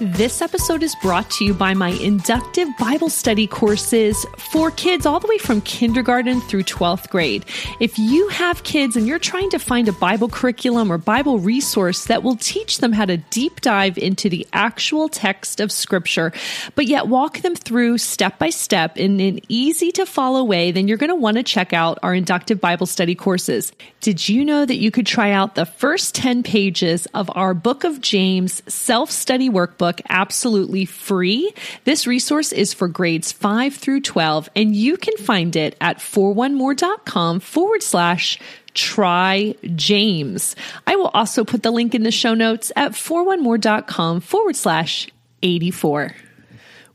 This 0.00 0.42
episode 0.42 0.82
is 0.82 0.96
brought 0.96 1.30
to 1.30 1.44
you 1.44 1.54
by 1.54 1.72
my 1.72 1.90
inductive 1.90 2.66
Bible 2.80 3.08
study 3.08 3.46
courses 3.46 4.26
for 4.38 4.72
kids 4.72 5.06
all 5.06 5.20
the 5.20 5.28
way 5.28 5.38
from 5.38 5.60
kindergarten 5.60 6.40
through 6.40 6.64
12th 6.64 7.08
grade. 7.10 7.44
If 7.78 7.96
you 7.96 8.26
have 8.28 8.64
kids 8.64 8.96
and 8.96 9.06
you're 9.06 9.20
trying 9.20 9.50
to 9.50 9.60
find 9.60 9.86
a 9.86 9.92
Bible 9.92 10.28
curriculum 10.28 10.90
or 10.90 10.98
Bible 10.98 11.38
resource 11.38 12.06
that 12.06 12.24
will 12.24 12.34
teach 12.34 12.78
them 12.78 12.92
how 12.92 13.04
to 13.04 13.18
deep 13.18 13.60
dive 13.60 13.96
into 13.96 14.28
the 14.28 14.44
actual 14.52 15.08
text 15.08 15.60
of 15.60 15.70
Scripture, 15.70 16.32
but 16.74 16.86
yet 16.86 17.06
walk 17.06 17.42
them 17.42 17.54
through 17.54 17.98
step 17.98 18.36
by 18.40 18.50
step 18.50 18.96
in 18.96 19.20
an 19.20 19.38
easy 19.48 19.92
to 19.92 20.06
follow 20.06 20.42
way, 20.42 20.72
then 20.72 20.88
you're 20.88 20.98
going 20.98 21.10
to 21.10 21.14
want 21.14 21.36
to 21.36 21.44
check 21.44 21.72
out 21.72 22.00
our 22.02 22.16
inductive 22.16 22.60
Bible 22.60 22.86
study 22.86 23.14
courses. 23.14 23.70
Did 24.00 24.28
you 24.28 24.44
know 24.44 24.66
that 24.66 24.76
you 24.76 24.90
could 24.90 25.06
try 25.06 25.30
out 25.30 25.54
the 25.54 25.66
first 25.66 26.16
10 26.16 26.42
pages 26.42 27.06
of 27.14 27.30
our 27.36 27.54
Book 27.54 27.84
of 27.84 28.00
James 28.00 28.60
self 28.66 29.12
study 29.12 29.48
workbook? 29.48 29.83
Absolutely 30.08 30.84
free. 30.84 31.52
This 31.84 32.06
resource 32.06 32.52
is 32.52 32.72
for 32.72 32.88
grades 32.88 33.32
5 33.32 33.74
through 33.74 34.00
12, 34.00 34.48
and 34.56 34.74
you 34.74 34.96
can 34.96 35.16
find 35.16 35.54
it 35.56 35.76
at 35.80 35.98
41more.com 35.98 37.40
forward 37.40 37.82
slash 37.82 38.38
try 38.74 39.54
James. 39.74 40.56
I 40.86 40.96
will 40.96 41.08
also 41.08 41.44
put 41.44 41.62
the 41.62 41.70
link 41.70 41.94
in 41.94 42.02
the 42.02 42.10
show 42.10 42.34
notes 42.34 42.72
at 42.76 42.92
41more.com 42.92 44.20
forward 44.20 44.56
slash 44.56 45.08
84. 45.42 46.14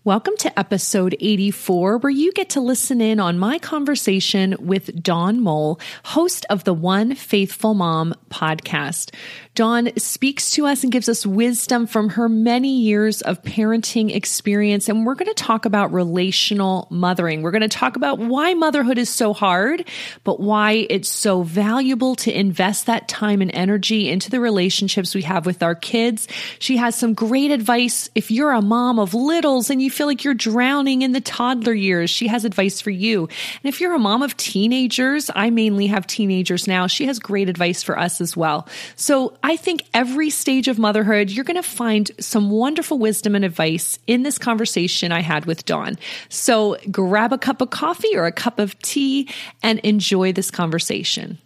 Welcome 0.06 0.38
to 0.38 0.58
episode 0.58 1.16
84, 1.20 1.98
where 1.98 2.10
you 2.10 2.32
get 2.32 2.52
to 2.52 2.62
listen 2.62 3.02
in 3.02 3.20
on 3.20 3.38
my 3.38 3.60
conversation 3.60 4.56
with 4.58 5.04
Dawn 5.04 5.42
Mole, 5.42 5.80
host 6.06 6.45
of 6.50 6.64
the 6.64 6.73
One 6.73 7.16
Faithful 7.16 7.73
Mom 7.73 8.16
podcast. 8.32 9.14
Dawn 9.60 9.90
speaks 9.98 10.52
to 10.52 10.66
us 10.66 10.84
and 10.84 10.92
gives 10.94 11.10
us 11.10 11.26
wisdom 11.26 11.86
from 11.86 12.08
her 12.08 12.30
many 12.30 12.80
years 12.80 13.22
of 13.22 13.44
parenting 13.44 14.16
experience. 14.16 14.88
And 14.88 15.06
we're 15.06 15.16
going 15.16 15.28
to 15.28 15.34
talk 15.34 15.66
about 15.66 15.92
relational 15.92 16.88
mothering. 16.90 17.42
We're 17.42 17.52
going 17.52 17.64
to 17.64 17.68
talk 17.68 17.98
about 17.98 18.20
why 18.20 18.54
motherhood 18.54 18.98
is 18.98 19.10
so 19.10 19.34
hard, 19.34 19.86
but 20.24 20.40
why 20.40 20.88
it's 20.90 21.10
so 21.10 21.44
valuable 21.44 22.16
to 22.16 22.32
invest 22.32 22.86
that 22.86 23.10
time 23.10 23.42
and 23.42 23.54
energy 23.54 24.08
into 24.08 24.30
the 24.30 24.40
relationships 24.40 25.14
we 25.14 25.24
have 25.24 25.46
with 25.46 25.62
our 25.62 25.76
kids. 25.76 26.30
She 26.60 26.78
has 26.78 26.95
some 26.95 27.14
great 27.14 27.52
advice. 27.52 28.10
If 28.16 28.32
you're 28.32 28.54
a 28.54 28.62
mom 28.62 28.98
of 28.98 29.14
littles 29.14 29.70
and 29.70 29.82
you 29.82 29.92
feel 29.92 30.08
like 30.08 30.23
you're 30.23 30.36
drowning 30.36 31.02
in 31.02 31.12
the 31.12 31.20
toddler 31.20 31.73
years, 31.73 32.10
she 32.10 32.28
has 32.28 32.45
advice 32.45 32.80
for 32.80 32.92
you. 32.92 33.23
And 33.23 33.66
if 33.66 33.82
you're 33.82 33.94
a 33.94 34.00
mom 34.00 34.22
of 34.22 34.38
teenagers, 34.38 35.30
I 35.36 35.50
mainly 35.50 35.88
have 35.88 36.08
teenagers 36.08 36.66
now. 36.66 36.88
She 36.88 37.08
has 37.08 37.20
great 37.20 37.50
advice 37.50 37.83
for 37.83 38.00
us 38.00 38.22
as 38.22 38.38
well. 38.38 38.66
So 38.95 39.38
think 39.55 39.83
every 39.93 40.30
stage 40.30 40.67
of 40.67 40.77
motherhood, 40.80 41.30
you're 41.30 41.45
going 41.45 41.55
to 41.55 41.64
find 41.64 42.11
some 42.20 42.49
wonderful 42.49 42.98
wisdom 42.98 43.36
and 43.36 43.45
advice 43.45 43.99
in 44.08 44.23
this 44.23 44.37
conversation 44.37 45.11
I 45.11 45.21
had 45.21 45.45
with 45.45 45.65
Dawn. 45.65 45.98
So 46.30 46.77
grab 46.92 47.33
a 47.33 47.37
cup 47.37 47.61
of 47.61 47.70
coffee 47.70 48.15
or 48.15 48.26
a 48.26 48.32
cup 48.32 48.59
of 48.59 48.77
tea 48.80 49.30
and 49.64 49.80
enjoy 49.80 50.33
this 50.33 50.52
conversation. 50.52 51.38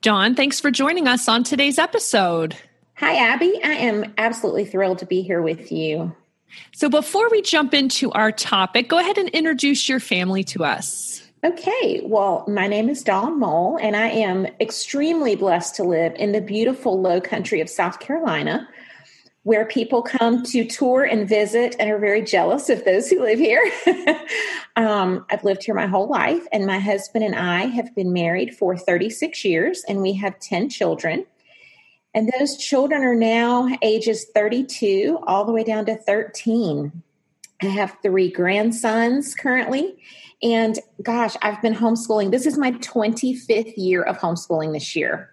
Dawn, 0.00 0.34
thanks 0.34 0.60
for 0.60 0.70
joining 0.70 1.08
us 1.08 1.28
on 1.28 1.44
today's 1.44 1.78
episode. 1.78 2.56
Hi, 2.94 3.16
Abby. 3.16 3.60
I 3.62 3.72
am 3.72 4.14
absolutely 4.16 4.64
thrilled 4.64 4.98
to 4.98 5.06
be 5.06 5.22
here 5.22 5.42
with 5.42 5.70
you. 5.70 6.14
So, 6.72 6.88
before 6.88 7.28
we 7.30 7.42
jump 7.42 7.74
into 7.74 8.10
our 8.12 8.32
topic, 8.32 8.88
go 8.88 8.98
ahead 8.98 9.18
and 9.18 9.28
introduce 9.28 9.88
your 9.88 10.00
family 10.00 10.44
to 10.44 10.64
us. 10.64 11.22
Okay, 11.44 12.00
well, 12.02 12.44
my 12.48 12.66
name 12.66 12.88
is 12.88 13.04
Dawn 13.04 13.38
Mole, 13.38 13.78
and 13.80 13.94
I 13.94 14.08
am 14.08 14.48
extremely 14.60 15.36
blessed 15.36 15.76
to 15.76 15.84
live 15.84 16.12
in 16.16 16.32
the 16.32 16.40
beautiful 16.40 17.00
low 17.00 17.20
country 17.20 17.60
of 17.60 17.70
South 17.70 18.00
Carolina, 18.00 18.68
where 19.44 19.64
people 19.64 20.02
come 20.02 20.42
to 20.42 20.64
tour 20.64 21.04
and 21.04 21.28
visit 21.28 21.76
and 21.78 21.92
are 21.92 21.98
very 21.98 22.22
jealous 22.22 22.68
of 22.68 22.84
those 22.84 23.08
who 23.08 23.22
live 23.22 23.38
here. 23.38 23.70
um, 24.76 25.24
I've 25.30 25.44
lived 25.44 25.62
here 25.62 25.76
my 25.76 25.86
whole 25.86 26.08
life, 26.08 26.44
and 26.50 26.66
my 26.66 26.80
husband 26.80 27.24
and 27.24 27.36
I 27.36 27.66
have 27.66 27.94
been 27.94 28.12
married 28.12 28.56
for 28.56 28.76
36 28.76 29.44
years, 29.44 29.84
and 29.88 30.02
we 30.02 30.14
have 30.14 30.40
10 30.40 30.70
children. 30.70 31.24
And 32.14 32.32
those 32.36 32.56
children 32.56 33.04
are 33.04 33.14
now 33.14 33.68
ages 33.80 34.26
32 34.34 35.20
all 35.24 35.44
the 35.44 35.52
way 35.52 35.62
down 35.62 35.86
to 35.86 35.94
13. 35.94 37.00
I 37.62 37.66
have 37.66 37.96
three 38.02 38.28
grandsons 38.28 39.36
currently 39.36 39.98
and 40.42 40.78
gosh, 41.02 41.36
I've 41.42 41.60
been 41.60 41.74
homeschooling. 41.74 42.30
This 42.30 42.46
is 42.46 42.56
my 42.56 42.72
25th 42.72 43.74
year 43.76 44.02
of 44.02 44.18
homeschooling 44.18 44.72
this 44.72 44.94
year. 44.94 45.30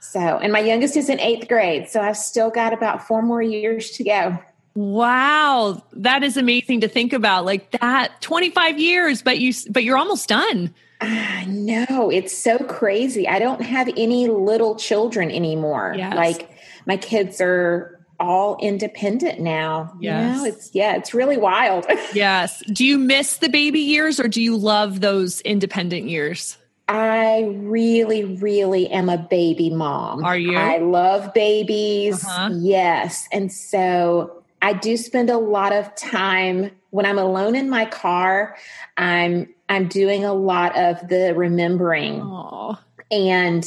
So, 0.00 0.20
and 0.20 0.52
my 0.52 0.58
youngest 0.58 0.96
is 0.96 1.08
in 1.08 1.18
eighth 1.20 1.48
grade. 1.48 1.88
So 1.88 2.00
I've 2.00 2.16
still 2.16 2.50
got 2.50 2.72
about 2.72 3.06
four 3.06 3.22
more 3.22 3.42
years 3.42 3.90
to 3.92 4.04
go. 4.04 4.38
Wow, 4.74 5.82
that 5.92 6.24
is 6.24 6.36
amazing 6.36 6.80
to 6.80 6.88
think 6.88 7.12
about. 7.12 7.44
Like 7.44 7.70
that 7.80 8.20
25 8.20 8.78
years, 8.78 9.22
but 9.22 9.38
you 9.38 9.52
but 9.70 9.84
you're 9.84 9.96
almost 9.96 10.28
done. 10.28 10.74
I 11.00 11.44
know. 11.46 12.10
It's 12.10 12.36
so 12.36 12.58
crazy. 12.58 13.28
I 13.28 13.38
don't 13.38 13.62
have 13.62 13.88
any 13.96 14.26
little 14.26 14.74
children 14.74 15.30
anymore. 15.30 15.94
Yes. 15.96 16.16
Like 16.16 16.50
my 16.86 16.96
kids 16.96 17.40
are 17.40 17.93
all 18.20 18.56
independent 18.60 19.40
now. 19.40 19.94
Yes. 20.00 20.36
You 20.36 20.42
know, 20.42 20.44
it's 20.48 20.70
yeah, 20.74 20.96
it's 20.96 21.14
really 21.14 21.36
wild. 21.36 21.86
yes. 22.14 22.62
Do 22.72 22.84
you 22.84 22.98
miss 22.98 23.38
the 23.38 23.48
baby 23.48 23.80
years 23.80 24.20
or 24.20 24.28
do 24.28 24.42
you 24.42 24.56
love 24.56 25.00
those 25.00 25.40
independent 25.42 26.08
years? 26.08 26.56
I 26.86 27.50
really, 27.54 28.24
really 28.24 28.90
am 28.90 29.08
a 29.08 29.16
baby 29.16 29.70
mom. 29.70 30.22
Are 30.24 30.36
you? 30.36 30.56
I 30.56 30.78
love 30.78 31.32
babies. 31.32 32.22
Uh-huh. 32.22 32.50
Yes. 32.52 33.26
And 33.32 33.50
so 33.50 34.42
I 34.60 34.74
do 34.74 34.96
spend 34.96 35.30
a 35.30 35.38
lot 35.38 35.72
of 35.72 35.94
time 35.94 36.70
when 36.90 37.06
I'm 37.06 37.18
alone 37.18 37.56
in 37.56 37.68
my 37.68 37.86
car, 37.86 38.56
I'm 38.96 39.52
I'm 39.68 39.88
doing 39.88 40.24
a 40.24 40.32
lot 40.32 40.76
of 40.76 41.08
the 41.08 41.34
remembering. 41.34 42.20
Aww. 42.20 42.78
And 43.10 43.66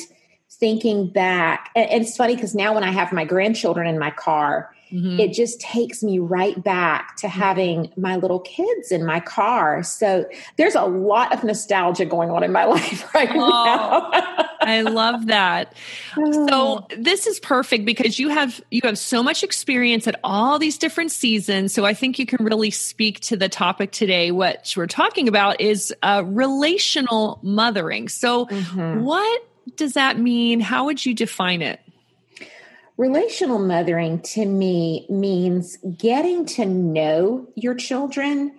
thinking 0.60 1.08
back, 1.08 1.70
and, 1.76 1.90
and 1.90 2.02
it's 2.04 2.16
funny 2.16 2.36
because 2.36 2.56
now 2.56 2.74
when 2.74 2.84
I 2.84 2.92
have 2.92 3.12
my 3.12 3.26
grandchildren 3.26 3.88
in 3.88 4.00
my 4.00 4.12
car, 4.12 4.72
Mm-hmm. 4.92 5.20
It 5.20 5.34
just 5.34 5.60
takes 5.60 6.02
me 6.02 6.20
right 6.20 6.62
back 6.64 7.18
to 7.18 7.28
having 7.28 7.92
my 7.98 8.16
little 8.16 8.40
kids 8.40 8.92
in 8.92 9.06
my 9.06 9.20
car. 9.20 9.84
So 9.84 10.26
there's 10.56 10.76
a 10.76 10.86
lot 10.86 11.34
of 11.34 11.44
nostalgia 11.44 12.06
going 12.06 12.30
on 12.30 12.44
in 12.44 12.52
my 12.52 12.66
life 12.66 13.14
right 13.14 13.30
oh, 13.32 13.36
now. 13.36 14.10
I 14.62 14.82
love 14.82 15.28
that. 15.28 15.74
So 16.16 16.88
this 16.98 17.28
is 17.28 17.40
perfect 17.40 17.86
because 17.86 18.18
you 18.18 18.30
have 18.30 18.62
you 18.72 18.82
have 18.84 18.98
so 18.98 19.22
much 19.22 19.44
experience 19.44 20.08
at 20.08 20.20
all 20.24 20.58
these 20.58 20.78
different 20.78 21.12
seasons. 21.12 21.74
So 21.74 21.86
I 21.86 21.94
think 21.94 22.18
you 22.18 22.26
can 22.26 22.46
really 22.46 22.72
speak 22.72 23.20
to 23.22 23.36
the 23.36 23.50
topic 23.50 23.92
today. 23.92 24.32
What 24.32 24.74
we're 24.76 24.88
talking 24.88 25.28
about 25.28 25.60
is 25.60 25.94
uh, 26.02 26.24
relational 26.26 27.40
mothering. 27.44 28.08
So 28.08 28.46
mm-hmm. 28.46 29.04
what 29.04 29.44
does 29.76 29.94
that 29.94 30.20
mean? 30.20 30.60
How 30.60 30.86
would 30.86 31.06
you 31.06 31.14
define 31.14 31.62
it? 31.62 31.80
Relational 32.98 33.60
mothering 33.60 34.22
to 34.22 34.46
me 34.46 35.06
means 35.10 35.78
getting 35.98 36.46
to 36.46 36.66
know 36.66 37.48
your 37.56 37.76
children 37.76 38.58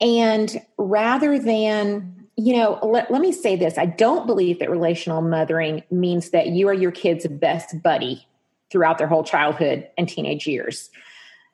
and 0.00 0.60
rather 0.76 1.38
than, 1.38 2.28
you 2.36 2.56
know, 2.56 2.78
let, 2.82 3.10
let 3.10 3.20
me 3.20 3.32
say 3.32 3.56
this 3.56 3.78
I 3.78 3.86
don't 3.86 4.26
believe 4.26 4.58
that 4.58 4.70
relational 4.70 5.22
mothering 5.22 5.82
means 5.90 6.30
that 6.30 6.48
you 6.48 6.68
are 6.68 6.74
your 6.74 6.92
kid's 6.92 7.26
best 7.26 7.82
buddy 7.82 8.26
throughout 8.70 8.98
their 8.98 9.06
whole 9.06 9.24
childhood 9.24 9.88
and 9.96 10.08
teenage 10.08 10.46
years. 10.46 10.90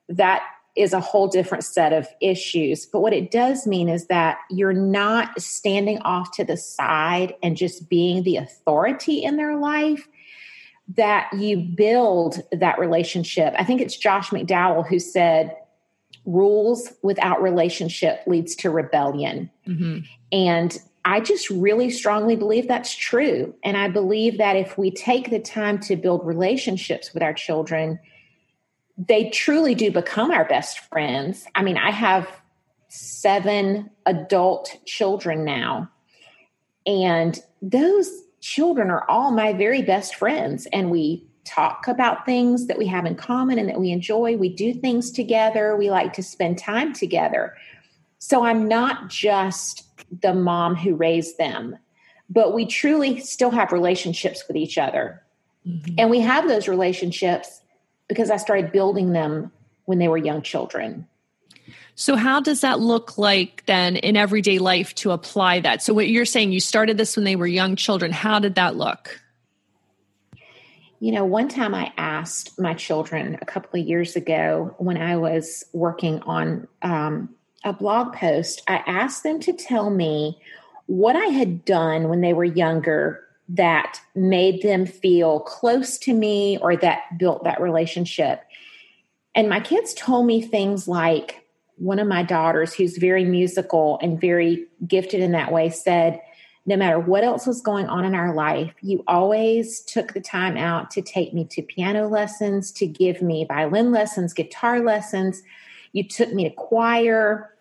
That 0.08 0.42
is 0.74 0.92
a 0.92 1.00
whole 1.00 1.28
different 1.28 1.64
set 1.64 1.92
of 1.92 2.08
issues. 2.20 2.86
But 2.86 3.00
what 3.00 3.12
it 3.12 3.30
does 3.30 3.66
mean 3.66 3.88
is 3.88 4.06
that 4.06 4.38
you're 4.48 4.72
not 4.72 5.40
standing 5.40 5.98
off 6.00 6.32
to 6.32 6.44
the 6.44 6.56
side 6.56 7.34
and 7.42 7.56
just 7.56 7.88
being 7.90 8.22
the 8.22 8.36
authority 8.36 9.22
in 9.22 9.36
their 9.36 9.56
life, 9.56 10.08
that 10.96 11.30
you 11.34 11.58
build 11.58 12.40
that 12.52 12.78
relationship. 12.78 13.54
I 13.58 13.64
think 13.64 13.80
it's 13.80 13.96
Josh 13.96 14.30
McDowell 14.30 14.86
who 14.86 14.98
said, 14.98 15.56
rules 16.24 16.92
without 17.02 17.42
relationship 17.42 18.22
leads 18.26 18.54
to 18.54 18.70
rebellion. 18.70 19.50
Mm-hmm. 19.66 20.00
And 20.30 20.78
I 21.04 21.20
just 21.20 21.50
really 21.50 21.90
strongly 21.90 22.36
believe 22.36 22.68
that's 22.68 22.94
true. 22.94 23.54
And 23.64 23.76
I 23.76 23.88
believe 23.88 24.38
that 24.38 24.54
if 24.54 24.78
we 24.78 24.92
take 24.92 25.30
the 25.30 25.40
time 25.40 25.80
to 25.80 25.96
build 25.96 26.24
relationships 26.24 27.12
with 27.12 27.22
our 27.24 27.34
children, 27.34 27.98
they 28.98 29.30
truly 29.30 29.74
do 29.74 29.90
become 29.90 30.30
our 30.30 30.44
best 30.44 30.80
friends. 30.80 31.46
I 31.54 31.62
mean, 31.62 31.76
I 31.76 31.90
have 31.90 32.28
seven 32.88 33.90
adult 34.06 34.76
children 34.84 35.44
now, 35.44 35.90
and 36.86 37.40
those 37.62 38.10
children 38.40 38.90
are 38.90 39.08
all 39.08 39.30
my 39.30 39.52
very 39.52 39.82
best 39.82 40.16
friends. 40.16 40.66
And 40.72 40.90
we 40.90 41.24
talk 41.44 41.88
about 41.88 42.26
things 42.26 42.66
that 42.66 42.78
we 42.78 42.86
have 42.86 43.06
in 43.06 43.14
common 43.14 43.58
and 43.58 43.68
that 43.68 43.80
we 43.80 43.90
enjoy. 43.90 44.36
We 44.36 44.48
do 44.48 44.74
things 44.74 45.10
together. 45.10 45.76
We 45.76 45.90
like 45.90 46.12
to 46.14 46.22
spend 46.22 46.58
time 46.58 46.92
together. 46.92 47.54
So 48.18 48.44
I'm 48.44 48.68
not 48.68 49.08
just 49.08 49.84
the 50.20 50.34
mom 50.34 50.76
who 50.76 50.94
raised 50.94 51.38
them, 51.38 51.76
but 52.28 52.54
we 52.54 52.66
truly 52.66 53.18
still 53.20 53.50
have 53.50 53.72
relationships 53.72 54.44
with 54.46 54.56
each 54.56 54.78
other. 54.78 55.22
Mm-hmm. 55.66 55.94
And 55.98 56.10
we 56.10 56.20
have 56.20 56.48
those 56.48 56.68
relationships 56.68 57.61
because 58.12 58.30
I 58.30 58.36
started 58.36 58.72
building 58.72 59.12
them 59.12 59.50
when 59.86 59.98
they 59.98 60.08
were 60.08 60.18
young 60.18 60.42
children. 60.42 61.08
So, 61.94 62.16
how 62.16 62.40
does 62.40 62.60
that 62.60 62.80
look 62.80 63.16
like 63.16 63.64
then 63.66 63.96
in 63.96 64.16
everyday 64.16 64.58
life 64.58 64.94
to 64.96 65.10
apply 65.12 65.60
that? 65.60 65.82
So, 65.82 65.94
what 65.94 66.08
you're 66.08 66.24
saying, 66.24 66.52
you 66.52 66.60
started 66.60 66.98
this 66.98 67.16
when 67.16 67.24
they 67.24 67.36
were 67.36 67.46
young 67.46 67.76
children. 67.76 68.12
How 68.12 68.38
did 68.38 68.54
that 68.56 68.76
look? 68.76 69.20
You 71.00 71.12
know, 71.12 71.24
one 71.24 71.48
time 71.48 71.74
I 71.74 71.92
asked 71.96 72.58
my 72.60 72.74
children 72.74 73.38
a 73.40 73.44
couple 73.44 73.80
of 73.80 73.86
years 73.86 74.14
ago 74.14 74.74
when 74.78 74.96
I 74.96 75.16
was 75.16 75.64
working 75.72 76.20
on 76.22 76.68
um, 76.82 77.30
a 77.64 77.72
blog 77.72 78.14
post, 78.14 78.62
I 78.68 78.76
asked 78.86 79.22
them 79.22 79.40
to 79.40 79.52
tell 79.52 79.90
me 79.90 80.38
what 80.86 81.16
I 81.16 81.26
had 81.26 81.64
done 81.64 82.08
when 82.08 82.20
they 82.20 82.32
were 82.32 82.44
younger 82.44 83.21
that 83.48 84.00
made 84.14 84.62
them 84.62 84.86
feel 84.86 85.40
close 85.40 85.98
to 85.98 86.14
me 86.14 86.58
or 86.58 86.76
that 86.76 87.18
built 87.18 87.44
that 87.44 87.60
relationship. 87.60 88.42
And 89.34 89.48
my 89.48 89.60
kids 89.60 89.94
told 89.94 90.26
me 90.26 90.42
things 90.42 90.86
like 90.86 91.46
one 91.76 91.98
of 91.98 92.06
my 92.06 92.22
daughters, 92.22 92.74
who's 92.74 92.96
very 92.98 93.24
musical 93.24 93.98
and 94.02 94.20
very 94.20 94.66
gifted 94.86 95.20
in 95.20 95.32
that 95.32 95.50
way, 95.50 95.70
said, 95.70 96.20
no 96.64 96.76
matter 96.76 96.98
what 96.98 97.24
else 97.24 97.46
was 97.46 97.60
going 97.60 97.86
on 97.88 98.04
in 98.04 98.14
our 98.14 98.34
life, 98.34 98.72
you 98.82 99.02
always 99.08 99.80
took 99.80 100.12
the 100.12 100.20
time 100.20 100.56
out 100.56 100.90
to 100.92 101.02
take 101.02 101.34
me 101.34 101.44
to 101.50 101.62
piano 101.62 102.06
lessons, 102.06 102.70
to 102.72 102.86
give 102.86 103.20
me 103.20 103.44
violin 103.44 103.90
lessons, 103.90 104.32
guitar 104.32 104.80
lessons. 104.80 105.42
You 105.92 106.06
took 106.06 106.32
me 106.32 106.48
to 106.48 106.54
choir 106.54 107.51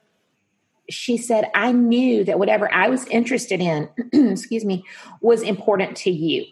she 0.93 1.17
said, 1.17 1.49
I 1.55 1.71
knew 1.71 2.23
that 2.23 2.39
whatever 2.39 2.71
I 2.73 2.89
was 2.89 3.05
interested 3.07 3.59
in, 3.59 3.89
excuse 4.31 4.65
me, 4.65 4.83
was 5.21 5.41
important 5.41 5.97
to 5.97 6.11
you. 6.11 6.45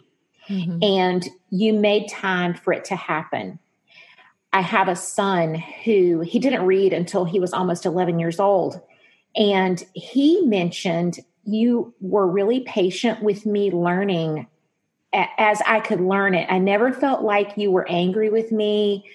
Mm-hmm. 0.50 0.80
And 0.81 1.30
you 1.50 1.74
made 1.74 2.09
time 2.09 2.53
for 2.53 2.74
it 2.74 2.86
to 2.86 2.95
happen. 2.95 3.59
I 4.51 4.62
have 4.62 4.88
a 4.88 4.95
son 4.95 5.56
who 5.83 6.21
he 6.21 6.39
didn't 6.39 6.65
read 6.65 6.91
until 6.91 7.24
he 7.24 7.39
was 7.39 7.53
almost 7.53 7.86
11 7.86 8.19
years 8.19 8.39
old. 8.39 8.81
And 9.36 9.83
he 9.94 10.42
mentioned 10.42 11.19
you 11.44 11.94
were 12.01 12.27
really 12.27 12.62
patient 12.62 13.21
with 13.21 13.45
me 13.45 13.71
learning 13.71 14.47
as 15.13 15.62
I 15.65 15.80
could 15.80 16.01
learn 16.01 16.35
it. 16.35 16.47
I 16.51 16.59
never 16.59 16.92
felt 16.92 17.24
like 17.24 17.57
you 17.57 17.71
were 17.71 17.88
angry 17.89 18.30
with 18.30 18.51
me 18.51 19.06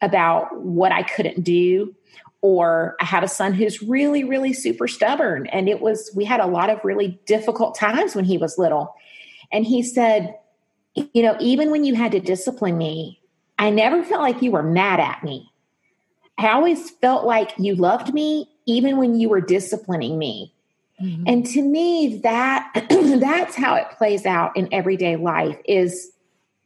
about 0.00 0.60
what 0.60 0.92
I 0.92 1.02
couldn't 1.02 1.42
do 1.42 1.94
or 2.42 2.96
I 3.00 3.04
have 3.04 3.22
a 3.22 3.28
son 3.28 3.54
who's 3.54 3.82
really, 3.82 4.24
really 4.24 4.52
super 4.52 4.88
stubborn. 4.88 5.46
And 5.46 5.68
it 5.68 5.80
was, 5.80 6.10
we 6.14 6.24
had 6.24 6.40
a 6.40 6.46
lot 6.46 6.70
of 6.70 6.84
really 6.84 7.20
difficult 7.24 7.76
times 7.76 8.14
when 8.16 8.24
he 8.24 8.36
was 8.36 8.58
little. 8.58 8.94
And 9.52 9.64
he 9.64 9.82
said, 9.82 10.34
you 10.94 11.22
know, 11.22 11.36
even 11.40 11.70
when 11.70 11.84
you 11.84 11.94
had 11.94 12.12
to 12.12 12.20
discipline 12.20 12.76
me, 12.76 13.20
I 13.58 13.70
never 13.70 14.02
felt 14.02 14.22
like 14.22 14.42
you 14.42 14.50
were 14.50 14.62
mad 14.62 14.98
at 14.98 15.22
me. 15.22 15.50
I 16.36 16.50
always 16.50 16.90
felt 16.90 17.24
like 17.24 17.52
you 17.58 17.76
loved 17.76 18.12
me, 18.12 18.50
even 18.66 18.96
when 18.96 19.20
you 19.20 19.28
were 19.28 19.40
disciplining 19.40 20.18
me. 20.18 20.52
Mm-hmm. 21.00 21.24
And 21.26 21.46
to 21.46 21.62
me, 21.62 22.18
that 22.24 22.86
that's 22.90 23.54
how 23.54 23.76
it 23.76 23.86
plays 23.96 24.26
out 24.26 24.56
in 24.56 24.68
everyday 24.72 25.14
life 25.14 25.58
is 25.64 26.10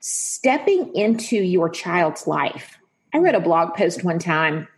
stepping 0.01 0.95
into 0.95 1.37
your 1.37 1.69
child's 1.69 2.27
life. 2.27 2.79
I 3.13 3.19
read 3.19 3.35
a 3.35 3.41
blog 3.41 3.75
post 3.75 4.05
one 4.05 4.19
time 4.19 4.69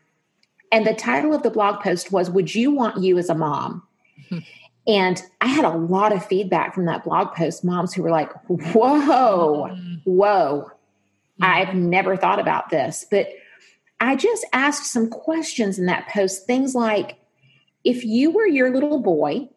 and 0.70 0.86
the 0.86 0.94
title 0.94 1.34
of 1.34 1.42
the 1.42 1.50
blog 1.50 1.80
post 1.80 2.12
was 2.12 2.30
Would 2.30 2.54
You 2.54 2.70
Want 2.70 3.02
You 3.02 3.18
as 3.18 3.28
a 3.28 3.34
Mom? 3.34 3.82
Mm-hmm. 4.24 4.38
And 4.86 5.22
I 5.42 5.48
had 5.48 5.66
a 5.66 5.76
lot 5.76 6.14
of 6.14 6.24
feedback 6.24 6.74
from 6.74 6.86
that 6.86 7.04
blog 7.04 7.34
post, 7.34 7.62
moms 7.62 7.92
who 7.92 8.02
were 8.02 8.10
like, 8.10 8.32
Whoa, 8.46 9.68
mm-hmm. 9.68 9.96
whoa, 10.04 10.70
mm-hmm. 10.70 11.44
I've 11.44 11.74
never 11.74 12.16
thought 12.16 12.40
about 12.40 12.70
this. 12.70 13.04
But 13.10 13.28
I 14.00 14.16
just 14.16 14.46
asked 14.54 14.90
some 14.90 15.10
questions 15.10 15.78
in 15.78 15.84
that 15.86 16.08
post, 16.08 16.46
things 16.46 16.74
like, 16.74 17.18
if 17.84 18.02
you 18.02 18.30
were 18.30 18.46
your 18.46 18.72
little 18.72 19.00
boy, 19.00 19.50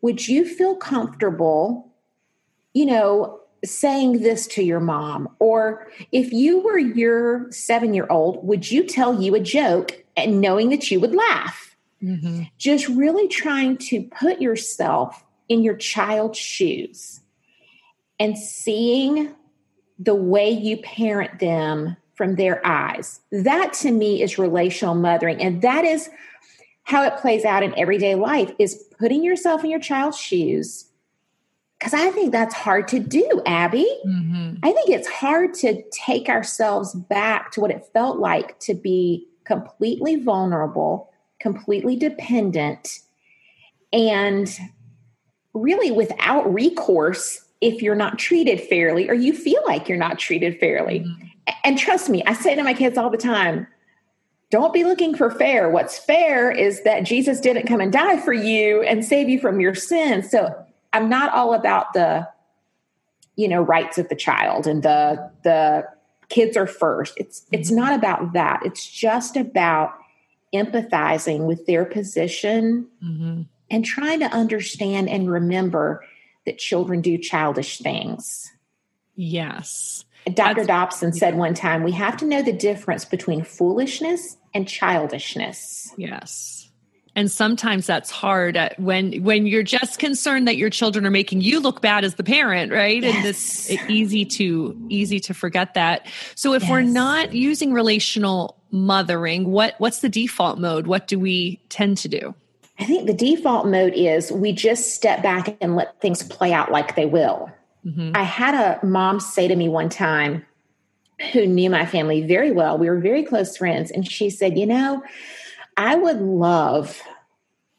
would 0.00 0.26
you 0.26 0.44
feel 0.44 0.74
comfortable, 0.74 1.92
you 2.72 2.86
know, 2.86 3.40
saying 3.64 4.22
this 4.22 4.46
to 4.48 4.62
your 4.62 4.80
mom? 4.80 5.28
Or 5.38 5.86
if 6.12 6.32
you 6.32 6.60
were 6.60 6.78
your 6.78 7.50
seven 7.52 7.94
year 7.94 8.06
old, 8.10 8.44
would 8.46 8.70
you 8.70 8.84
tell 8.84 9.22
you 9.22 9.34
a 9.34 9.40
joke 9.40 10.04
and 10.26 10.40
knowing 10.40 10.70
that 10.70 10.90
you 10.90 11.00
would 11.00 11.14
laugh. 11.14 11.76
Mm-hmm. 12.02 12.42
Just 12.58 12.88
really 12.88 13.28
trying 13.28 13.76
to 13.78 14.02
put 14.02 14.40
yourself 14.40 15.24
in 15.48 15.62
your 15.62 15.76
child's 15.76 16.38
shoes 16.38 17.20
and 18.20 18.36
seeing 18.38 19.34
the 19.98 20.14
way 20.14 20.50
you 20.50 20.76
parent 20.78 21.40
them 21.40 21.96
from 22.14 22.34
their 22.34 22.64
eyes. 22.66 23.20
That 23.30 23.72
to 23.74 23.90
me 23.90 24.22
is 24.22 24.38
relational 24.38 24.94
mothering. 24.94 25.40
And 25.40 25.62
that 25.62 25.84
is 25.84 26.08
how 26.82 27.04
it 27.04 27.16
plays 27.16 27.44
out 27.44 27.62
in 27.62 27.78
everyday 27.78 28.14
life 28.14 28.50
is 28.58 28.82
putting 28.98 29.22
yourself 29.22 29.62
in 29.62 29.70
your 29.70 29.80
child's 29.80 30.18
shoes. 30.18 30.86
Because 31.78 31.94
I 31.94 32.10
think 32.10 32.32
that's 32.32 32.54
hard 32.54 32.88
to 32.88 32.98
do, 32.98 33.40
Abby. 33.46 33.86
Mm-hmm. 34.04 34.56
I 34.64 34.72
think 34.72 34.90
it's 34.90 35.06
hard 35.06 35.54
to 35.54 35.82
take 35.90 36.28
ourselves 36.28 36.92
back 36.92 37.52
to 37.52 37.60
what 37.60 37.70
it 37.70 37.86
felt 37.92 38.18
like 38.18 38.58
to 38.60 38.74
be 38.74 39.27
completely 39.48 40.16
vulnerable, 40.16 41.10
completely 41.40 41.96
dependent, 41.96 43.00
and 43.92 44.56
really 45.54 45.90
without 45.90 46.52
recourse 46.52 47.44
if 47.62 47.82
you're 47.82 47.96
not 47.96 48.18
treated 48.18 48.60
fairly 48.60 49.08
or 49.08 49.14
you 49.14 49.32
feel 49.32 49.60
like 49.66 49.88
you're 49.88 49.98
not 49.98 50.18
treated 50.18 50.60
fairly. 50.60 51.00
Mm-hmm. 51.00 51.24
And 51.64 51.78
trust 51.78 52.10
me, 52.10 52.22
I 52.26 52.34
say 52.34 52.54
to 52.54 52.62
my 52.62 52.74
kids 52.74 52.98
all 52.98 53.10
the 53.10 53.16
time, 53.16 53.66
don't 54.50 54.72
be 54.72 54.84
looking 54.84 55.16
for 55.16 55.30
fair. 55.30 55.70
What's 55.70 55.98
fair 55.98 56.50
is 56.50 56.82
that 56.84 57.04
Jesus 57.04 57.40
didn't 57.40 57.66
come 57.66 57.80
and 57.80 57.92
die 57.92 58.20
for 58.20 58.34
you 58.34 58.82
and 58.82 59.04
save 59.04 59.28
you 59.28 59.40
from 59.40 59.60
your 59.60 59.74
sins. 59.74 60.30
So 60.30 60.54
I'm 60.92 61.08
not 61.08 61.32
all 61.32 61.54
about 61.54 61.94
the, 61.94 62.28
you 63.36 63.48
know, 63.48 63.62
rights 63.62 63.96
of 63.98 64.08
the 64.08 64.16
child 64.16 64.66
and 64.66 64.82
the 64.82 65.30
the 65.42 65.86
kids 66.28 66.56
are 66.56 66.66
first. 66.66 67.14
It's 67.16 67.44
it's 67.52 67.70
mm-hmm. 67.70 67.80
not 67.80 67.94
about 67.94 68.32
that. 68.32 68.60
It's 68.64 68.86
just 68.86 69.36
about 69.36 69.94
empathizing 70.54 71.40
with 71.46 71.66
their 71.66 71.84
position 71.84 72.88
mm-hmm. 73.04 73.42
and 73.70 73.84
trying 73.84 74.20
to 74.20 74.26
understand 74.26 75.08
and 75.08 75.30
remember 75.30 76.04
that 76.46 76.58
children 76.58 77.00
do 77.02 77.18
childish 77.18 77.78
things. 77.78 78.50
Yes. 79.14 80.04
Dr. 80.32 80.54
That's, 80.54 80.66
Dobson 80.66 81.12
said 81.12 81.36
one 81.36 81.54
time, 81.54 81.82
we 81.82 81.92
have 81.92 82.16
to 82.18 82.26
know 82.26 82.42
the 82.42 82.52
difference 82.52 83.04
between 83.04 83.44
foolishness 83.44 84.36
and 84.54 84.66
childishness. 84.66 85.92
Yes 85.96 86.67
and 87.18 87.28
sometimes 87.28 87.84
that's 87.84 88.10
hard 88.10 88.56
when 88.78 89.24
when 89.24 89.44
you're 89.44 89.64
just 89.64 89.98
concerned 89.98 90.46
that 90.46 90.56
your 90.56 90.70
children 90.70 91.04
are 91.04 91.10
making 91.10 91.40
you 91.40 91.58
look 91.58 91.82
bad 91.82 92.04
as 92.04 92.14
the 92.14 92.22
parent 92.22 92.70
right 92.72 93.02
yes. 93.02 93.16
and 93.16 93.26
it's 93.26 93.90
easy 93.90 94.24
to 94.24 94.76
easy 94.88 95.18
to 95.18 95.34
forget 95.34 95.74
that 95.74 96.06
so 96.36 96.54
if 96.54 96.62
yes. 96.62 96.70
we're 96.70 96.82
not 96.82 97.34
using 97.34 97.72
relational 97.72 98.56
mothering 98.70 99.50
what 99.50 99.74
what's 99.78 99.98
the 99.98 100.08
default 100.08 100.60
mode 100.60 100.86
what 100.86 101.08
do 101.08 101.18
we 101.18 101.60
tend 101.68 101.98
to 101.98 102.08
do 102.08 102.34
i 102.78 102.84
think 102.84 103.06
the 103.06 103.14
default 103.14 103.66
mode 103.66 103.94
is 103.94 104.30
we 104.30 104.52
just 104.52 104.94
step 104.94 105.20
back 105.20 105.56
and 105.60 105.74
let 105.74 106.00
things 106.00 106.22
play 106.22 106.52
out 106.52 106.70
like 106.70 106.94
they 106.94 107.06
will 107.06 107.50
mm-hmm. 107.84 108.12
i 108.14 108.22
had 108.22 108.54
a 108.54 108.86
mom 108.86 109.18
say 109.18 109.48
to 109.48 109.56
me 109.56 109.68
one 109.68 109.88
time 109.88 110.44
who 111.32 111.46
knew 111.46 111.68
my 111.68 111.84
family 111.84 112.24
very 112.24 112.52
well. 112.52 112.78
We 112.78 112.88
were 112.88 113.00
very 113.00 113.24
close 113.24 113.56
friends. 113.56 113.90
And 113.90 114.08
she 114.08 114.30
said, 114.30 114.56
You 114.56 114.66
know, 114.66 115.02
I 115.78 115.94
would 115.94 116.20
love 116.20 117.00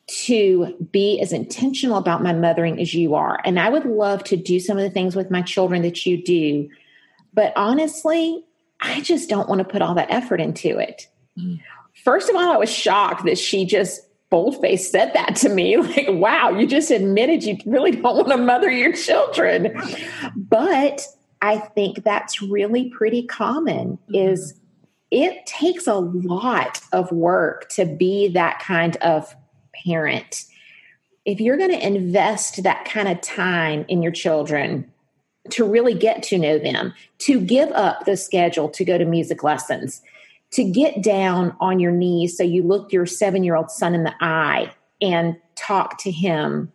to 0.10 0.76
be 0.92 1.20
as 1.22 1.32
intentional 1.32 1.98
about 1.98 2.24
my 2.24 2.34
mothering 2.34 2.80
as 2.80 2.94
you 2.94 3.16
are. 3.16 3.40
And 3.46 3.60
I 3.60 3.70
would 3.70 3.86
love 3.86 4.24
to 4.26 4.36
do 4.36 4.60
some 4.60 4.78
of 4.78 4.84
the 4.84 4.90
things 4.90 5.16
with 5.16 5.30
my 5.30 5.42
children 5.42 5.84
that 5.84 6.06
you 6.06 6.24
do. 6.24 6.70
But 7.34 7.54
honestly, 7.56 8.44
I 8.82 9.02
just 9.02 9.30
don't 9.30 9.48
want 9.48 9.60
to 9.60 9.66
put 9.66 9.82
all 9.82 9.94
that 9.96 10.10
effort 10.10 10.42
into 10.42 10.80
it. 10.80 11.08
Mm. 11.38 11.62
First 12.04 12.30
of 12.30 12.36
all, 12.36 12.52
I 12.52 12.58
was 12.58 12.70
shocked 12.70 13.26
that 13.26 13.38
she 13.38 13.66
just 13.66 14.02
boldface 14.30 14.92
said 14.92 15.12
that 15.14 15.36
to 15.36 15.50
me 15.50 15.76
like 15.78 16.06
wow 16.08 16.52
you 16.52 16.68
just 16.68 16.92
admitted 16.92 17.44
you 17.44 17.58
really 17.66 17.90
don't 17.90 18.16
want 18.16 18.28
to 18.28 18.38
mother 18.38 18.70
your 18.70 18.94
children 18.94 19.76
but 20.36 21.02
i 21.42 21.58
think 21.58 22.04
that's 22.04 22.40
really 22.40 22.92
pretty 22.92 23.26
common 23.26 23.98
mm-hmm. 23.98 24.14
is 24.14 24.54
it 25.10 25.44
takes 25.48 25.88
a 25.88 25.96
lot 25.96 26.80
of 26.94 27.12
work 27.12 27.68
to 27.70 27.86
be 27.86 28.28
that 28.28 28.60
kind 28.60 28.98
of 28.98 29.36
parent 29.84 30.46
if 31.26 31.40
you're 31.40 31.58
going 31.58 31.72
to 31.72 31.86
invest 31.86 32.64
that 32.64 32.86
kind 32.86 33.08
of 33.08 33.22
time 33.22 33.86
in 33.88 34.02
your 34.02 34.12
children 34.12 34.90
to 35.50 35.66
really 35.66 35.94
get 35.94 36.24
to 36.24 36.38
know 36.38 36.58
them 36.58 36.94
to 37.20 37.40
give 37.40 37.70
up 37.72 38.06
the 38.06 38.18
schedule 38.18 38.70
to 38.70 38.86
go 38.86 38.98
to 38.98 39.06
music 39.06 39.44
lessons 39.44 40.02
to 40.52 40.64
get 40.64 41.04
down 41.04 41.56
on 41.60 41.80
your 41.80 41.92
knees 41.92 42.36
so 42.36 42.44
you 42.44 42.64
look 42.64 42.92
your 42.92 43.06
seven 43.06 43.44
year 43.44 43.56
old 43.56 43.70
son 43.70 43.94
in 43.94 44.04
the 44.04 44.16
eye 44.22 44.72
and 45.02 45.38
talk 45.56 45.98
to 46.00 46.12
him 46.12 46.72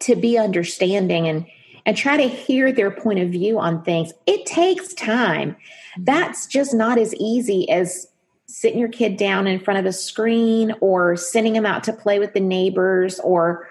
to 0.00 0.14
be 0.14 0.38
understanding 0.38 1.26
and 1.26 1.46
and 1.84 1.96
try 1.96 2.16
to 2.16 2.28
hear 2.28 2.72
their 2.72 2.90
point 2.90 3.18
of 3.18 3.30
view 3.30 3.58
on 3.58 3.82
things 3.82 4.12
it 4.26 4.46
takes 4.46 4.94
time. 4.94 5.56
That's 5.98 6.46
just 6.46 6.74
not 6.74 6.98
as 6.98 7.14
easy 7.16 7.68
as 7.70 8.06
sitting 8.46 8.78
your 8.78 8.88
kid 8.88 9.16
down 9.16 9.46
in 9.46 9.60
front 9.60 9.80
of 9.80 9.86
a 9.86 9.92
screen 9.92 10.74
or 10.80 11.16
sending 11.16 11.52
them 11.52 11.66
out 11.66 11.84
to 11.84 11.92
play 11.92 12.18
with 12.18 12.34
the 12.34 12.40
neighbors 12.40 13.18
or 13.20 13.68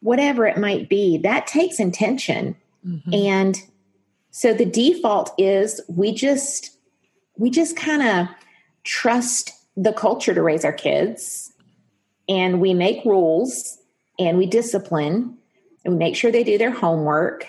whatever 0.00 0.46
it 0.46 0.58
might 0.58 0.88
be 0.88 1.16
that 1.18 1.46
takes 1.46 1.78
intention 1.78 2.54
mm-hmm. 2.86 3.14
and 3.14 3.62
so 4.30 4.52
the 4.52 4.64
default 4.64 5.32
is 5.38 5.80
we 5.88 6.12
just 6.12 6.76
we 7.38 7.50
just 7.50 7.76
kind 7.76 8.02
of 8.02 8.26
trust 8.84 9.52
the 9.76 9.92
culture 9.92 10.34
to 10.34 10.42
raise 10.42 10.64
our 10.64 10.72
kids 10.72 11.52
and 12.28 12.60
we 12.60 12.74
make 12.74 13.04
rules 13.04 13.78
and 14.18 14.36
we 14.36 14.46
discipline 14.46 15.36
and 15.84 15.94
we 15.94 15.98
make 15.98 16.16
sure 16.16 16.30
they 16.30 16.44
do 16.44 16.58
their 16.58 16.70
homework 16.70 17.48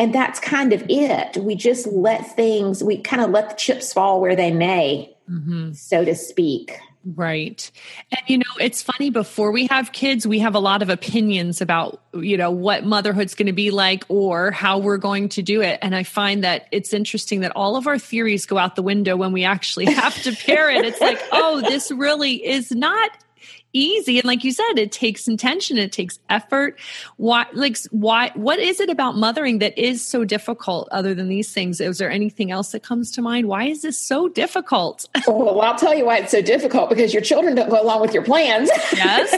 and 0.00 0.14
that's 0.14 0.40
kind 0.40 0.72
of 0.72 0.82
it 0.88 1.36
we 1.36 1.54
just 1.54 1.86
let 1.86 2.34
things 2.34 2.82
we 2.82 2.96
kind 2.96 3.22
of 3.22 3.30
let 3.30 3.50
the 3.50 3.54
chips 3.54 3.92
fall 3.92 4.20
where 4.20 4.34
they 4.34 4.50
may 4.50 5.14
mm-hmm. 5.28 5.72
so 5.72 6.04
to 6.04 6.14
speak 6.14 6.80
Right. 7.02 7.70
And 8.12 8.20
you 8.26 8.36
know, 8.36 8.44
it's 8.60 8.82
funny 8.82 9.08
before 9.08 9.52
we 9.52 9.66
have 9.68 9.90
kids, 9.92 10.26
we 10.26 10.40
have 10.40 10.54
a 10.54 10.58
lot 10.58 10.82
of 10.82 10.90
opinions 10.90 11.62
about, 11.62 12.02
you 12.12 12.36
know, 12.36 12.50
what 12.50 12.84
motherhood's 12.84 13.34
going 13.34 13.46
to 13.46 13.54
be 13.54 13.70
like 13.70 14.04
or 14.08 14.50
how 14.50 14.76
we're 14.76 14.98
going 14.98 15.30
to 15.30 15.42
do 15.42 15.62
it. 15.62 15.78
And 15.80 15.96
I 15.96 16.02
find 16.02 16.44
that 16.44 16.66
it's 16.72 16.92
interesting 16.92 17.40
that 17.40 17.52
all 17.56 17.76
of 17.76 17.86
our 17.86 17.98
theories 17.98 18.44
go 18.44 18.58
out 18.58 18.76
the 18.76 18.82
window 18.82 19.16
when 19.16 19.32
we 19.32 19.44
actually 19.44 19.86
have 19.86 20.14
to 20.24 20.36
parent. 20.36 20.84
It's 20.84 21.00
like, 21.00 21.18
oh, 21.32 21.62
this 21.62 21.90
really 21.90 22.44
is 22.46 22.70
not 22.70 23.10
easy. 23.72 24.18
And 24.18 24.24
like 24.24 24.44
you 24.44 24.52
said 24.52 24.72
it 24.76 24.92
takes 24.92 25.28
intention 25.28 25.78
it 25.78 25.92
takes 25.92 26.18
effort. 26.28 26.78
Why 27.16 27.46
like 27.52 27.78
why 27.90 28.32
what 28.34 28.58
is 28.58 28.80
it 28.80 28.90
about 28.90 29.16
mothering 29.16 29.58
that 29.58 29.76
is 29.78 30.04
so 30.04 30.24
difficult 30.24 30.88
other 30.90 31.14
than 31.14 31.28
these 31.28 31.52
things? 31.52 31.80
Is 31.80 31.98
there 31.98 32.10
anything 32.10 32.50
else 32.50 32.72
that 32.72 32.82
comes 32.82 33.10
to 33.12 33.22
mind? 33.22 33.48
Why 33.48 33.64
is 33.64 33.82
this 33.82 33.98
so 33.98 34.28
difficult? 34.28 35.08
Well 35.30 35.60
i'll 35.60 35.76
tell 35.76 35.94
you 35.94 36.06
why 36.06 36.18
it's 36.18 36.32
so 36.32 36.42
difficult 36.42 36.90
because 36.90 37.12
your 37.14 37.22
children 37.22 37.54
don't 37.54 37.70
go 37.70 37.80
along 37.80 38.00
with 38.00 38.12
your 38.12 38.24
plans. 38.24 38.68
Yes. 38.92 39.30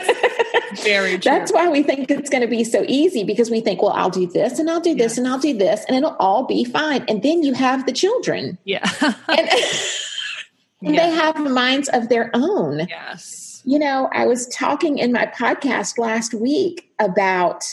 Very 0.82 1.12
true. 1.18 1.30
that's 1.30 1.52
why 1.52 1.68
we 1.68 1.82
think 1.82 2.10
it's 2.10 2.30
going 2.30 2.40
to 2.40 2.48
be 2.48 2.64
so 2.64 2.84
easy 2.88 3.24
because 3.24 3.50
we 3.50 3.60
think 3.60 3.82
well 3.82 3.92
i'll 3.92 4.10
do 4.10 4.26
this 4.26 4.58
and 4.58 4.70
i'll 4.70 4.80
do 4.80 4.94
this 4.94 5.18
and 5.18 5.28
i'll 5.28 5.38
do 5.38 5.56
this 5.56 5.84
and 5.86 5.96
it'll 5.96 6.16
all 6.18 6.46
be 6.46 6.64
fine. 6.64 7.04
And 7.08 7.22
then 7.22 7.42
you 7.42 7.52
have 7.54 7.84
the 7.86 7.92
children. 7.92 8.58
Yeah. 8.64 8.88
And, 9.02 9.48
and 10.82 10.94
yeah. 10.94 11.06
they 11.06 11.14
have 11.14 11.38
minds 11.50 11.88
of 11.90 12.08
their 12.08 12.30
own. 12.34 12.86
Yes 12.88 13.41
you 13.64 13.78
know, 13.78 14.08
I 14.12 14.26
was 14.26 14.46
talking 14.48 14.98
in 14.98 15.12
my 15.12 15.26
podcast 15.26 15.98
last 15.98 16.34
week 16.34 16.90
about 16.98 17.64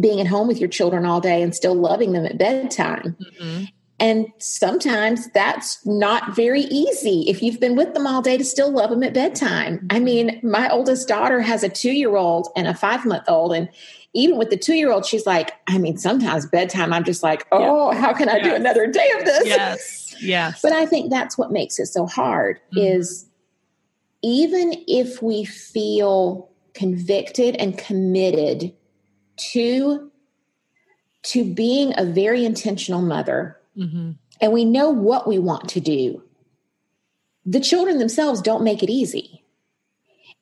being 0.00 0.20
at 0.20 0.26
home 0.26 0.48
with 0.48 0.58
your 0.58 0.68
children 0.68 1.04
all 1.04 1.20
day 1.20 1.42
and 1.42 1.54
still 1.54 1.74
loving 1.74 2.12
them 2.12 2.24
at 2.24 2.38
bedtime. 2.38 3.16
Mm-hmm. 3.20 3.64
And 4.00 4.28
sometimes 4.38 5.28
that's 5.32 5.84
not 5.84 6.36
very 6.36 6.62
easy 6.62 7.24
if 7.26 7.42
you've 7.42 7.58
been 7.58 7.74
with 7.74 7.94
them 7.94 8.06
all 8.06 8.22
day 8.22 8.38
to 8.38 8.44
still 8.44 8.70
love 8.70 8.90
them 8.90 9.02
at 9.02 9.12
bedtime. 9.12 9.86
I 9.90 9.96
mm-hmm. 9.96 10.04
mean, 10.04 10.40
my 10.44 10.68
oldest 10.70 11.08
daughter 11.08 11.40
has 11.40 11.64
a 11.64 11.68
two 11.68 11.90
year 11.90 12.16
old 12.16 12.48
and 12.54 12.68
a 12.68 12.74
five 12.74 13.04
month 13.04 13.24
old. 13.28 13.52
And 13.54 13.68
even 14.14 14.38
with 14.38 14.50
the 14.50 14.56
two 14.56 14.74
year 14.74 14.92
old, 14.92 15.04
she's 15.04 15.26
like, 15.26 15.52
I 15.66 15.78
mean, 15.78 15.98
sometimes 15.98 16.46
bedtime, 16.46 16.92
I'm 16.92 17.04
just 17.04 17.24
like, 17.24 17.46
oh, 17.50 17.92
yeah. 17.92 18.00
how 18.00 18.14
can 18.14 18.28
I 18.28 18.36
yes. 18.36 18.44
do 18.44 18.54
another 18.54 18.86
day 18.86 19.10
of 19.18 19.24
this? 19.24 19.46
Yes. 19.46 20.04
Yes. 20.20 20.60
but 20.62 20.72
I 20.72 20.84
think 20.84 21.10
that's 21.10 21.38
what 21.38 21.52
makes 21.52 21.78
it 21.78 21.86
so 21.86 22.04
hard 22.06 22.60
mm-hmm. 22.72 23.00
is 23.00 23.27
even 24.22 24.72
if 24.86 25.22
we 25.22 25.44
feel 25.44 26.50
convicted 26.74 27.56
and 27.56 27.78
committed 27.78 28.72
to 29.36 30.10
to 31.24 31.44
being 31.44 31.92
a 31.96 32.04
very 32.04 32.44
intentional 32.44 33.02
mother 33.02 33.58
mm-hmm. 33.76 34.12
and 34.40 34.52
we 34.52 34.64
know 34.64 34.88
what 34.90 35.26
we 35.26 35.38
want 35.38 35.68
to 35.68 35.80
do 35.80 36.22
the 37.44 37.60
children 37.60 37.98
themselves 37.98 38.40
don't 38.40 38.62
make 38.62 38.82
it 38.82 38.90
easy 38.90 39.44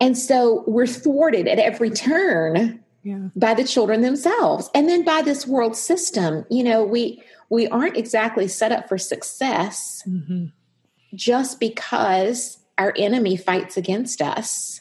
and 0.00 0.16
so 0.16 0.62
we're 0.66 0.87
thwarted 0.87 1.49
at 1.49 1.59
every 1.59 1.90
turn 1.90 2.83
yeah. 3.02 3.28
by 3.35 3.54
the 3.54 3.64
children 3.64 4.02
themselves 4.02 4.68
and 4.75 4.88
then 4.88 5.04
by 5.04 5.23
this 5.23 5.47
world 5.47 5.76
system 5.76 6.45
you 6.50 6.62
know 6.62 6.85
we 6.85 7.23
we 7.49 7.66
aren't 7.68 7.97
exactly 7.97 8.49
set 8.49 8.73
up 8.73 8.88
for 8.88 8.99
success 8.99 10.02
mm-hmm. 10.06 10.47
just 11.14 11.61
because 11.61 12.59
our 12.78 12.92
enemy 12.97 13.37
fights 13.37 13.76
against 13.76 14.21
us. 14.21 14.80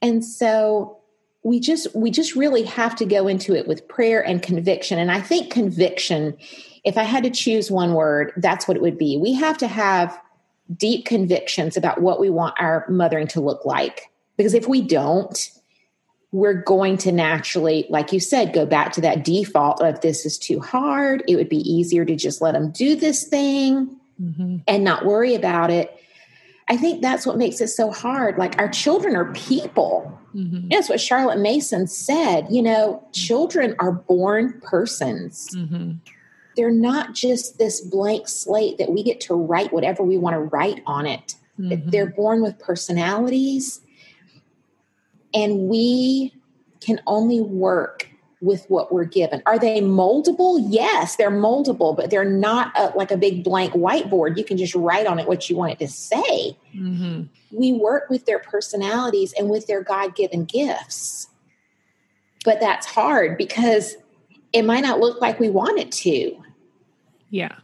And 0.00 0.24
so 0.24 0.98
we 1.42 1.60
just 1.60 1.94
we 1.94 2.10
just 2.10 2.36
really 2.36 2.62
have 2.62 2.94
to 2.96 3.04
go 3.04 3.28
into 3.28 3.54
it 3.54 3.66
with 3.66 3.88
prayer 3.88 4.24
and 4.24 4.42
conviction. 4.42 4.98
And 4.98 5.10
i 5.10 5.20
think 5.20 5.52
conviction 5.52 6.36
if 6.84 6.96
i 6.96 7.02
had 7.02 7.24
to 7.24 7.30
choose 7.30 7.70
one 7.70 7.94
word 7.94 8.32
that's 8.36 8.66
what 8.68 8.76
it 8.76 8.82
would 8.82 8.98
be. 8.98 9.16
We 9.16 9.34
have 9.34 9.58
to 9.58 9.68
have 9.68 10.18
deep 10.74 11.04
convictions 11.04 11.76
about 11.76 12.00
what 12.00 12.20
we 12.20 12.30
want 12.30 12.54
our 12.58 12.86
mothering 12.88 13.26
to 13.28 13.40
look 13.40 13.64
like. 13.64 14.10
Because 14.36 14.54
if 14.54 14.68
we 14.68 14.82
don't 14.82 15.50
we're 16.30 16.62
going 16.62 16.96
to 16.96 17.12
naturally 17.12 17.86
like 17.90 18.12
you 18.12 18.20
said 18.20 18.54
go 18.54 18.64
back 18.64 18.92
to 18.92 19.00
that 19.02 19.24
default 19.24 19.82
of 19.82 20.00
this 20.00 20.24
is 20.24 20.38
too 20.38 20.60
hard. 20.60 21.22
It 21.28 21.36
would 21.36 21.48
be 21.48 21.58
easier 21.58 22.04
to 22.04 22.16
just 22.16 22.40
let 22.40 22.52
them 22.52 22.70
do 22.70 22.94
this 22.96 23.24
thing 23.24 23.96
mm-hmm. 24.20 24.58
and 24.66 24.84
not 24.84 25.04
worry 25.04 25.34
about 25.34 25.70
it 25.70 26.01
I 26.68 26.76
think 26.76 27.02
that's 27.02 27.26
what 27.26 27.36
makes 27.36 27.60
it 27.60 27.68
so 27.68 27.90
hard. 27.90 28.38
Like 28.38 28.58
our 28.58 28.68
children 28.68 29.16
are 29.16 29.32
people. 29.32 30.18
Mm-hmm. 30.34 30.68
That's 30.68 30.88
what 30.88 31.00
Charlotte 31.00 31.40
Mason 31.40 31.86
said. 31.86 32.46
You 32.50 32.62
know, 32.62 33.06
children 33.12 33.74
are 33.78 33.92
born 33.92 34.60
persons. 34.62 35.48
Mm-hmm. 35.54 35.92
They're 36.56 36.70
not 36.70 37.14
just 37.14 37.58
this 37.58 37.80
blank 37.80 38.28
slate 38.28 38.78
that 38.78 38.90
we 38.90 39.02
get 39.02 39.20
to 39.22 39.34
write 39.34 39.72
whatever 39.72 40.02
we 40.02 40.18
want 40.18 40.34
to 40.34 40.40
write 40.40 40.82
on 40.86 41.06
it. 41.06 41.34
Mm-hmm. 41.58 41.90
They're 41.90 42.10
born 42.10 42.42
with 42.42 42.58
personalities. 42.58 43.80
And 45.34 45.68
we 45.68 46.34
can 46.80 47.00
only 47.06 47.40
work 47.40 48.08
with 48.42 48.66
what 48.66 48.92
we're 48.92 49.04
given. 49.04 49.40
Are 49.46 49.58
they 49.58 49.80
moldable? 49.80 50.60
Yes, 50.68 51.14
they're 51.14 51.30
moldable, 51.30 51.96
but 51.96 52.10
they're 52.10 52.24
not 52.28 52.72
a, 52.76 52.92
like 52.96 53.12
a 53.12 53.16
big 53.16 53.44
blank 53.44 53.72
whiteboard. 53.72 54.36
You 54.36 54.44
can 54.44 54.58
just 54.58 54.74
write 54.74 55.06
on 55.06 55.20
it 55.20 55.28
what 55.28 55.48
you 55.48 55.56
want 55.56 55.72
it 55.72 55.78
to 55.78 55.88
say. 55.88 56.58
Mm-hmm. 56.74 57.22
We 57.52 57.72
work 57.72 58.10
with 58.10 58.26
their 58.26 58.40
personalities 58.40 59.32
and 59.38 59.48
with 59.48 59.68
their 59.68 59.82
God 59.82 60.16
given 60.16 60.44
gifts. 60.44 61.28
But 62.44 62.58
that's 62.58 62.84
hard 62.84 63.38
because 63.38 63.94
it 64.52 64.62
might 64.62 64.82
not 64.82 64.98
look 64.98 65.20
like 65.20 65.38
we 65.38 65.48
want 65.48 65.78
it 65.78 65.92
to. 65.92 66.36
Yeah. 67.30 67.54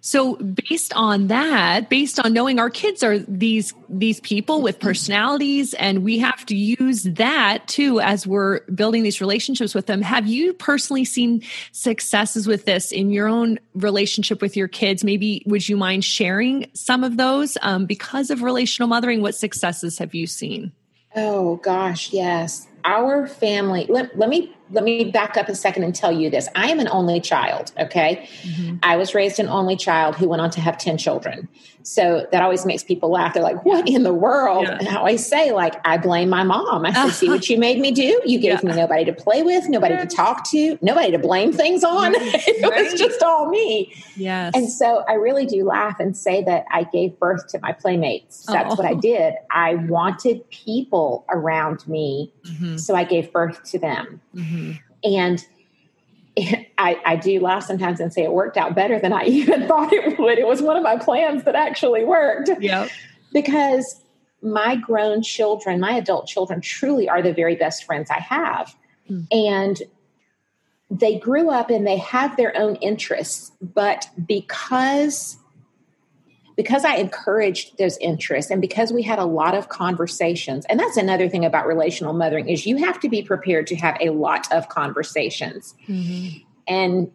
So 0.00 0.36
based 0.36 0.92
on 0.94 1.26
that, 1.28 1.90
based 1.90 2.18
on 2.18 2.32
knowing 2.32 2.58
our 2.58 2.70
kids 2.70 3.02
are 3.02 3.18
these 3.18 3.74
these 3.88 4.20
people 4.20 4.62
with 4.62 4.78
personalities 4.78 5.74
and 5.74 6.04
we 6.04 6.18
have 6.18 6.46
to 6.46 6.56
use 6.56 7.02
that 7.02 7.66
too 7.66 8.00
as 8.00 8.26
we're 8.26 8.60
building 8.66 9.02
these 9.02 9.20
relationships 9.20 9.74
with 9.74 9.86
them. 9.86 10.00
Have 10.00 10.26
you 10.26 10.52
personally 10.54 11.04
seen 11.04 11.42
successes 11.72 12.46
with 12.46 12.64
this 12.64 12.92
in 12.92 13.10
your 13.10 13.28
own 13.28 13.58
relationship 13.74 14.40
with 14.40 14.56
your 14.56 14.68
kids? 14.68 15.04
Maybe 15.04 15.42
would 15.46 15.68
you 15.68 15.76
mind 15.76 16.04
sharing 16.04 16.70
some 16.72 17.04
of 17.04 17.16
those 17.16 17.58
um, 17.62 17.86
because 17.86 18.30
of 18.30 18.42
relational 18.42 18.88
mothering? 18.88 19.20
What 19.20 19.34
successes 19.34 19.98
have 19.98 20.14
you 20.14 20.26
seen? 20.26 20.72
Oh 21.16 21.56
gosh, 21.56 22.12
yes. 22.12 22.66
Our 22.84 23.26
family. 23.26 23.86
Let, 23.88 24.16
let 24.16 24.28
me 24.28 24.54
let 24.72 24.84
me 24.84 25.04
back 25.04 25.36
up 25.36 25.48
a 25.48 25.54
second 25.54 25.84
and 25.84 25.94
tell 25.94 26.12
you 26.12 26.30
this. 26.30 26.48
I 26.54 26.70
am 26.70 26.78
an 26.78 26.88
only 26.88 27.20
child, 27.20 27.72
okay? 27.78 28.28
Mm-hmm. 28.42 28.76
I 28.82 28.96
was 28.96 29.14
raised 29.14 29.38
an 29.38 29.48
only 29.48 29.76
child 29.76 30.16
who 30.16 30.28
went 30.28 30.40
on 30.42 30.50
to 30.50 30.60
have 30.60 30.78
10 30.78 30.98
children. 30.98 31.48
So 31.82 32.26
that 32.30 32.42
always 32.42 32.66
makes 32.66 32.84
people 32.84 33.10
laugh. 33.10 33.34
They're 33.34 33.42
like, 33.42 33.64
what 33.64 33.88
in 33.88 34.02
the 34.02 34.12
world? 34.12 34.66
Yeah. 34.66 34.78
And 34.78 34.88
I 34.88 34.96
always 34.96 35.26
say, 35.26 35.52
like, 35.52 35.74
I 35.84 35.96
blame 35.96 36.28
my 36.28 36.42
mom. 36.42 36.84
I 36.84 36.92
said, 36.92 37.10
see 37.10 37.28
what 37.28 37.48
you 37.48 37.58
made 37.58 37.78
me 37.78 37.90
do? 37.90 38.20
You 38.24 38.38
gave 38.38 38.62
yeah. 38.62 38.70
me 38.70 38.76
nobody 38.76 39.04
to 39.06 39.12
play 39.12 39.42
with, 39.42 39.68
nobody 39.68 39.96
to 39.96 40.06
talk 40.06 40.48
to, 40.50 40.78
nobody 40.82 41.10
to 41.12 41.18
blame 41.18 41.52
things 41.52 41.82
on. 41.82 42.12
it 42.16 42.62
right. 42.62 42.84
was 42.84 42.98
just 42.98 43.22
all 43.22 43.48
me. 43.48 43.94
Yes. 44.16 44.52
And 44.54 44.70
so 44.70 45.04
I 45.08 45.14
really 45.14 45.46
do 45.46 45.64
laugh 45.64 45.98
and 45.98 46.16
say 46.16 46.44
that 46.44 46.64
I 46.70 46.84
gave 46.84 47.18
birth 47.18 47.48
to 47.48 47.60
my 47.60 47.72
playmates. 47.72 48.44
That's 48.46 48.74
oh. 48.74 48.76
what 48.76 48.86
I 48.86 48.92
oh. 48.92 49.00
did. 49.00 49.34
I 49.50 49.76
wanted 49.76 50.48
people 50.50 51.24
around 51.30 51.86
me. 51.88 52.32
Mm-hmm. 52.44 52.76
So 52.76 52.94
I 52.94 53.04
gave 53.04 53.32
birth 53.32 53.62
to 53.70 53.78
them. 53.78 54.20
Mm-hmm. 54.34 54.59
And 55.04 55.44
I, 56.78 57.00
I, 57.04 57.16
do 57.16 57.40
laugh 57.40 57.64
sometimes 57.64 58.00
and 58.00 58.12
say 58.12 58.22
it 58.22 58.32
worked 58.32 58.56
out 58.56 58.74
better 58.74 58.98
than 58.98 59.12
I 59.12 59.24
even 59.26 59.66
thought 59.66 59.92
it 59.92 60.18
would. 60.18 60.38
It 60.38 60.46
was 60.46 60.62
one 60.62 60.76
of 60.76 60.82
my 60.82 60.96
plans 60.96 61.44
that 61.44 61.54
actually 61.54 62.04
worked. 62.04 62.50
Yeah. 62.60 62.88
Because 63.32 64.00
my 64.42 64.76
grown 64.76 65.22
children, 65.22 65.80
my 65.80 65.92
adult 65.92 66.26
children, 66.26 66.60
truly 66.60 67.08
are 67.08 67.22
the 67.22 67.32
very 67.32 67.56
best 67.56 67.84
friends 67.84 68.10
I 68.10 68.20
have. 68.20 68.74
Mm. 69.08 69.26
And 69.30 69.82
they 70.90 71.18
grew 71.18 71.50
up 71.50 71.70
and 71.70 71.86
they 71.86 71.98
have 71.98 72.36
their 72.36 72.56
own 72.56 72.76
interests, 72.76 73.52
but 73.60 74.08
because 74.26 75.36
because 76.60 76.84
I 76.84 76.96
encouraged 76.96 77.78
those 77.78 77.96
interests 78.02 78.50
and 78.50 78.60
because 78.60 78.92
we 78.92 79.02
had 79.02 79.18
a 79.18 79.24
lot 79.24 79.54
of 79.54 79.70
conversations, 79.70 80.66
and 80.66 80.78
that's 80.78 80.98
another 80.98 81.26
thing 81.26 81.42
about 81.42 81.66
relational 81.66 82.12
mothering 82.12 82.50
is 82.50 82.66
you 82.66 82.76
have 82.76 83.00
to 83.00 83.08
be 83.08 83.22
prepared 83.22 83.66
to 83.68 83.76
have 83.76 83.96
a 83.98 84.10
lot 84.10 84.46
of 84.52 84.68
conversations. 84.68 85.74
Mm-hmm. 85.88 86.44
And 86.68 87.10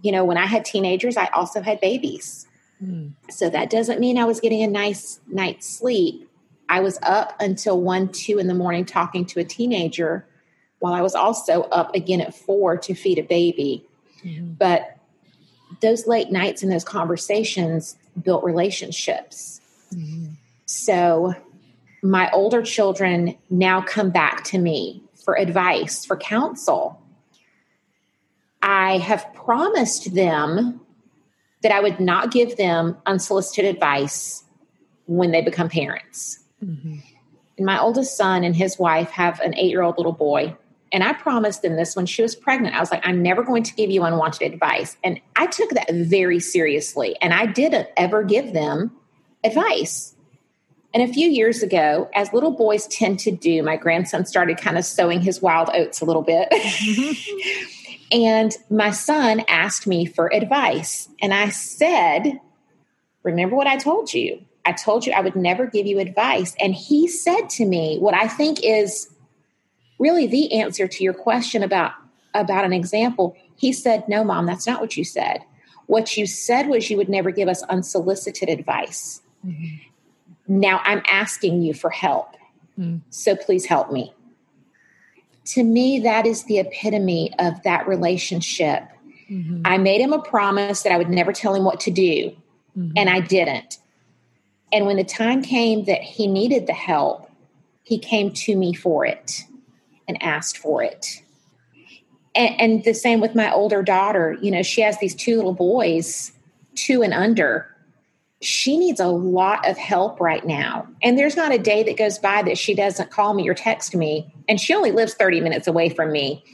you 0.00 0.12
know, 0.12 0.24
when 0.24 0.38
I 0.38 0.46
had 0.46 0.64
teenagers, 0.64 1.18
I 1.18 1.26
also 1.26 1.60
had 1.60 1.78
babies. 1.82 2.46
Mm. 2.82 3.12
So 3.28 3.50
that 3.50 3.68
doesn't 3.68 4.00
mean 4.00 4.16
I 4.16 4.24
was 4.24 4.40
getting 4.40 4.62
a 4.62 4.66
nice 4.66 5.20
night's 5.26 5.68
sleep. 5.68 6.26
I 6.70 6.80
was 6.80 6.98
up 7.02 7.36
until 7.38 7.78
one, 7.82 8.08
two 8.08 8.38
in 8.38 8.46
the 8.46 8.54
morning 8.54 8.86
talking 8.86 9.26
to 9.26 9.40
a 9.40 9.44
teenager 9.44 10.26
while 10.78 10.94
I 10.94 11.02
was 11.02 11.14
also 11.14 11.64
up 11.64 11.94
again 11.94 12.22
at 12.22 12.34
four 12.34 12.78
to 12.78 12.94
feed 12.94 13.18
a 13.18 13.24
baby. 13.24 13.84
Mm-hmm. 14.24 14.52
But 14.54 14.96
those 15.82 16.06
late 16.06 16.32
nights 16.32 16.62
and 16.62 16.72
those 16.72 16.84
conversations 16.84 17.98
built 18.22 18.44
relationships. 18.44 19.60
Mm-hmm. 19.94 20.32
So 20.66 21.34
my 22.02 22.30
older 22.32 22.62
children 22.62 23.36
now 23.50 23.82
come 23.82 24.10
back 24.10 24.44
to 24.44 24.58
me 24.58 25.02
for 25.24 25.38
advice, 25.38 26.04
for 26.04 26.16
counsel. 26.16 27.00
I 28.62 28.98
have 28.98 29.32
promised 29.34 30.14
them 30.14 30.80
that 31.62 31.72
I 31.72 31.80
would 31.80 32.00
not 32.00 32.30
give 32.30 32.56
them 32.56 32.96
unsolicited 33.06 33.74
advice 33.74 34.44
when 35.06 35.30
they 35.30 35.42
become 35.42 35.68
parents. 35.68 36.38
Mm-hmm. 36.64 36.98
And 37.58 37.66
my 37.66 37.80
oldest 37.80 38.16
son 38.16 38.44
and 38.44 38.56
his 38.56 38.78
wife 38.78 39.10
have 39.10 39.40
an 39.40 39.54
eight 39.54 39.70
year 39.70 39.82
old 39.82 39.98
little 39.98 40.12
boy. 40.12 40.56
And 40.92 41.04
I 41.04 41.12
promised 41.12 41.62
them 41.62 41.76
this 41.76 41.94
when 41.94 42.06
she 42.06 42.22
was 42.22 42.34
pregnant. 42.34 42.74
I 42.74 42.80
was 42.80 42.90
like, 42.90 43.06
I'm 43.06 43.22
never 43.22 43.42
going 43.42 43.62
to 43.62 43.74
give 43.74 43.90
you 43.90 44.02
unwanted 44.02 44.52
advice. 44.52 44.96
And 45.04 45.20
I 45.36 45.46
took 45.46 45.70
that 45.70 45.92
very 45.92 46.40
seriously. 46.40 47.16
And 47.20 47.32
I 47.32 47.46
didn't 47.46 47.88
ever 47.96 48.24
give 48.24 48.52
them 48.52 48.92
advice. 49.44 50.16
And 50.92 51.08
a 51.08 51.12
few 51.12 51.28
years 51.28 51.62
ago, 51.62 52.10
as 52.14 52.32
little 52.32 52.50
boys 52.50 52.88
tend 52.88 53.20
to 53.20 53.30
do, 53.30 53.62
my 53.62 53.76
grandson 53.76 54.26
started 54.26 54.58
kind 54.58 54.76
of 54.76 54.84
sowing 54.84 55.20
his 55.20 55.40
wild 55.40 55.70
oats 55.72 56.00
a 56.00 56.04
little 56.04 56.22
bit. 56.22 56.48
Mm-hmm. 56.50 57.92
and 58.12 58.56
my 58.68 58.90
son 58.90 59.44
asked 59.46 59.86
me 59.86 60.04
for 60.06 60.32
advice. 60.34 61.08
And 61.22 61.32
I 61.32 61.50
said, 61.50 62.40
Remember 63.22 63.54
what 63.54 63.66
I 63.66 63.76
told 63.76 64.12
you? 64.14 64.44
I 64.64 64.72
told 64.72 65.06
you 65.06 65.12
I 65.12 65.20
would 65.20 65.36
never 65.36 65.66
give 65.66 65.86
you 65.86 65.98
advice. 65.98 66.54
And 66.58 66.74
he 66.74 67.06
said 67.06 67.48
to 67.50 67.66
me 67.66 67.98
what 67.98 68.14
I 68.14 68.28
think 68.28 68.60
is 68.62 69.08
really 70.00 70.26
the 70.26 70.52
answer 70.54 70.88
to 70.88 71.04
your 71.04 71.14
question 71.14 71.62
about 71.62 71.92
about 72.34 72.64
an 72.64 72.72
example 72.72 73.36
he 73.54 73.72
said 73.72 74.02
no 74.08 74.24
mom 74.24 74.46
that's 74.46 74.66
not 74.66 74.80
what 74.80 74.96
you 74.96 75.04
said 75.04 75.44
what 75.86 76.16
you 76.16 76.26
said 76.26 76.66
was 76.68 76.90
you 76.90 76.96
would 76.96 77.08
never 77.08 77.30
give 77.30 77.48
us 77.48 77.62
unsolicited 77.64 78.48
advice 78.48 79.20
mm-hmm. 79.46 79.76
now 80.48 80.80
i'm 80.84 81.02
asking 81.08 81.62
you 81.62 81.72
for 81.72 81.90
help 81.90 82.34
mm-hmm. 82.78 82.96
so 83.10 83.36
please 83.36 83.66
help 83.66 83.92
me 83.92 84.12
to 85.44 85.62
me 85.62 86.00
that 86.00 86.26
is 86.26 86.44
the 86.44 86.58
epitome 86.58 87.32
of 87.38 87.62
that 87.62 87.86
relationship 87.86 88.82
mm-hmm. 89.30 89.60
i 89.64 89.76
made 89.76 90.00
him 90.00 90.12
a 90.12 90.22
promise 90.22 90.82
that 90.82 90.92
i 90.92 90.98
would 90.98 91.10
never 91.10 91.32
tell 91.32 91.54
him 91.54 91.64
what 91.64 91.78
to 91.78 91.90
do 91.90 92.34
mm-hmm. 92.76 92.92
and 92.96 93.10
i 93.10 93.20
didn't 93.20 93.78
and 94.72 94.86
when 94.86 94.96
the 94.96 95.04
time 95.04 95.42
came 95.42 95.84
that 95.84 96.00
he 96.00 96.26
needed 96.26 96.66
the 96.66 96.72
help 96.72 97.28
he 97.82 97.98
came 97.98 98.32
to 98.32 98.54
me 98.56 98.72
for 98.72 99.04
it 99.04 99.44
and 100.10 100.22
asked 100.22 100.58
for 100.58 100.82
it. 100.82 101.22
And, 102.34 102.60
and 102.60 102.84
the 102.84 102.94
same 102.94 103.20
with 103.20 103.34
my 103.34 103.50
older 103.52 103.82
daughter. 103.82 104.36
You 104.42 104.50
know, 104.50 104.62
she 104.62 104.82
has 104.82 104.98
these 104.98 105.14
two 105.14 105.36
little 105.36 105.54
boys, 105.54 106.32
two 106.74 107.02
and 107.02 107.14
under. 107.14 107.66
She 108.42 108.76
needs 108.76 109.00
a 109.00 109.06
lot 109.06 109.68
of 109.68 109.76
help 109.78 110.20
right 110.20 110.44
now. 110.44 110.86
And 111.02 111.18
there's 111.18 111.36
not 111.36 111.52
a 111.52 111.58
day 111.58 111.82
that 111.84 111.96
goes 111.96 112.18
by 112.18 112.42
that 112.42 112.58
she 112.58 112.74
doesn't 112.74 113.10
call 113.10 113.34
me 113.34 113.48
or 113.48 113.54
text 113.54 113.94
me. 113.94 114.32
And 114.48 114.60
she 114.60 114.74
only 114.74 114.92
lives 114.92 115.14
30 115.14 115.40
minutes 115.40 115.66
away 115.66 115.88
from 115.88 116.12
me 116.12 116.44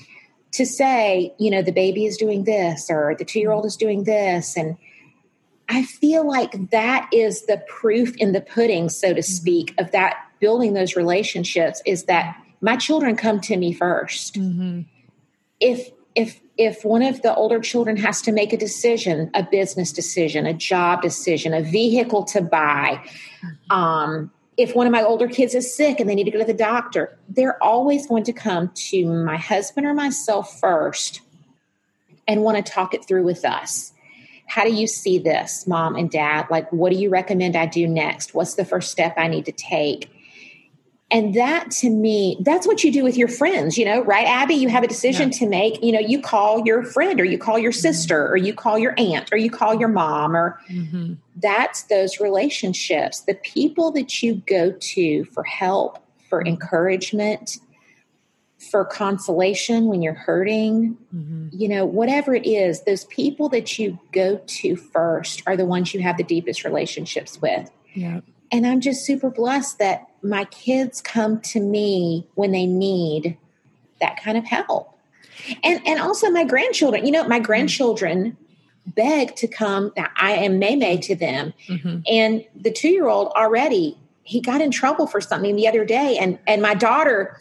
to 0.52 0.66
say, 0.66 1.34
you 1.38 1.50
know, 1.50 1.62
the 1.62 1.72
baby 1.72 2.06
is 2.06 2.16
doing 2.16 2.44
this 2.44 2.90
or 2.90 3.14
the 3.18 3.24
two 3.24 3.38
year 3.38 3.52
old 3.52 3.66
is 3.66 3.76
doing 3.76 4.04
this. 4.04 4.56
And 4.56 4.76
I 5.68 5.84
feel 5.84 6.26
like 6.26 6.70
that 6.70 7.08
is 7.12 7.46
the 7.46 7.62
proof 7.68 8.16
in 8.16 8.32
the 8.32 8.40
pudding, 8.40 8.88
so 8.88 9.08
to 9.08 9.20
mm-hmm. 9.20 9.22
speak, 9.22 9.74
of 9.78 9.90
that 9.92 10.16
building 10.40 10.74
those 10.74 10.96
relationships 10.96 11.82
is 11.86 12.04
that 12.04 12.36
my 12.60 12.76
children 12.76 13.16
come 13.16 13.40
to 13.40 13.56
me 13.56 13.74
1st 13.74 14.32
mm-hmm. 14.32 14.80
If 15.58 15.90
if 16.14 16.40
if 16.58 16.84
one 16.84 17.02
of 17.02 17.22
the 17.22 17.34
older 17.34 17.60
children 17.60 17.96
has 17.98 18.22
to 18.22 18.32
make 18.32 18.52
a 18.52 18.56
decision, 18.56 19.30
a 19.34 19.42
business 19.42 19.92
decision, 19.92 20.46
a 20.46 20.54
job 20.54 21.02
decision, 21.02 21.52
a 21.52 21.62
vehicle 21.62 22.24
to 22.24 22.40
buy, 22.40 23.02
um, 23.70 24.30
if 24.56 24.74
one 24.74 24.86
of 24.86 24.92
my 24.92 25.02
older 25.02 25.28
kids 25.28 25.54
is 25.54 25.74
sick 25.74 26.00
and 26.00 26.08
they 26.08 26.14
need 26.14 26.24
to 26.24 26.30
go 26.30 26.38
to 26.38 26.44
the 26.44 26.54
doctor, 26.54 27.16
they're 27.28 27.62
always 27.62 28.06
going 28.06 28.24
to 28.24 28.32
come 28.32 28.70
to 28.74 29.06
my 29.06 29.36
husband 29.36 29.86
or 29.86 29.92
myself 29.92 30.58
first 30.58 31.20
and 32.26 32.42
want 32.42 32.56
to 32.56 32.72
talk 32.72 32.94
it 32.94 33.06
through 33.06 33.24
with 33.24 33.44
us. 33.44 33.92
How 34.46 34.64
do 34.64 34.72
you 34.72 34.86
see 34.86 35.18
this, 35.18 35.66
mom 35.66 35.96
and 35.96 36.10
dad? 36.10 36.46
Like, 36.50 36.72
what 36.72 36.90
do 36.90 36.98
you 36.98 37.10
recommend 37.10 37.56
I 37.56 37.66
do 37.66 37.86
next? 37.86 38.32
What's 38.32 38.54
the 38.54 38.64
first 38.64 38.90
step 38.90 39.14
I 39.16 39.28
need 39.28 39.44
to 39.46 39.52
take? 39.52 40.10
And 41.10 41.34
that 41.34 41.70
to 41.72 41.88
me, 41.88 42.36
that's 42.40 42.66
what 42.66 42.82
you 42.82 42.92
do 42.92 43.04
with 43.04 43.16
your 43.16 43.28
friends, 43.28 43.78
you 43.78 43.84
know, 43.84 44.02
right, 44.02 44.26
Abby? 44.26 44.54
You 44.54 44.68
have 44.68 44.82
a 44.82 44.88
decision 44.88 45.30
yeah. 45.30 45.38
to 45.38 45.48
make. 45.48 45.82
You 45.82 45.92
know, 45.92 46.00
you 46.00 46.20
call 46.20 46.66
your 46.66 46.82
friend 46.82 47.20
or 47.20 47.24
you 47.24 47.38
call 47.38 47.58
your 47.58 47.70
mm-hmm. 47.70 47.80
sister 47.80 48.26
or 48.26 48.36
you 48.36 48.52
call 48.52 48.76
your 48.76 48.92
aunt 48.98 49.32
or 49.32 49.38
you 49.38 49.48
call 49.48 49.78
your 49.78 49.88
mom 49.88 50.36
or 50.36 50.58
mm-hmm. 50.68 51.14
that's 51.36 51.84
those 51.84 52.18
relationships. 52.18 53.20
The 53.20 53.34
people 53.34 53.92
that 53.92 54.20
you 54.20 54.42
go 54.46 54.72
to 54.72 55.24
for 55.26 55.44
help, 55.44 56.00
for 56.28 56.40
mm-hmm. 56.40 56.48
encouragement, 56.48 57.58
for 58.58 58.84
consolation 58.84 59.86
when 59.86 60.02
you're 60.02 60.14
hurting, 60.14 60.96
mm-hmm. 61.14 61.48
you 61.52 61.68
know, 61.68 61.86
whatever 61.86 62.34
it 62.34 62.46
is, 62.46 62.82
those 62.82 63.04
people 63.04 63.48
that 63.50 63.78
you 63.78 63.96
go 64.10 64.40
to 64.44 64.74
first 64.74 65.42
are 65.46 65.56
the 65.56 65.66
ones 65.66 65.94
you 65.94 66.00
have 66.00 66.16
the 66.16 66.24
deepest 66.24 66.64
relationships 66.64 67.40
with. 67.40 67.70
Yeah. 67.94 68.22
And 68.52 68.66
I'm 68.66 68.80
just 68.80 69.04
super 69.04 69.30
blessed 69.30 69.78
that 69.78 70.08
my 70.22 70.44
kids 70.46 71.00
come 71.00 71.40
to 71.40 71.60
me 71.60 72.26
when 72.34 72.52
they 72.52 72.66
need 72.66 73.36
that 74.00 74.22
kind 74.22 74.36
of 74.38 74.44
help. 74.44 74.92
And 75.62 75.80
and 75.86 76.00
also 76.00 76.30
my 76.30 76.44
grandchildren, 76.44 77.04
you 77.04 77.12
know, 77.12 77.26
my 77.28 77.38
grandchildren 77.38 78.36
beg 78.86 79.34
to 79.36 79.48
come. 79.48 79.92
Now 79.96 80.08
I 80.16 80.32
am 80.32 80.58
May 80.58 80.96
to 80.98 81.14
them. 81.14 81.52
Mm-hmm. 81.68 81.98
And 82.06 82.44
the 82.54 82.72
two 82.72 82.88
year 82.88 83.08
old 83.08 83.28
already, 83.28 83.98
he 84.22 84.40
got 84.40 84.60
in 84.60 84.70
trouble 84.70 85.06
for 85.06 85.20
something 85.20 85.56
the 85.56 85.68
other 85.68 85.84
day. 85.84 86.16
And 86.18 86.38
and 86.46 86.62
my 86.62 86.74
daughter 86.74 87.40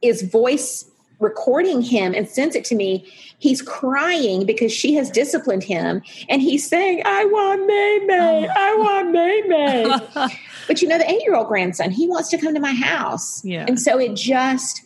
is 0.00 0.22
voice 0.22 0.90
recording 1.22 1.80
him 1.80 2.14
and 2.14 2.28
sends 2.28 2.54
it 2.54 2.64
to 2.66 2.74
me. 2.74 3.10
He's 3.38 3.62
crying 3.62 4.44
because 4.44 4.72
she 4.72 4.94
has 4.94 5.10
disciplined 5.10 5.64
him. 5.64 6.02
And 6.28 6.42
he's 6.42 6.68
saying, 6.68 7.02
I 7.04 7.24
want 7.26 7.66
May 7.66 8.00
May. 8.06 8.48
Oh. 8.48 8.52
I 8.54 8.76
want 8.76 9.10
May 9.10 9.42
May. 9.46 10.28
but 10.66 10.82
you 10.82 10.88
know, 10.88 10.98
the 10.98 11.10
eight 11.10 11.22
year 11.22 11.34
old 11.34 11.48
grandson, 11.48 11.90
he 11.90 12.08
wants 12.08 12.28
to 12.30 12.38
come 12.38 12.54
to 12.54 12.60
my 12.60 12.74
house. 12.74 13.44
Yeah. 13.44 13.64
And 13.66 13.80
so 13.80 13.98
it 13.98 14.14
just, 14.14 14.84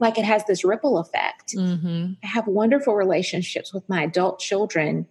like 0.00 0.18
it 0.18 0.24
has 0.24 0.44
this 0.46 0.64
ripple 0.64 0.98
effect. 0.98 1.54
Mm-hmm. 1.54 2.12
I 2.22 2.26
have 2.26 2.46
wonderful 2.46 2.94
relationships 2.94 3.72
with 3.72 3.88
my 3.88 4.02
adult 4.02 4.40
children. 4.40 5.06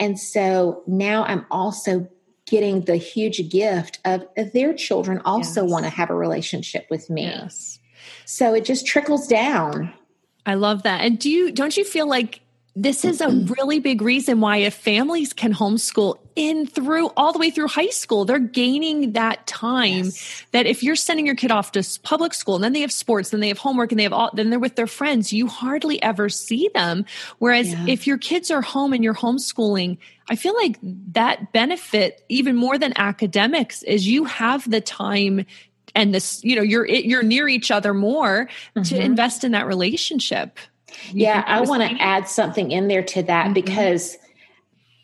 And 0.00 0.18
so 0.18 0.82
now 0.86 1.24
I'm 1.24 1.46
also 1.50 2.08
getting 2.46 2.82
the 2.82 2.96
huge 2.96 3.48
gift 3.50 4.00
of, 4.04 4.26
their 4.52 4.74
children 4.74 5.20
also 5.24 5.62
yes. 5.62 5.70
want 5.70 5.84
to 5.84 5.90
have 5.90 6.10
a 6.10 6.14
relationship 6.14 6.86
with 6.90 7.08
me. 7.08 7.24
Yes. 7.24 7.78
So 8.24 8.54
it 8.54 8.64
just 8.64 8.86
trickles 8.86 9.26
down. 9.26 9.92
I 10.46 10.54
love 10.54 10.82
that. 10.82 11.00
And 11.02 11.18
do 11.18 11.30
you 11.30 11.52
don't 11.52 11.76
you 11.76 11.84
feel 11.84 12.08
like 12.08 12.40
this 12.76 13.04
is 13.04 13.20
a 13.20 13.28
really 13.58 13.78
big 13.78 14.02
reason 14.02 14.40
why 14.40 14.58
if 14.58 14.74
families 14.74 15.32
can 15.32 15.52
homeschool 15.52 16.18
in 16.36 16.66
through 16.66 17.08
all 17.16 17.32
the 17.32 17.38
way 17.38 17.50
through 17.50 17.68
high 17.68 17.88
school 17.88 18.24
they're 18.24 18.40
gaining 18.40 19.12
that 19.12 19.46
time 19.46 20.06
yes. 20.06 20.44
that 20.50 20.66
if 20.66 20.82
you're 20.82 20.96
sending 20.96 21.24
your 21.24 21.36
kid 21.36 21.52
off 21.52 21.70
to 21.70 21.82
public 22.02 22.34
school 22.34 22.56
and 22.56 22.64
then 22.64 22.72
they 22.72 22.80
have 22.80 22.90
sports 22.90 23.30
then 23.30 23.38
they 23.38 23.48
have 23.48 23.58
homework 23.58 23.92
and 23.92 23.98
they 23.98 24.02
have 24.02 24.12
all 24.12 24.30
then 24.34 24.50
they're 24.50 24.58
with 24.58 24.74
their 24.74 24.88
friends 24.88 25.32
you 25.32 25.46
hardly 25.46 26.02
ever 26.02 26.28
see 26.28 26.68
them 26.74 27.04
whereas 27.38 27.70
yeah. 27.70 27.86
if 27.86 28.06
your 28.06 28.18
kids 28.18 28.50
are 28.50 28.62
home 28.62 28.92
and 28.92 29.04
you're 29.04 29.14
homeschooling 29.14 29.96
i 30.28 30.34
feel 30.34 30.54
like 30.56 30.76
that 30.82 31.52
benefit 31.52 32.24
even 32.28 32.56
more 32.56 32.78
than 32.78 32.92
academics 32.96 33.84
is 33.84 34.08
you 34.08 34.24
have 34.24 34.68
the 34.68 34.80
time 34.80 35.46
and 35.94 36.14
this 36.14 36.42
you 36.44 36.56
know 36.56 36.62
you're 36.62 36.86
you're 36.86 37.22
near 37.22 37.48
each 37.48 37.70
other 37.70 37.94
more 37.94 38.48
mm-hmm. 38.76 38.82
to 38.82 39.00
invest 39.00 39.44
in 39.44 39.52
that 39.52 39.66
relationship 39.66 40.58
yeah, 41.12 41.44
I 41.46 41.60
want 41.62 41.82
to 41.82 42.02
add 42.02 42.28
something 42.28 42.70
in 42.70 42.88
there 42.88 43.02
to 43.02 43.22
that 43.24 43.46
mm-hmm. 43.46 43.54
because 43.54 44.16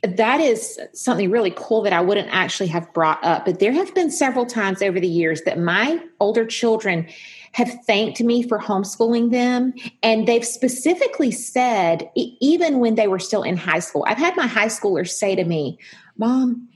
that 0.03 0.41
is 0.41 0.81
something 0.95 1.31
really 1.31 1.53
cool 1.55 1.83
that 1.83 1.93
I 1.93 2.01
wouldn't 2.01 2.29
actually 2.33 2.69
have 2.69 2.91
brought 2.95 3.23
up. 3.23 3.45
But 3.45 3.59
there 3.59 3.73
have 3.73 3.95
been 3.95 4.11
several 4.11 4.47
times 4.47 4.83
over 4.83 4.99
the 4.99 5.09
years 5.09 5.43
that 5.43 5.59
my 5.59 6.01
older 6.21 6.47
children 6.47 7.07
have 7.53 7.71
thanked 7.85 8.21
me 8.23 8.43
for 8.43 8.59
homeschooling 8.59 9.31
them. 9.31 9.75
And 10.03 10.27
they've 10.27 10.47
specifically 10.47 11.31
said, 11.31 12.09
even 12.15 12.79
when 12.79 12.95
they 12.95 13.09
were 13.09 13.19
still 13.19 13.43
in 13.43 13.57
high 13.57 13.81
school, 13.81 14.05
I've 14.07 14.19
had 14.19 14.37
my 14.37 14.47
high 14.47 14.69
schoolers 14.69 15.11
say 15.11 15.35
to 15.35 15.45
me, 15.45 15.79
Mom, 16.17 16.69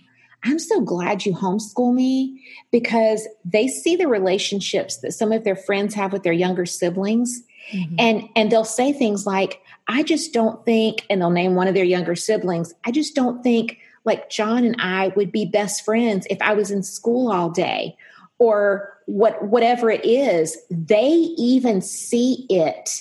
I'm 0.45 0.59
so 0.59 0.81
glad 0.81 1.25
you 1.25 1.35
homeschool 1.35 1.95
me 1.95 2.45
because 2.71 3.27
they 3.45 3.67
see 3.67 3.97
the 3.97 4.09
relationships 4.09 4.99
that 4.99 5.13
some 5.13 5.33
of 5.33 5.45
their 5.45 5.57
friends 5.57 5.95
have 5.95 6.13
with 6.13 6.23
their 6.23 6.33
younger 6.33 6.67
siblings 6.67 7.43
Mm-hmm. 7.73 7.95
And 7.99 8.29
and 8.37 8.53
they'll 8.53 8.65
say 8.65 8.93
things 8.93 9.27
like, 9.27 9.63
I 9.89 10.03
just 10.03 10.33
don't 10.33 10.65
think, 10.65 11.07
and 11.09 11.21
they'll 11.21 11.31
name 11.31 11.55
one 11.55 11.69
of 11.69 11.75
their 11.75 11.85
younger 11.85 12.15
siblings, 12.15 12.75
I 12.85 12.91
just 12.91 13.15
don't 13.15 13.43
think 13.43 13.79
like 14.05 14.29
John 14.29 14.65
and 14.65 14.77
I 14.79 15.09
would 15.17 15.33
be 15.33 15.47
best 15.47 15.85
friends 15.85 16.27
if 16.29 16.41
I 16.43 16.53
was 16.53 16.71
in 16.71 16.83
school 16.83 17.33
all 17.33 17.51
day 17.51 17.97
or 18.39 18.99
what 19.07 19.43
whatever 19.45 19.91
it 19.91 20.05
is. 20.05 20.59
They 20.71 21.09
even 21.09 21.81
see 21.81 22.47
it 22.51 22.99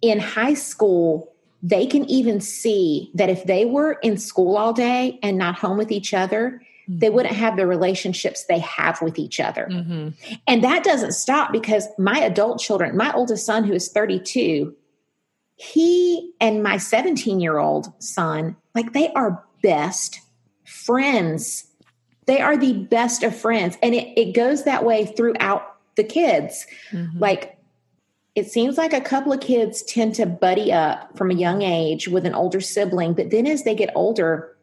in 0.00 0.20
high 0.20 0.54
school. 0.54 1.32
They 1.62 1.86
can 1.86 2.04
even 2.04 2.40
see 2.40 3.10
that 3.14 3.30
if 3.30 3.44
they 3.44 3.64
were 3.64 3.94
in 4.02 4.18
school 4.18 4.56
all 4.56 4.72
day 4.72 5.18
and 5.22 5.38
not 5.38 5.56
home 5.56 5.78
with 5.78 5.90
each 5.90 6.12
other, 6.12 6.60
they 6.86 7.06
mm-hmm. 7.06 7.16
wouldn't 7.16 7.34
have 7.34 7.56
the 7.56 7.66
relationships 7.66 8.44
they 8.44 8.58
have 8.58 9.00
with 9.00 9.18
each 9.18 9.40
other. 9.40 9.68
Mm-hmm. 9.70 10.08
And 10.46 10.64
that 10.64 10.84
doesn't 10.84 11.12
stop 11.12 11.52
because 11.52 11.88
my 11.98 12.18
adult 12.18 12.60
children, 12.60 12.96
my 12.96 13.12
oldest 13.12 13.46
son, 13.46 13.64
who 13.64 13.72
is 13.72 13.88
32, 13.88 14.74
he 15.56 16.32
and 16.40 16.62
my 16.62 16.76
17 16.76 17.40
year 17.40 17.58
old 17.58 17.92
son, 18.02 18.56
like 18.74 18.92
they 18.92 19.12
are 19.12 19.44
best 19.62 20.20
friends. 20.64 21.66
They 22.26 22.40
are 22.40 22.56
the 22.56 22.72
best 22.72 23.22
of 23.22 23.36
friends. 23.36 23.78
And 23.82 23.94
it, 23.94 24.18
it 24.18 24.34
goes 24.34 24.64
that 24.64 24.84
way 24.84 25.06
throughout 25.06 25.76
the 25.96 26.04
kids. 26.04 26.66
Mm-hmm. 26.90 27.18
Like 27.18 27.58
it 28.34 28.50
seems 28.50 28.76
like 28.76 28.92
a 28.92 29.00
couple 29.00 29.32
of 29.32 29.40
kids 29.40 29.82
tend 29.82 30.16
to 30.16 30.26
buddy 30.26 30.72
up 30.72 31.16
from 31.16 31.30
a 31.30 31.34
young 31.34 31.62
age 31.62 32.08
with 32.08 32.26
an 32.26 32.34
older 32.34 32.60
sibling, 32.60 33.14
but 33.14 33.30
then 33.30 33.46
as 33.46 33.62
they 33.62 33.74
get 33.74 33.92
older, 33.94 34.53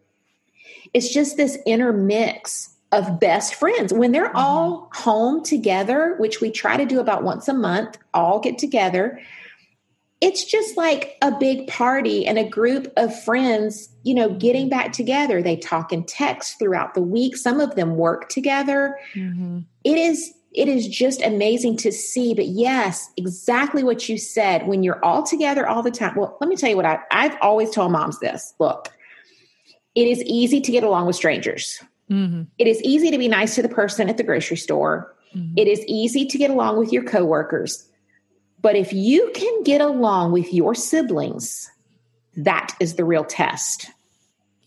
it's 0.94 1.14
just 1.14 1.38
this 1.38 1.58
inner 1.66 1.94
mix 1.94 2.70
of 2.92 3.20
best 3.20 3.56
friends. 3.56 3.94
When 3.94 4.12
they're 4.12 4.28
mm-hmm. 4.28 4.38
all 4.38 4.90
home 4.94 5.44
together, 5.44 6.16
which 6.18 6.42
we 6.42 6.52
try 6.52 6.78
to 6.78 6.86
do 6.86 7.00
about 7.00 7.24
once 7.24 7.48
a 7.48 7.54
month, 7.54 7.98
all 8.14 8.40
get 8.40 8.58
together, 8.58 9.22
it's 10.20 10.44
just 10.44 10.78
like 10.78 11.18
a 11.22 11.32
big 11.32 11.68
party 11.68 12.28
and 12.28 12.38
a 12.38 12.48
group 12.48 12.92
of 12.96 13.24
friends, 13.24 13.90
you 14.04 14.14
know, 14.14 14.30
getting 14.30 14.70
back 14.70 14.94
together. 14.94 15.42
They 15.42 15.56
talk 15.56 15.92
and 15.92 16.08
text 16.08 16.60
throughout 16.60 16.94
the 16.94 17.02
week. 17.02 17.36
Some 17.36 17.60
of 17.60 17.76
them 17.76 17.96
work 17.96 18.30
together. 18.30 19.00
Mm-hmm. 19.16 19.60
It 19.84 19.98
is 19.98 20.34
it 20.54 20.68
is 20.68 20.86
just 20.88 21.22
amazing 21.22 21.78
to 21.78 21.94
see. 21.94 22.34
But 22.34 22.48
yes, 22.48 23.10
exactly 23.16 23.84
what 23.84 24.10
you 24.10 24.18
said. 24.18 24.68
When 24.68 24.84
you're 24.84 25.04
all 25.04 25.24
together 25.24 25.68
all 25.68 25.82
the 25.82 25.92
time. 25.92 26.16
Well, 26.16 26.38
let 26.42 26.50
me 26.50 26.58
tell 26.58 26.70
you 26.70 26.76
what 26.76 26.86
I, 26.86 27.00
I've 27.10 27.38
always 27.42 27.72
told 27.72 27.92
moms 27.94 28.20
this. 28.20 28.54
Look, 28.60 28.90
it 29.96 30.08
is 30.08 30.22
easy 30.24 30.62
to 30.62 30.72
get 30.72 30.84
along 30.84 31.08
with 31.08 31.16
strangers. 31.16 31.82
Mm-hmm. 32.10 32.44
It 32.58 32.68
is 32.68 32.82
easy 32.84 33.12
to 33.12 33.18
be 33.18 33.28
nice 33.28 33.56
to 33.56 33.62
the 33.62 33.70
person 33.70 34.10
at 34.10 34.18
the 34.18 34.24
grocery 34.24 34.58
store. 34.58 35.16
Mm-hmm. 35.36 35.54
It 35.58 35.68
is 35.68 35.84
easy 35.88 36.26
to 36.26 36.38
get 36.38 36.50
along 36.50 36.78
with 36.78 36.92
your 36.92 37.04
coworkers. 37.04 37.88
But 38.62 38.76
if 38.76 38.94
you 38.94 39.32
can 39.34 39.64
get 39.64 39.82
along 39.82 40.34
with 40.34 40.54
your 40.54 40.76
siblings, 40.76 41.70
that 42.36 42.76
is 42.80 42.96
the 42.96 43.06
real 43.06 43.24
test. 43.24 43.90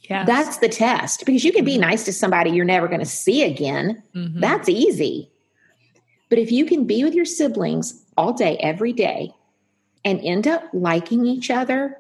Yes. 0.09 0.27
That's 0.27 0.59
the 0.59 0.69
test 0.69 1.25
because 1.25 1.45
you 1.45 1.53
can 1.53 1.65
be 1.65 1.75
mm-hmm. 1.75 1.83
nice 1.83 2.05
to 2.05 2.13
somebody 2.13 2.51
you're 2.51 2.65
never 2.65 2.89
going 2.89 3.01
to 3.01 3.07
see 3.07 3.43
again. 3.43 4.03
Mm-hmm. 4.15 4.41
That's 4.41 4.69
easy. 4.69 5.31
But 6.29 6.39
if 6.39 6.51
you 6.51 6.65
can 6.67 6.87
be 6.87 7.05
with 7.05 7.15
your 7.15 7.25
siblings 7.25 8.05
all 8.17 8.33
day, 8.33 8.57
every 8.59 8.93
day, 8.93 9.33
and 10.05 10.21
end 10.21 10.47
up 10.47 10.65
liking 10.73 11.25
each 11.25 11.51
other 11.51 11.97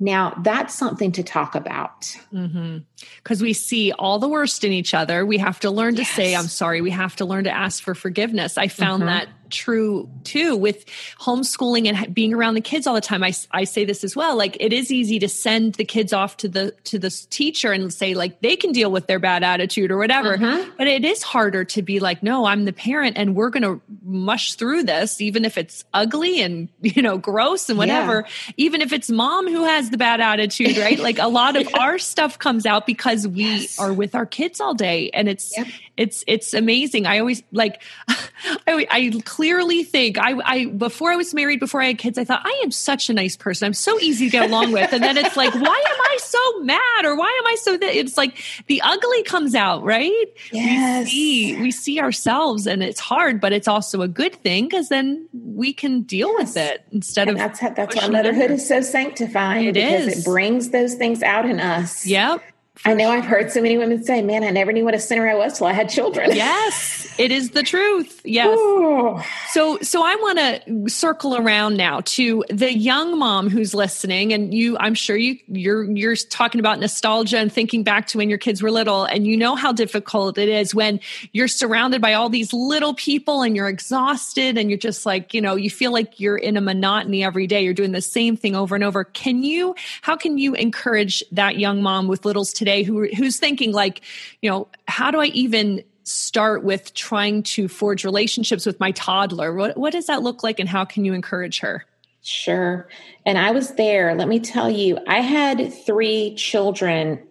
now, 0.00 0.38
that's 0.42 0.74
something 0.74 1.12
to 1.12 1.22
talk 1.22 1.54
about. 1.54 2.00
Because 2.30 3.38
mm-hmm. 3.38 3.42
we 3.42 3.52
see 3.52 3.92
all 3.92 4.18
the 4.18 4.28
worst 4.28 4.64
in 4.64 4.72
each 4.72 4.92
other. 4.92 5.24
We 5.24 5.38
have 5.38 5.60
to 5.60 5.70
learn 5.70 5.94
to 5.96 6.02
yes. 6.02 6.10
say, 6.10 6.34
I'm 6.34 6.48
sorry. 6.48 6.80
We 6.80 6.90
have 6.90 7.14
to 7.16 7.24
learn 7.24 7.44
to 7.44 7.50
ask 7.50 7.82
for 7.82 7.94
forgiveness. 7.94 8.58
I 8.58 8.68
found 8.68 9.04
mm-hmm. 9.04 9.12
that 9.12 9.28
true 9.54 10.08
too 10.24 10.56
with 10.56 10.84
homeschooling 11.20 11.86
and 11.86 12.14
being 12.14 12.34
around 12.34 12.54
the 12.54 12.60
kids 12.60 12.86
all 12.86 12.94
the 12.94 13.00
time. 13.00 13.22
I, 13.22 13.32
I 13.50 13.64
say 13.64 13.84
this 13.84 14.04
as 14.04 14.16
well. 14.16 14.36
Like 14.36 14.56
it 14.60 14.72
is 14.72 14.90
easy 14.90 15.18
to 15.20 15.28
send 15.28 15.74
the 15.74 15.84
kids 15.84 16.12
off 16.12 16.36
to 16.38 16.48
the 16.48 16.72
to 16.84 16.98
the 16.98 17.10
teacher 17.30 17.72
and 17.72 17.92
say 17.92 18.14
like 18.14 18.40
they 18.40 18.56
can 18.56 18.72
deal 18.72 18.90
with 18.90 19.06
their 19.06 19.18
bad 19.18 19.42
attitude 19.42 19.90
or 19.90 19.98
whatever. 19.98 20.34
Uh-huh. 20.34 20.64
But 20.76 20.88
it 20.88 21.04
is 21.04 21.22
harder 21.22 21.64
to 21.66 21.82
be 21.82 22.00
like, 22.00 22.22
no, 22.22 22.44
I'm 22.44 22.64
the 22.64 22.72
parent 22.72 23.16
and 23.16 23.36
we're 23.36 23.50
going 23.50 23.62
to 23.62 23.80
mush 24.02 24.54
through 24.54 24.82
this, 24.84 25.20
even 25.20 25.44
if 25.44 25.56
it's 25.56 25.84
ugly 25.94 26.42
and 26.42 26.68
you 26.82 27.02
know 27.02 27.18
gross 27.18 27.68
and 27.68 27.78
whatever. 27.78 28.24
Yeah. 28.26 28.52
Even 28.56 28.80
if 28.80 28.92
it's 28.92 29.10
mom 29.10 29.46
who 29.46 29.64
has 29.64 29.90
the 29.90 29.96
bad 29.96 30.20
attitude, 30.20 30.76
right? 30.76 30.98
like 30.98 31.18
a 31.18 31.28
lot 31.28 31.56
of 31.56 31.68
our 31.78 31.98
stuff 31.98 32.38
comes 32.38 32.66
out 32.66 32.86
because 32.86 33.28
we 33.28 33.44
yes. 33.44 33.78
are 33.78 33.92
with 33.92 34.14
our 34.14 34.26
kids 34.26 34.60
all 34.60 34.74
day, 34.74 35.10
and 35.10 35.28
it's 35.28 35.56
yep. 35.56 35.66
it's 35.96 36.24
it's 36.26 36.54
amazing. 36.54 37.06
I 37.06 37.20
always 37.20 37.42
like 37.52 37.82
I, 38.08 38.86
I 38.90 39.10
clearly 39.44 39.84
think 39.84 40.16
I, 40.18 40.38
I 40.42 40.64
before 40.66 41.12
I 41.12 41.16
was 41.16 41.34
married, 41.34 41.60
before 41.60 41.82
I 41.82 41.88
had 41.88 41.98
kids, 41.98 42.16
I 42.16 42.24
thought 42.24 42.40
I 42.44 42.62
am 42.64 42.70
such 42.70 43.10
a 43.10 43.12
nice 43.12 43.36
person. 43.36 43.66
I'm 43.66 43.74
so 43.74 44.00
easy 44.00 44.26
to 44.26 44.30
get 44.30 44.48
along 44.48 44.72
with, 44.72 44.90
and 44.90 45.02
then 45.02 45.18
it's 45.18 45.36
like, 45.36 45.52
why 45.52 45.60
am 45.60 46.00
I 46.00 46.18
so 46.22 46.60
mad, 46.60 47.04
or 47.04 47.14
why 47.14 47.28
am 47.28 47.46
I 47.46 47.56
so? 47.56 47.76
that 47.76 47.94
It's 47.94 48.16
like 48.16 48.42
the 48.68 48.80
ugly 48.80 49.22
comes 49.24 49.54
out, 49.54 49.82
right? 49.82 50.26
Yes, 50.50 51.04
we 51.04 51.10
see, 51.10 51.60
we 51.60 51.70
see 51.70 52.00
ourselves, 52.00 52.66
and 52.66 52.82
it's 52.82 53.00
hard, 53.00 53.38
but 53.38 53.52
it's 53.52 53.68
also 53.68 54.00
a 54.00 54.08
good 54.08 54.34
thing 54.34 54.64
because 54.64 54.88
then 54.88 55.28
we 55.34 55.74
can 55.74 56.02
deal 56.02 56.28
yes. 56.38 56.38
with 56.38 56.56
it 56.56 56.84
instead 56.92 57.28
and 57.28 57.36
of 57.38 57.58
that's 57.58 57.76
that's 57.76 57.96
why 57.96 58.08
motherhood 58.08 58.50
is 58.50 58.66
so 58.66 58.80
sanctifying. 58.80 59.66
It 59.66 59.74
because 59.74 60.06
is. 60.06 60.18
it 60.20 60.24
brings 60.24 60.70
those 60.70 60.94
things 60.94 61.22
out 61.22 61.44
in 61.44 61.60
us. 61.60 62.06
Yep. 62.06 62.42
I 62.84 62.92
know 62.92 63.08
I've 63.08 63.24
heard 63.24 63.52
so 63.52 63.62
many 63.62 63.78
women 63.78 64.02
say, 64.02 64.20
man, 64.20 64.42
I 64.42 64.50
never 64.50 64.72
knew 64.72 64.84
what 64.84 64.94
a 64.94 64.98
sinner 64.98 65.28
I 65.28 65.34
was 65.36 65.56
till 65.56 65.66
I 65.66 65.72
had 65.72 65.88
children. 65.88 66.32
Yes, 66.44 67.14
it 67.18 67.30
is 67.30 67.50
the 67.50 67.62
truth. 67.62 68.20
Yes. 68.24 68.58
Ooh. 68.58 69.20
So, 69.50 69.78
so 69.80 70.02
I 70.04 70.16
want 70.16 70.38
to 70.38 70.90
circle 70.90 71.36
around 71.36 71.76
now 71.76 72.00
to 72.04 72.44
the 72.50 72.76
young 72.76 73.18
mom 73.18 73.48
who's 73.48 73.72
listening 73.72 74.32
and 74.32 74.52
you, 74.52 74.76
I'm 74.78 74.94
sure 74.94 75.16
you, 75.16 75.38
you're, 75.46 75.84
you're 75.84 76.16
talking 76.16 76.58
about 76.58 76.80
nostalgia 76.80 77.38
and 77.38 77.52
thinking 77.52 77.84
back 77.84 78.08
to 78.08 78.18
when 78.18 78.28
your 78.28 78.38
kids 78.38 78.62
were 78.62 78.70
little 78.70 79.04
and 79.04 79.26
you 79.26 79.36
know 79.36 79.54
how 79.54 79.72
difficult 79.72 80.36
it 80.36 80.48
is 80.48 80.74
when 80.74 80.98
you're 81.32 81.48
surrounded 81.48 82.02
by 82.02 82.14
all 82.14 82.28
these 82.28 82.52
little 82.52 82.94
people 82.94 83.42
and 83.42 83.54
you're 83.54 83.68
exhausted 83.68 84.58
and 84.58 84.70
you're 84.70 84.78
just 84.78 85.06
like, 85.06 85.32
you 85.32 85.40
know, 85.40 85.54
you 85.54 85.70
feel 85.70 85.92
like 85.92 86.18
you're 86.18 86.36
in 86.36 86.56
a 86.56 86.60
monotony 86.60 87.22
every 87.22 87.46
day. 87.46 87.62
You're 87.62 87.74
doing 87.74 87.92
the 87.92 88.02
same 88.02 88.36
thing 88.36 88.56
over 88.56 88.74
and 88.74 88.82
over. 88.82 89.04
Can 89.04 89.44
you, 89.44 89.76
how 90.02 90.16
can 90.16 90.36
you 90.36 90.54
encourage 90.54 91.22
that 91.32 91.58
young 91.58 91.80
mom 91.80 92.08
with 92.08 92.24
littles 92.24 92.52
today? 92.52 92.63
Today 92.64 92.82
who 92.82 93.06
who's 93.08 93.38
thinking 93.38 93.72
like, 93.72 94.00
you 94.40 94.50
know, 94.50 94.68
how 94.88 95.10
do 95.10 95.20
I 95.20 95.26
even 95.26 95.84
start 96.04 96.64
with 96.64 96.94
trying 96.94 97.42
to 97.42 97.68
forge 97.68 98.04
relationships 98.04 98.64
with 98.64 98.80
my 98.80 98.90
toddler? 98.92 99.54
What 99.54 99.76
what 99.76 99.92
does 99.92 100.06
that 100.06 100.22
look 100.22 100.42
like 100.42 100.58
and 100.58 100.68
how 100.68 100.84
can 100.84 101.04
you 101.04 101.12
encourage 101.12 101.60
her? 101.60 101.84
Sure. 102.22 102.88
And 103.26 103.36
I 103.36 103.50
was 103.50 103.74
there. 103.74 104.14
Let 104.14 104.28
me 104.28 104.40
tell 104.40 104.70
you, 104.70 104.98
I 105.06 105.20
had 105.20 105.72
three 105.84 106.34
children 106.36 107.22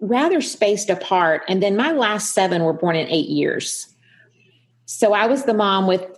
rather 0.00 0.40
spaced 0.40 0.88
apart. 0.88 1.42
And 1.48 1.60
then 1.60 1.76
my 1.76 1.90
last 1.90 2.32
seven 2.32 2.62
were 2.62 2.72
born 2.72 2.94
in 2.94 3.08
eight 3.08 3.28
years. 3.28 3.88
So 4.84 5.12
I 5.12 5.26
was 5.26 5.44
the 5.44 5.54
mom 5.54 5.88
with 5.88 6.15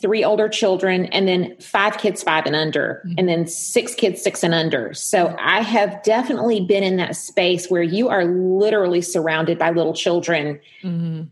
three 0.00 0.24
older 0.24 0.48
children 0.48 1.06
and 1.06 1.28
then 1.28 1.56
five 1.58 1.98
kids 1.98 2.22
five 2.22 2.46
and 2.46 2.56
under 2.56 3.02
mm-hmm. 3.04 3.14
and 3.18 3.28
then 3.28 3.46
six 3.46 3.94
kids 3.94 4.22
six 4.22 4.42
and 4.42 4.54
under 4.54 4.94
so 4.94 5.34
i 5.38 5.60
have 5.60 6.02
definitely 6.02 6.60
been 6.60 6.82
in 6.82 6.96
that 6.96 7.16
space 7.16 7.68
where 7.68 7.82
you 7.82 8.08
are 8.08 8.24
literally 8.24 9.02
surrounded 9.02 9.58
by 9.58 9.70
little 9.70 9.94
children 9.94 10.58
mm-hmm. 10.82 11.22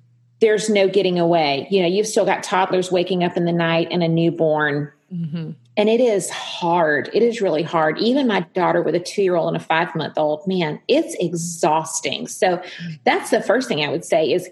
there's 0.41 0.69
no 0.69 0.89
getting 0.89 1.19
away 1.19 1.67
you 1.71 1.81
know 1.81 1.89
you've 1.89 2.07
still 2.07 2.27
got 2.27 2.43
toddlers 2.43 2.93
waking 2.93 3.25
up 3.25 3.37
in 3.37 3.45
the 3.45 3.53
night 3.53 3.89
and 3.91 4.03
a 4.03 4.09
newborn 4.09 4.91
mm-hmm. 5.13 5.51
And 5.79 5.89
it 5.89 6.01
is 6.01 6.29
hard. 6.29 7.09
It 7.15 7.23
is 7.23 7.41
really 7.41 7.63
hard. 7.63 7.99
Even 7.99 8.27
my 8.27 8.41
daughter 8.53 8.83
with 8.83 8.97
a 8.97 9.01
two 9.01 9.23
year 9.23 9.37
old 9.37 9.55
and 9.55 9.57
a 9.57 9.65
five 9.65 9.95
month 9.95 10.19
old, 10.19 10.45
man, 10.45 10.81
it's 10.89 11.15
exhausting. 11.21 12.27
So 12.27 12.61
that's 13.05 13.31
the 13.31 13.41
first 13.41 13.69
thing 13.69 13.85
I 13.85 13.89
would 13.89 14.05
say 14.05 14.33
is 14.33 14.49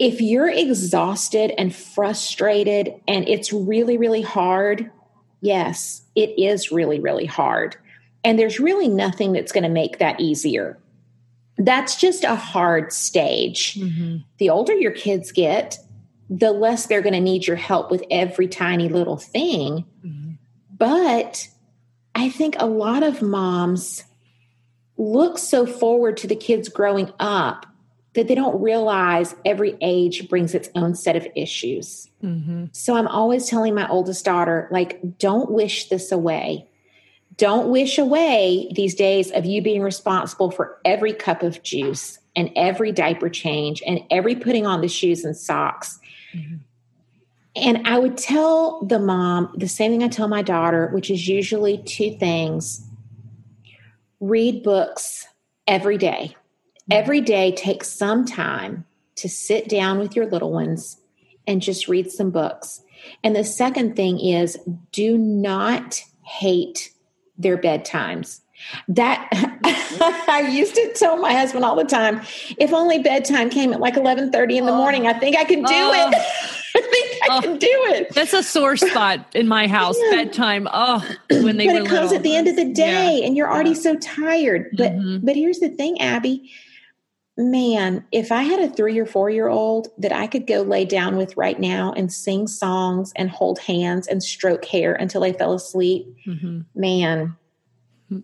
if 0.00 0.22
you're 0.22 0.48
exhausted 0.48 1.52
and 1.58 1.74
frustrated 1.74 2.94
and 3.06 3.28
it's 3.28 3.52
really, 3.52 3.98
really 3.98 4.22
hard, 4.22 4.90
yes, 5.42 6.02
it 6.16 6.30
is 6.40 6.72
really, 6.72 6.98
really 6.98 7.26
hard. 7.26 7.76
And 8.24 8.38
there's 8.38 8.58
really 8.58 8.88
nothing 8.88 9.32
that's 9.32 9.52
going 9.52 9.64
to 9.64 9.68
make 9.68 9.98
that 9.98 10.18
easier. 10.18 10.78
That's 11.58 11.96
just 11.96 12.24
a 12.24 12.34
hard 12.34 12.94
stage. 12.94 13.74
Mm-hmm. 13.74 14.16
The 14.38 14.48
older 14.48 14.72
your 14.72 14.92
kids 14.92 15.32
get, 15.32 15.78
the 16.30 16.52
less 16.52 16.86
they're 16.86 17.02
going 17.02 17.12
to 17.12 17.20
need 17.20 17.46
your 17.46 17.56
help 17.56 17.90
with 17.90 18.02
every 18.10 18.48
tiny 18.48 18.88
little 18.88 19.18
thing. 19.18 19.84
Mm-hmm. 20.02 20.30
But 20.78 21.46
I 22.14 22.30
think 22.30 22.56
a 22.58 22.66
lot 22.66 23.02
of 23.02 23.20
moms 23.20 24.04
look 24.96 25.36
so 25.36 25.66
forward 25.66 26.16
to 26.18 26.26
the 26.26 26.36
kids 26.36 26.70
growing 26.70 27.12
up 27.20 27.66
that 28.14 28.26
they 28.26 28.34
don't 28.34 28.60
realize 28.60 29.34
every 29.44 29.76
age 29.80 30.28
brings 30.28 30.54
its 30.54 30.68
own 30.74 30.94
set 30.94 31.16
of 31.16 31.26
issues. 31.36 32.08
Mm-hmm. 32.22 32.66
So 32.72 32.96
I'm 32.96 33.06
always 33.06 33.46
telling 33.46 33.74
my 33.74 33.88
oldest 33.88 34.24
daughter, 34.24 34.68
like, 34.70 35.18
don't 35.18 35.50
wish 35.50 35.88
this 35.88 36.10
away. 36.10 36.68
Don't 37.36 37.68
wish 37.70 37.98
away 37.98 38.70
these 38.74 38.94
days 38.94 39.30
of 39.30 39.46
you 39.46 39.62
being 39.62 39.82
responsible 39.82 40.50
for 40.50 40.78
every 40.84 41.12
cup 41.12 41.42
of 41.42 41.62
juice 41.62 42.18
and 42.34 42.50
every 42.56 42.92
diaper 42.92 43.28
change 43.28 43.82
and 43.86 44.00
every 44.10 44.34
putting 44.34 44.66
on 44.66 44.80
the 44.80 44.88
shoes 44.88 45.24
and 45.24 45.36
socks. 45.36 46.00
Mm-hmm. 46.34 46.56
And 47.56 47.86
I 47.86 47.98
would 47.98 48.16
tell 48.16 48.84
the 48.84 48.98
mom 48.98 49.52
the 49.56 49.68
same 49.68 49.90
thing 49.90 50.02
I 50.02 50.08
tell 50.08 50.28
my 50.28 50.42
daughter, 50.42 50.88
which 50.92 51.10
is 51.10 51.28
usually 51.28 51.78
two 51.78 52.16
things 52.18 52.84
read 54.20 54.62
books 54.62 55.26
every 55.66 55.96
day. 55.96 56.36
Mm-hmm. 56.90 56.98
Every 56.98 57.20
day, 57.20 57.52
take 57.52 57.84
some 57.84 58.24
time 58.24 58.84
to 59.16 59.28
sit 59.28 59.68
down 59.68 59.98
with 59.98 60.16
your 60.16 60.26
little 60.26 60.50
ones 60.50 60.98
and 61.46 61.62
just 61.62 61.88
read 61.88 62.10
some 62.10 62.30
books. 62.30 62.82
And 63.22 63.34
the 63.34 63.44
second 63.44 63.96
thing 63.96 64.18
is 64.18 64.58
do 64.92 65.16
not 65.16 66.02
hate 66.22 66.92
their 67.38 67.56
bedtimes. 67.56 68.40
That 68.88 69.28
I 70.28 70.48
used 70.50 70.74
to 70.74 70.92
tell 70.94 71.16
my 71.16 71.32
husband 71.32 71.64
all 71.64 71.76
the 71.76 71.84
time, 71.84 72.20
if 72.58 72.72
only 72.72 72.98
bedtime 72.98 73.48
came 73.48 73.72
at 73.72 73.80
like 73.80 73.94
11:30 73.94 74.58
in 74.58 74.66
the 74.66 74.72
oh. 74.72 74.76
morning, 74.76 75.06
I 75.06 75.14
think 75.14 75.36
I 75.36 75.44
can 75.44 75.60
do 75.60 75.74
oh. 75.74 75.92
it. 75.92 76.14
I 76.76 76.80
think 76.82 77.22
I 77.22 77.26
oh. 77.30 77.40
can 77.40 77.58
do 77.58 77.68
it. 77.68 78.14
That's 78.14 78.32
a 78.32 78.42
sore 78.42 78.76
spot 78.76 79.34
in 79.34 79.48
my 79.48 79.66
house. 79.66 79.96
Yeah. 79.98 80.24
Bedtime. 80.24 80.68
Oh, 80.72 81.04
when 81.30 81.56
they 81.56 81.66
but 81.66 81.76
it 81.76 81.86
comes 81.86 82.10
little. 82.10 82.16
at 82.16 82.22
the 82.22 82.36
end 82.36 82.48
of 82.48 82.56
the 82.56 82.70
day, 82.72 83.18
yeah. 83.18 83.26
and 83.26 83.36
you're 83.36 83.50
already 83.50 83.74
so 83.74 83.96
tired. 83.96 84.68
But 84.76 84.92
mm-hmm. 84.92 85.24
but 85.24 85.36
here's 85.36 85.58
the 85.58 85.70
thing, 85.70 86.00
Abby 86.00 86.52
man, 87.40 88.04
if 88.12 88.30
I 88.32 88.42
had 88.42 88.60
a 88.60 88.68
three 88.68 88.98
or 88.98 89.06
four 89.06 89.30
year 89.30 89.48
old 89.48 89.88
that 89.98 90.12
I 90.12 90.26
could 90.26 90.46
go 90.46 90.62
lay 90.62 90.84
down 90.84 91.16
with 91.16 91.36
right 91.36 91.58
now 91.58 91.92
and 91.96 92.12
sing 92.12 92.46
songs 92.46 93.12
and 93.16 93.30
hold 93.30 93.58
hands 93.60 94.06
and 94.06 94.22
stroke 94.22 94.64
hair 94.64 94.94
until 94.94 95.20
they 95.20 95.32
fell 95.32 95.54
asleep, 95.54 96.06
mm-hmm. 96.26 96.60
man, 96.74 97.36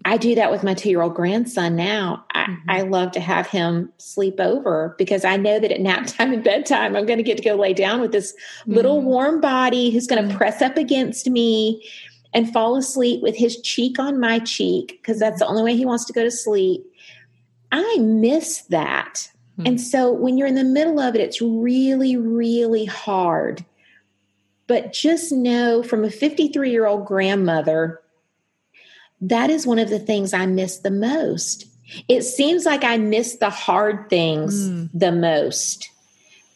I 0.05 0.17
do 0.17 0.35
that 0.35 0.51
with 0.51 0.65
my 0.65 0.75
two 0.75 0.91
year 0.91 1.03
old 1.03 1.15
grandson 1.15 1.77
now. 1.77 2.25
I, 2.33 2.45
mm-hmm. 2.45 2.71
I, 2.71 2.81
love 2.83 3.13
to 3.13 3.21
have 3.21 3.47
him 3.47 3.93
sleep 3.99 4.41
over 4.41 4.97
because 4.99 5.25
I 5.25 5.37
know 5.37 5.61
that 5.61 5.71
at 5.71 5.81
nap 5.81 6.07
time 6.07 6.33
and 6.33 6.43
bedtime, 6.43 6.97
I'm 6.97 7.07
going 7.07 7.19
to 7.19 7.23
get 7.23 7.37
to 7.39 7.45
go 7.45 7.55
lay 7.55 7.73
down 7.73 8.01
with 8.01 8.13
this 8.13 8.33
mm-hmm. 8.33 8.75
little 8.75 9.01
warm 9.01 9.41
body 9.41 9.91
who's 9.91 10.07
going 10.07 10.23
to 10.23 10.29
mm-hmm. 10.29 10.37
press 10.37 10.61
up 10.61 10.77
against 10.77 11.29
me 11.29 11.87
and 12.35 12.53
fall 12.53 12.77
asleep 12.77 13.23
with 13.23 13.37
his 13.37 13.61
cheek 13.63 13.99
on 13.99 14.19
my 14.19 14.41
cheek 14.41 14.99
because 15.01 15.19
that's 15.19 15.39
the 15.39 15.47
only 15.47 15.63
way 15.63 15.77
he 15.77 15.87
wants 15.87 16.05
to 16.05 16.13
go 16.13 16.23
to 16.23 16.31
sleep. 16.31 16.85
I 17.73 17.99
miss 17.99 18.63
that. 18.71 19.31
Mm-hmm. 19.59 19.67
And 19.67 19.81
so 19.81 20.13
when 20.13 20.37
you're 20.37 20.49
in 20.49 20.55
the 20.55 20.65
middle 20.65 21.01
of 21.01 21.15
it, 21.15 21.21
it's 21.21 21.41
really, 21.41 22.17
really 22.17 22.85
hard. 22.85 23.65
But 24.67 24.93
just 24.93 25.33
know 25.33 25.83
from 25.83 26.05
a 26.05 26.11
53 26.11 26.71
year 26.71 26.87
old 26.87 27.07
grandmother, 27.07 28.01
that 29.21 29.51
is 29.51 29.67
one 29.67 29.79
of 29.79 29.89
the 29.89 29.99
things 29.99 30.35
I 30.35 30.47
miss 30.47 30.79
the 30.79 30.91
most. 30.91 31.67
It 32.09 32.23
seems 32.23 32.67
like 32.67 32.85
I 32.85 32.97
miss 32.97 33.37
the 33.37 33.51
hard 33.51 34.11
things 34.11 34.69
mm. 34.69 34.91
the 34.93 35.13
most. 35.13 35.91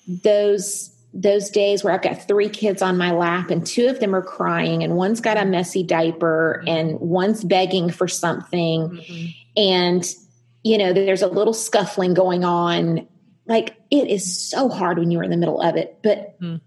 Those 0.07 0.91
those 1.13 1.51
days 1.51 1.83
where 1.83 1.93
I've 1.93 2.03
got 2.03 2.29
three 2.29 2.49
kids 2.49 2.83
on 2.83 2.97
my 2.97 3.11
lap 3.11 3.51
and 3.51 3.67
two 3.67 3.89
of 3.89 3.99
them 3.99 4.15
are 4.15 4.23
crying 4.23 4.85
and 4.85 4.95
one's 4.95 5.21
got 5.21 5.37
a 5.37 5.45
messy 5.45 5.83
diaper 5.83 6.63
and 6.69 7.01
one's 7.01 7.43
begging 7.43 7.91
for 7.91 8.07
something 8.07 8.91
mm-hmm. 8.91 9.27
and 9.57 10.05
you 10.63 10.79
know 10.79 10.93
there's 10.93 11.23
a 11.23 11.27
little 11.27 11.55
scuffling 11.55 12.15
going 12.15 12.45
on 12.45 13.07
like 13.47 13.77
it 13.91 14.09
is 14.09 14.49
so 14.49 14.69
hard 14.69 14.99
when 14.99 15.11
you're 15.11 15.23
in 15.23 15.31
the 15.31 15.37
middle 15.37 15.61
of 15.61 15.77
it 15.77 15.99
but 16.03 16.41
mm 16.41 16.61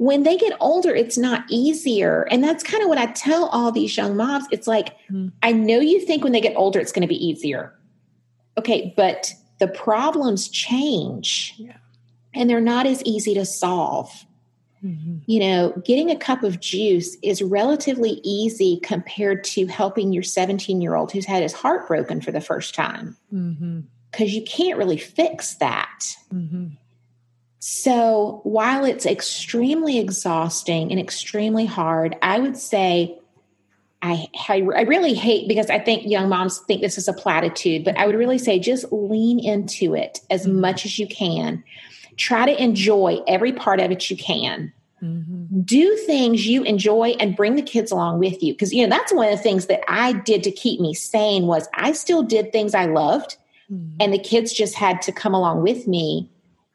when 0.00 0.22
they 0.22 0.38
get 0.38 0.56
older, 0.60 0.94
it's 0.94 1.18
not 1.18 1.44
easier. 1.50 2.22
And 2.30 2.42
that's 2.42 2.64
kind 2.64 2.82
of 2.82 2.88
what 2.88 2.96
I 2.96 3.12
tell 3.12 3.44
all 3.48 3.70
these 3.70 3.94
young 3.94 4.16
moms. 4.16 4.46
It's 4.50 4.66
like, 4.66 4.96
mm. 5.10 5.30
I 5.42 5.52
know 5.52 5.78
you 5.78 6.00
think 6.00 6.24
when 6.24 6.32
they 6.32 6.40
get 6.40 6.56
older, 6.56 6.80
it's 6.80 6.90
going 6.90 7.02
to 7.02 7.06
be 7.06 7.22
easier. 7.22 7.78
Okay, 8.56 8.94
but 8.96 9.30
the 9.58 9.68
problems 9.68 10.48
change 10.48 11.52
yeah. 11.58 11.76
and 12.32 12.48
they're 12.48 12.62
not 12.62 12.86
as 12.86 13.02
easy 13.02 13.34
to 13.34 13.44
solve. 13.44 14.24
Mm-hmm. 14.84 15.18
You 15.26 15.40
know, 15.40 15.82
getting 15.84 16.10
a 16.10 16.16
cup 16.16 16.42
of 16.42 16.60
juice 16.60 17.16
is 17.22 17.42
relatively 17.42 18.20
easy 18.24 18.80
compared 18.82 19.44
to 19.44 19.66
helping 19.66 20.12
your 20.12 20.22
17 20.22 20.80
year 20.80 20.94
old 20.94 21.12
who's 21.12 21.26
had 21.26 21.42
his 21.42 21.52
heart 21.52 21.86
broken 21.86 22.20
for 22.20 22.32
the 22.32 22.40
first 22.40 22.74
time. 22.74 23.16
Because 23.30 23.44
mm-hmm. 23.44 24.26
you 24.26 24.42
can't 24.44 24.78
really 24.78 24.96
fix 24.96 25.54
that. 25.56 26.16
Mm-hmm. 26.32 26.68
So 27.58 28.40
while 28.44 28.86
it's 28.86 29.04
extremely 29.04 29.98
exhausting 29.98 30.90
and 30.90 30.98
extremely 30.98 31.66
hard, 31.66 32.16
I 32.22 32.40
would 32.40 32.56
say 32.56 33.18
I, 34.02 34.28
I, 34.48 34.56
really 34.56 35.12
hate 35.12 35.46
because 35.46 35.68
I 35.68 35.78
think 35.78 36.06
young 36.06 36.30
moms 36.30 36.58
think 36.60 36.80
this 36.80 36.96
is 36.96 37.06
a 37.06 37.12
platitude, 37.12 37.84
but 37.84 37.98
I 37.98 38.06
would 38.06 38.14
really 38.14 38.38
say 38.38 38.58
just 38.58 38.90
lean 38.90 39.38
into 39.38 39.94
it 39.94 40.20
as 40.30 40.46
mm-hmm. 40.46 40.60
much 40.60 40.86
as 40.86 40.98
you 40.98 41.06
can. 41.06 41.62
Try 42.16 42.46
to 42.46 42.62
enjoy 42.62 43.20
every 43.26 43.52
part 43.52 43.80
of 43.80 43.90
it 43.90 44.10
you 44.10 44.16
can. 44.16 44.72
Mm-hmm. 45.02 45.60
Do 45.62 45.96
things 45.96 46.46
you 46.46 46.62
enjoy 46.62 47.16
and 47.18 47.36
bring 47.36 47.56
the 47.56 47.62
kids 47.62 47.90
along 47.90 48.18
with 48.18 48.42
you. 48.42 48.52
Because, 48.52 48.72
you 48.72 48.86
know, 48.86 48.94
that's 48.94 49.12
one 49.12 49.26
of 49.26 49.36
the 49.36 49.42
things 49.42 49.66
that 49.66 49.80
I 49.88 50.12
did 50.12 50.42
to 50.44 50.50
keep 50.50 50.80
me 50.80 50.92
sane 50.92 51.46
was 51.46 51.68
I 51.74 51.92
still 51.92 52.22
did 52.22 52.52
things 52.52 52.74
I 52.74 52.84
loved 52.86 53.36
mm-hmm. 53.72 53.96
and 53.98 54.12
the 54.12 54.18
kids 54.18 54.52
just 54.52 54.74
had 54.74 55.00
to 55.02 55.12
come 55.12 55.34
along 55.34 55.62
with 55.62 55.88
me 55.88 56.30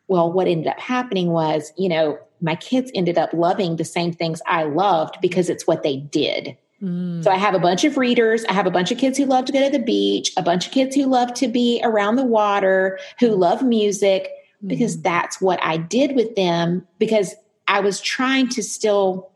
well, 0.07 0.31
what 0.31 0.47
ended 0.47 0.67
up 0.67 0.79
happening 0.79 1.29
was, 1.31 1.71
you 1.77 1.89
know, 1.89 2.19
my 2.41 2.55
kids 2.55 2.91
ended 2.93 3.17
up 3.17 3.33
loving 3.33 3.77
the 3.77 3.85
same 3.85 4.13
things 4.13 4.41
I 4.45 4.63
loved 4.63 5.17
because 5.21 5.49
it's 5.49 5.65
what 5.65 5.83
they 5.83 5.97
did. 5.97 6.57
Mm. 6.81 7.23
So 7.23 7.31
I 7.31 7.37
have 7.37 7.55
a 7.55 7.59
bunch 7.59 7.83
of 7.85 7.97
readers. 7.97 8.45
I 8.45 8.53
have 8.53 8.67
a 8.67 8.71
bunch 8.71 8.91
of 8.91 8.97
kids 8.97 9.17
who 9.17 9.25
love 9.25 9.45
to 9.45 9.53
go 9.53 9.63
to 9.63 9.69
the 9.69 9.83
beach, 9.83 10.31
a 10.37 10.43
bunch 10.43 10.67
of 10.67 10.73
kids 10.73 10.95
who 10.95 11.05
love 11.05 11.33
to 11.35 11.47
be 11.47 11.81
around 11.83 12.17
the 12.17 12.25
water, 12.25 12.99
who 13.19 13.29
love 13.29 13.63
music. 13.63 14.29
Because 14.67 15.01
that's 15.01 15.41
what 15.41 15.59
I 15.63 15.77
did 15.77 16.15
with 16.15 16.35
them 16.35 16.87
because 16.99 17.35
I 17.67 17.79
was 17.79 18.01
trying 18.01 18.49
to 18.49 18.63
still 18.63 19.31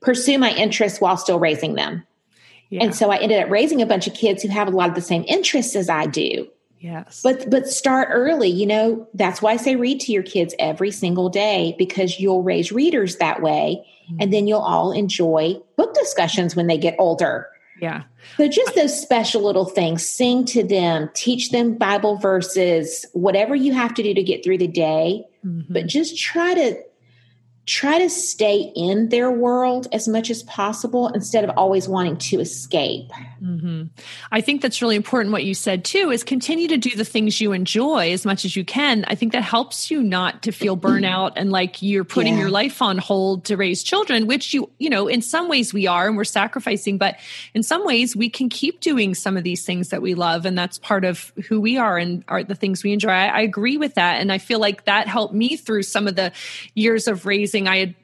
pursue 0.00 0.38
my 0.38 0.52
interests 0.54 1.00
while 1.00 1.16
still 1.16 1.38
raising 1.38 1.74
them. 1.74 2.06
Yeah. 2.70 2.84
And 2.84 2.94
so 2.94 3.10
I 3.10 3.18
ended 3.18 3.42
up 3.42 3.50
raising 3.50 3.82
a 3.82 3.86
bunch 3.86 4.06
of 4.06 4.14
kids 4.14 4.42
who 4.42 4.48
have 4.48 4.68
a 4.68 4.72
lot 4.72 4.88
of 4.88 4.94
the 4.94 5.00
same 5.00 5.24
interests 5.28 5.76
as 5.76 5.88
I 5.88 6.06
do. 6.06 6.48
Yes. 6.80 7.22
But 7.22 7.48
but 7.48 7.66
start 7.66 8.08
early, 8.12 8.48
you 8.48 8.66
know, 8.66 9.08
that's 9.14 9.40
why 9.40 9.52
I 9.52 9.56
say 9.56 9.74
read 9.74 10.00
to 10.00 10.12
your 10.12 10.22
kids 10.22 10.54
every 10.58 10.90
single 10.90 11.30
day 11.30 11.74
because 11.78 12.20
you'll 12.20 12.42
raise 12.42 12.72
readers 12.72 13.16
that 13.16 13.40
way 13.40 13.82
mm-hmm. 14.04 14.16
and 14.20 14.32
then 14.32 14.46
you'll 14.46 14.58
all 14.58 14.92
enjoy 14.92 15.56
book 15.76 15.94
discussions 15.94 16.54
when 16.54 16.66
they 16.66 16.76
get 16.76 16.94
older. 16.98 17.48
Yeah. 17.80 18.04
So 18.36 18.48
just 18.48 18.74
those 18.74 19.00
special 19.00 19.42
little 19.42 19.64
things, 19.64 20.08
sing 20.08 20.44
to 20.46 20.62
them, 20.62 21.10
teach 21.14 21.50
them 21.50 21.74
Bible 21.74 22.16
verses, 22.16 23.04
whatever 23.12 23.54
you 23.54 23.72
have 23.72 23.94
to 23.94 24.02
do 24.02 24.14
to 24.14 24.22
get 24.22 24.44
through 24.44 24.58
the 24.58 24.68
day, 24.68 25.24
mm-hmm. 25.44 25.72
but 25.72 25.86
just 25.86 26.18
try 26.18 26.54
to 26.54 26.76
try 27.66 27.98
to 27.98 28.10
stay 28.10 28.72
in 28.76 29.08
their 29.08 29.30
world 29.30 29.86
as 29.90 30.06
much 30.06 30.28
as 30.30 30.42
possible 30.42 31.08
instead 31.08 31.44
of 31.44 31.50
always 31.56 31.88
wanting 31.88 32.16
to 32.18 32.38
escape. 32.38 33.10
Mm-hmm. 33.42 33.84
I 34.30 34.40
think 34.42 34.60
that's 34.60 34.82
really 34.82 34.96
important. 34.96 35.32
What 35.32 35.44
you 35.44 35.54
said 35.54 35.82
too 35.84 36.10
is 36.10 36.24
continue 36.24 36.68
to 36.68 36.76
do 36.76 36.90
the 36.94 37.06
things 37.06 37.40
you 37.40 37.52
enjoy 37.52 38.12
as 38.12 38.26
much 38.26 38.44
as 38.44 38.54
you 38.54 38.64
can. 38.66 39.06
I 39.08 39.14
think 39.14 39.32
that 39.32 39.42
helps 39.42 39.90
you 39.90 40.02
not 40.02 40.42
to 40.42 40.52
feel 40.52 40.76
burnout 40.76 41.32
and 41.36 41.50
like 41.50 41.80
you're 41.80 42.04
putting 42.04 42.34
yeah. 42.34 42.40
your 42.40 42.50
life 42.50 42.82
on 42.82 42.98
hold 42.98 43.46
to 43.46 43.56
raise 43.56 43.82
children, 43.82 44.26
which 44.26 44.52
you, 44.52 44.68
you 44.78 44.90
know, 44.90 45.08
in 45.08 45.22
some 45.22 45.48
ways 45.48 45.72
we 45.72 45.86
are 45.86 46.06
and 46.06 46.18
we're 46.18 46.24
sacrificing, 46.24 46.98
but 46.98 47.16
in 47.54 47.62
some 47.62 47.86
ways 47.86 48.14
we 48.14 48.28
can 48.28 48.50
keep 48.50 48.80
doing 48.80 49.14
some 49.14 49.38
of 49.38 49.44
these 49.44 49.64
things 49.64 49.88
that 49.88 50.02
we 50.02 50.14
love. 50.14 50.44
And 50.44 50.56
that's 50.56 50.78
part 50.78 51.06
of 51.06 51.32
who 51.48 51.62
we 51.62 51.78
are 51.78 51.96
and 51.96 52.24
are 52.28 52.44
the 52.44 52.54
things 52.54 52.84
we 52.84 52.92
enjoy. 52.92 53.10
I, 53.10 53.26
I 53.26 53.40
agree 53.40 53.78
with 53.78 53.94
that. 53.94 54.20
And 54.20 54.30
I 54.30 54.38
feel 54.38 54.58
like 54.58 54.84
that 54.84 55.08
helped 55.08 55.32
me 55.32 55.56
through 55.56 55.84
some 55.84 56.06
of 56.06 56.14
the 56.14 56.30
years 56.74 57.08
of 57.08 57.24
raising 57.24 57.53
I 57.68 57.78
had 57.78 57.94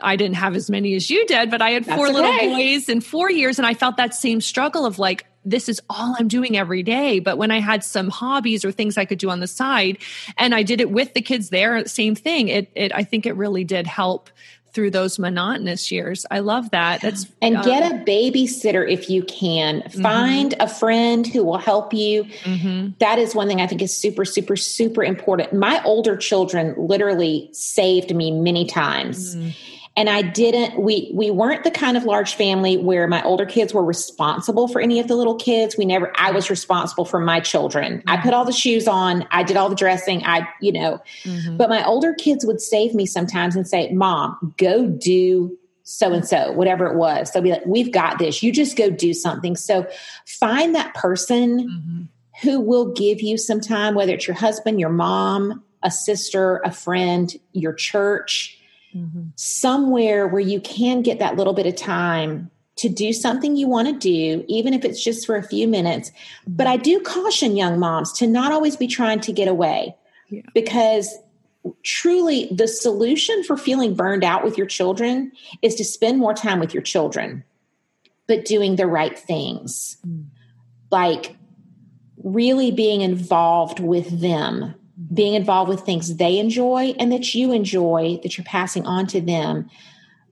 I 0.00 0.16
didn't 0.16 0.36
have 0.36 0.54
as 0.54 0.70
many 0.70 0.94
as 0.94 1.10
you 1.10 1.26
did, 1.26 1.50
but 1.50 1.62
I 1.62 1.70
had 1.70 1.86
four 1.86 2.08
little 2.10 2.32
boys 2.38 2.88
in 2.88 3.00
four 3.00 3.30
years. 3.30 3.58
And 3.58 3.66
I 3.66 3.74
felt 3.74 3.96
that 3.96 4.14
same 4.14 4.40
struggle 4.40 4.86
of 4.86 4.98
like, 4.98 5.26
this 5.44 5.68
is 5.68 5.80
all 5.88 6.14
I'm 6.18 6.28
doing 6.28 6.56
every 6.56 6.82
day. 6.82 7.20
But 7.20 7.38
when 7.38 7.50
I 7.50 7.60
had 7.60 7.82
some 7.82 8.08
hobbies 8.08 8.64
or 8.64 8.72
things 8.72 8.98
I 8.98 9.04
could 9.04 9.18
do 9.18 9.30
on 9.30 9.40
the 9.40 9.46
side 9.46 9.98
and 10.36 10.54
I 10.54 10.62
did 10.62 10.80
it 10.80 10.90
with 10.90 11.14
the 11.14 11.22
kids 11.22 11.48
there, 11.48 11.84
same 11.86 12.14
thing. 12.14 12.48
It, 12.48 12.70
it 12.74 12.92
I 12.94 13.04
think 13.04 13.24
it 13.26 13.34
really 13.34 13.64
did 13.64 13.86
help 13.86 14.30
through 14.72 14.90
those 14.90 15.18
monotonous 15.18 15.90
years. 15.90 16.26
I 16.30 16.40
love 16.40 16.70
that. 16.70 17.00
That's 17.00 17.26
and 17.40 17.56
um, 17.56 17.64
get 17.64 17.90
a 17.90 17.96
babysitter 18.04 18.88
if 18.88 19.10
you 19.10 19.22
can. 19.22 19.82
Mm-hmm. 19.82 20.02
Find 20.02 20.54
a 20.60 20.68
friend 20.68 21.26
who 21.26 21.44
will 21.44 21.58
help 21.58 21.92
you. 21.92 22.24
Mm-hmm. 22.24 22.90
That 22.98 23.18
is 23.18 23.34
one 23.34 23.48
thing 23.48 23.60
I 23.60 23.66
think 23.66 23.82
is 23.82 23.96
super, 23.96 24.24
super, 24.24 24.56
super 24.56 25.02
important. 25.02 25.52
My 25.52 25.82
older 25.84 26.16
children 26.16 26.74
literally 26.76 27.48
saved 27.52 28.14
me 28.14 28.30
many 28.30 28.66
times. 28.66 29.36
Mm-hmm 29.36 29.50
and 29.98 30.08
I 30.08 30.22
didn't 30.22 30.78
we 30.78 31.10
we 31.12 31.32
weren't 31.32 31.64
the 31.64 31.72
kind 31.72 31.96
of 31.96 32.04
large 32.04 32.36
family 32.36 32.76
where 32.76 33.08
my 33.08 33.20
older 33.24 33.44
kids 33.44 33.74
were 33.74 33.84
responsible 33.84 34.68
for 34.68 34.80
any 34.80 35.00
of 35.00 35.08
the 35.08 35.16
little 35.16 35.34
kids. 35.34 35.76
We 35.76 35.84
never 35.84 36.12
I 36.14 36.30
was 36.30 36.48
responsible 36.48 37.04
for 37.04 37.18
my 37.18 37.40
children. 37.40 37.98
Mm-hmm. 37.98 38.08
I 38.08 38.22
put 38.22 38.32
all 38.32 38.44
the 38.44 38.52
shoes 38.52 38.86
on, 38.86 39.26
I 39.32 39.42
did 39.42 39.56
all 39.56 39.68
the 39.68 39.74
dressing, 39.74 40.24
I 40.24 40.48
you 40.60 40.70
know. 40.70 41.02
Mm-hmm. 41.24 41.56
But 41.56 41.68
my 41.68 41.84
older 41.84 42.14
kids 42.14 42.46
would 42.46 42.60
save 42.60 42.94
me 42.94 43.06
sometimes 43.06 43.56
and 43.56 43.66
say, 43.66 43.90
"Mom, 43.90 44.54
go 44.56 44.86
do 44.86 45.58
so 45.82 46.12
and 46.12 46.24
so, 46.24 46.52
whatever 46.52 46.86
it 46.86 46.96
was." 46.96 47.32
So 47.32 47.40
be 47.40 47.50
like, 47.50 47.66
"We've 47.66 47.90
got 47.90 48.20
this. 48.20 48.40
You 48.40 48.52
just 48.52 48.76
go 48.76 48.90
do 48.90 49.12
something." 49.12 49.56
So 49.56 49.84
find 50.26 50.76
that 50.76 50.94
person 50.94 51.68
mm-hmm. 51.68 52.02
who 52.48 52.60
will 52.60 52.92
give 52.92 53.20
you 53.20 53.36
some 53.36 53.60
time 53.60 53.96
whether 53.96 54.12
it's 54.12 54.28
your 54.28 54.36
husband, 54.36 54.78
your 54.78 54.90
mom, 54.90 55.64
a 55.82 55.90
sister, 55.90 56.62
a 56.64 56.70
friend, 56.70 57.34
your 57.52 57.72
church 57.72 58.57
mm-hmm. 58.94 59.28
somewhere 59.36 60.26
where 60.26 60.40
you 60.40 60.60
can 60.60 61.02
get 61.02 61.18
that 61.18 61.36
little 61.36 61.52
bit 61.52 61.66
of 61.66 61.76
time 61.76 62.50
to 62.76 62.88
do 62.88 63.12
something 63.12 63.56
you 63.56 63.68
want 63.68 63.88
to 63.88 63.94
do, 63.94 64.44
even 64.46 64.72
if 64.72 64.84
it's 64.84 65.02
just 65.02 65.26
for 65.26 65.36
a 65.36 65.42
few 65.42 65.66
minutes. 65.66 66.12
But 66.46 66.66
I 66.66 66.76
do 66.76 67.00
caution 67.00 67.56
young 67.56 67.78
moms 67.78 68.12
to 68.14 68.26
not 68.26 68.52
always 68.52 68.76
be 68.76 68.86
trying 68.86 69.20
to 69.20 69.32
get 69.32 69.48
away 69.48 69.96
yeah. 70.30 70.42
because 70.54 71.16
truly 71.82 72.48
the 72.52 72.68
solution 72.68 73.42
for 73.42 73.56
feeling 73.56 73.94
burned 73.94 74.22
out 74.22 74.44
with 74.44 74.56
your 74.56 74.66
children 74.66 75.32
is 75.60 75.74
to 75.74 75.84
spend 75.84 76.18
more 76.18 76.34
time 76.34 76.60
with 76.60 76.72
your 76.72 76.82
children, 76.82 77.44
but 78.28 78.44
doing 78.44 78.76
the 78.76 78.86
right 78.86 79.18
things. 79.18 79.96
Mm. 80.06 80.26
Like 80.90 81.36
really 82.22 82.70
being 82.70 83.00
involved 83.00 83.80
with 83.80 84.20
them 84.20 84.74
being 85.12 85.34
involved 85.34 85.68
with 85.68 85.80
things 85.80 86.16
they 86.16 86.38
enjoy 86.38 86.94
and 86.98 87.12
that 87.12 87.34
you 87.34 87.52
enjoy 87.52 88.18
that 88.22 88.36
you're 88.36 88.44
passing 88.44 88.86
on 88.86 89.06
to 89.08 89.20
them. 89.20 89.70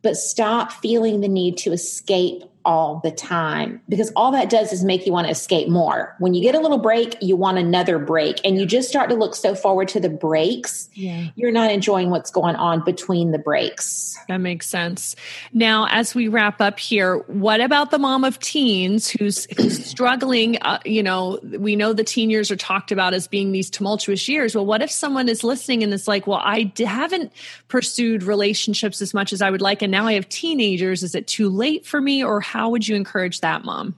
But 0.02 0.16
stop 0.16 0.72
feeling 0.72 1.20
the 1.20 1.28
need 1.28 1.56
to 1.58 1.72
escape 1.72 2.42
all 2.66 3.00
the 3.04 3.12
time 3.12 3.80
because 3.88 4.12
all 4.16 4.32
that 4.32 4.50
does 4.50 4.72
is 4.72 4.84
make 4.84 5.06
you 5.06 5.12
want 5.12 5.26
to 5.26 5.30
escape 5.30 5.68
more. 5.68 6.14
When 6.18 6.34
you 6.34 6.42
get 6.42 6.56
a 6.56 6.60
little 6.60 6.78
break, 6.78 7.16
you 7.22 7.36
want 7.36 7.58
another 7.58 7.98
break 7.98 8.40
and 8.44 8.58
you 8.58 8.66
just 8.66 8.88
start 8.88 9.08
to 9.10 9.14
look 9.14 9.36
so 9.36 9.54
forward 9.54 9.86
to 9.88 10.00
the 10.00 10.08
breaks. 10.10 10.90
Yeah. 10.92 11.28
You're 11.36 11.52
not 11.52 11.70
enjoying 11.70 12.10
what's 12.10 12.30
going 12.30 12.56
on 12.56 12.84
between 12.84 13.30
the 13.30 13.38
breaks. 13.38 14.18
That 14.26 14.38
makes 14.38 14.66
sense. 14.66 15.14
Now, 15.52 15.86
as 15.90 16.14
we 16.14 16.26
wrap 16.26 16.60
up 16.60 16.80
here, 16.80 17.18
what 17.28 17.60
about 17.60 17.92
the 17.92 17.98
mom 17.98 18.24
of 18.24 18.40
teens 18.40 19.08
who's, 19.08 19.46
who's 19.56 19.86
struggling? 19.86 20.58
Uh, 20.60 20.80
you 20.84 21.04
know, 21.04 21.38
we 21.44 21.76
know 21.76 21.92
the 21.92 22.02
teen 22.02 22.30
years 22.30 22.50
are 22.50 22.56
talked 22.56 22.90
about 22.90 23.14
as 23.14 23.28
being 23.28 23.52
these 23.52 23.70
tumultuous 23.70 24.28
years. 24.28 24.56
Well, 24.56 24.66
what 24.66 24.82
if 24.82 24.90
someone 24.90 25.28
is 25.28 25.44
listening 25.44 25.84
and 25.84 25.94
is 25.94 26.08
like, 26.08 26.26
well, 26.26 26.42
I 26.42 26.64
d- 26.64 26.82
haven't 26.82 27.32
pursued 27.68 28.24
relationships 28.24 29.00
as 29.00 29.14
much 29.14 29.32
as 29.32 29.40
I 29.40 29.50
would 29.50 29.62
like, 29.62 29.82
and 29.82 29.92
now 29.92 30.06
I 30.06 30.14
have 30.14 30.28
teenagers. 30.28 31.04
Is 31.04 31.14
it 31.14 31.28
too 31.28 31.48
late 31.48 31.86
for 31.86 32.00
me 32.00 32.24
or 32.24 32.40
how 32.40 32.55
would 32.64 32.86
you 32.86 32.96
encourage 32.96 33.40
that, 33.40 33.64
mom? 33.64 33.96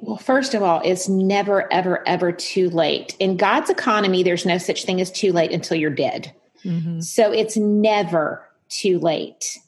Well, 0.00 0.18
first 0.18 0.54
of 0.54 0.62
all, 0.62 0.82
it's 0.84 1.08
never, 1.08 1.72
ever, 1.72 2.06
ever 2.06 2.30
too 2.30 2.68
late. 2.70 3.16
In 3.18 3.36
God's 3.36 3.70
economy, 3.70 4.22
there's 4.22 4.44
no 4.44 4.58
such 4.58 4.84
thing 4.84 5.00
as 5.00 5.10
too 5.10 5.32
late 5.32 5.52
until 5.52 5.76
you're 5.76 5.90
dead. 5.90 6.32
Mm-hmm. 6.64 7.00
So 7.00 7.32
it's 7.32 7.56
never 7.56 8.46
too 8.68 8.98
late. 8.98 9.58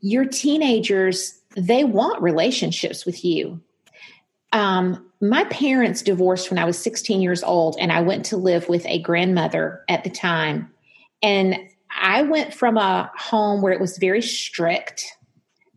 Your 0.00 0.24
teenagers, 0.24 1.40
they 1.56 1.84
want 1.84 2.22
relationships 2.22 3.06
with 3.06 3.24
you. 3.24 3.60
Um, 4.52 5.06
my 5.20 5.44
parents 5.44 6.02
divorced 6.02 6.50
when 6.50 6.58
I 6.58 6.64
was 6.64 6.78
16 6.78 7.20
years 7.20 7.42
old, 7.42 7.76
and 7.78 7.92
I 7.92 8.00
went 8.00 8.24
to 8.26 8.36
live 8.36 8.68
with 8.68 8.84
a 8.86 9.00
grandmother 9.00 9.84
at 9.88 10.04
the 10.04 10.10
time. 10.10 10.70
And 11.22 11.56
I 12.00 12.22
went 12.22 12.54
from 12.54 12.76
a 12.76 13.10
home 13.16 13.62
where 13.62 13.72
it 13.72 13.80
was 13.80 13.98
very 13.98 14.22
strict 14.22 15.06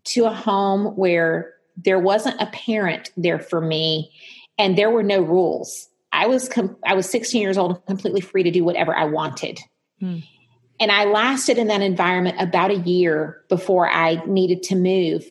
to 0.05 0.25
a 0.25 0.33
home 0.33 0.95
where 0.95 1.53
there 1.77 1.99
wasn't 1.99 2.41
a 2.41 2.47
parent 2.47 3.11
there 3.17 3.39
for 3.39 3.61
me 3.61 4.11
and 4.57 4.77
there 4.77 4.89
were 4.89 5.03
no 5.03 5.21
rules. 5.21 5.89
I 6.11 6.27
was 6.27 6.47
com- 6.47 6.77
i 6.85 6.93
was 6.93 7.09
16 7.09 7.41
years 7.41 7.57
old 7.57 7.85
completely 7.85 8.21
free 8.21 8.43
to 8.43 8.51
do 8.51 8.63
whatever 8.63 8.95
i 8.95 9.05
wanted. 9.05 9.59
Hmm. 9.99 10.19
and 10.79 10.91
i 10.91 11.05
lasted 11.05 11.57
in 11.57 11.67
that 11.67 11.81
environment 11.81 12.35
about 12.39 12.71
a 12.71 12.77
year 12.77 13.41
before 13.49 13.89
i 13.89 14.23
needed 14.25 14.63
to 14.63 14.75
move 14.75 15.29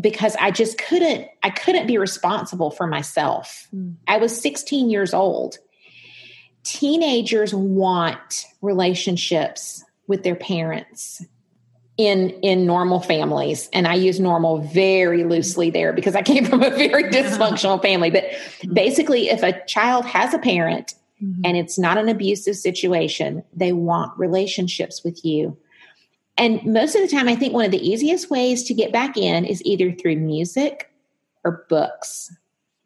because 0.00 0.36
i 0.36 0.50
just 0.50 0.78
couldn't 0.78 1.28
i 1.42 1.50
couldn't 1.50 1.86
be 1.86 1.98
responsible 1.98 2.70
for 2.70 2.86
myself. 2.86 3.66
Hmm. 3.70 3.92
i 4.06 4.18
was 4.18 4.38
16 4.40 4.90
years 4.90 5.12
old. 5.14 5.58
Teenagers 6.64 7.52
want 7.52 8.44
relationships 8.60 9.82
with 10.06 10.22
their 10.22 10.36
parents 10.36 11.20
in 11.96 12.30
in 12.40 12.66
normal 12.66 13.00
families. 13.00 13.68
And 13.72 13.86
i 13.86 13.94
use 13.94 14.18
normal 14.18 14.58
very 14.58 15.24
loosely 15.24 15.70
there 15.70 15.92
because 15.92 16.14
i 16.14 16.22
came 16.22 16.44
from 16.50 16.62
a 16.62 16.70
very 16.70 17.04
dysfunctional 17.04 17.80
family. 17.82 18.10
But 18.10 18.24
basically 18.72 19.28
if 19.28 19.42
a 19.42 19.64
child 19.66 20.04
has 20.06 20.32
a 20.34 20.38
parent 20.38 20.94
mm-hmm. 21.22 21.42
and 21.44 21.56
it's 21.56 21.78
not 21.78 21.98
an 21.98 22.08
abusive 22.08 22.56
situation 22.56 23.42
they 23.54 23.72
want 23.72 24.18
relationships 24.18 25.04
with 25.04 25.24
you. 25.24 25.56
And 26.38 26.64
most 26.64 26.94
of 26.94 27.02
the 27.02 27.08
time 27.08 27.28
i 27.28 27.36
think 27.36 27.52
one 27.52 27.66
of 27.66 27.70
the 27.70 27.88
easiest 27.88 28.30
ways 28.30 28.64
to 28.64 28.74
get 28.74 28.92
back 28.92 29.16
in 29.16 29.44
is 29.44 29.62
either 29.64 29.92
through 29.92 30.16
music 30.16 30.90
or 31.44 31.64
books. 31.68 32.34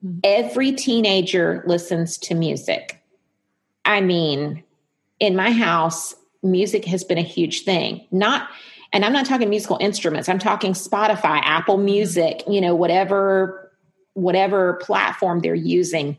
Mm-hmm. 0.04 0.18
every 0.24 0.72
teenager 0.72 1.64
listens 1.66 2.18
to 2.18 2.34
music. 2.34 3.02
I 3.84 4.00
mean 4.00 4.62
in 5.20 5.36
my 5.36 5.50
house 5.52 6.14
music 6.42 6.84
has 6.84 7.04
been 7.04 7.18
a 7.18 7.22
huge 7.22 7.62
thing. 7.62 8.06
Not 8.10 8.48
and 8.96 9.04
I'm 9.04 9.12
not 9.12 9.26
talking 9.26 9.50
musical 9.50 9.76
instruments. 9.78 10.26
I'm 10.26 10.38
talking 10.38 10.72
Spotify, 10.72 11.42
Apple 11.42 11.76
Music, 11.76 12.42
you 12.48 12.62
know, 12.62 12.74
whatever 12.74 13.70
whatever 14.14 14.80
platform 14.80 15.40
they're 15.40 15.54
using. 15.54 16.16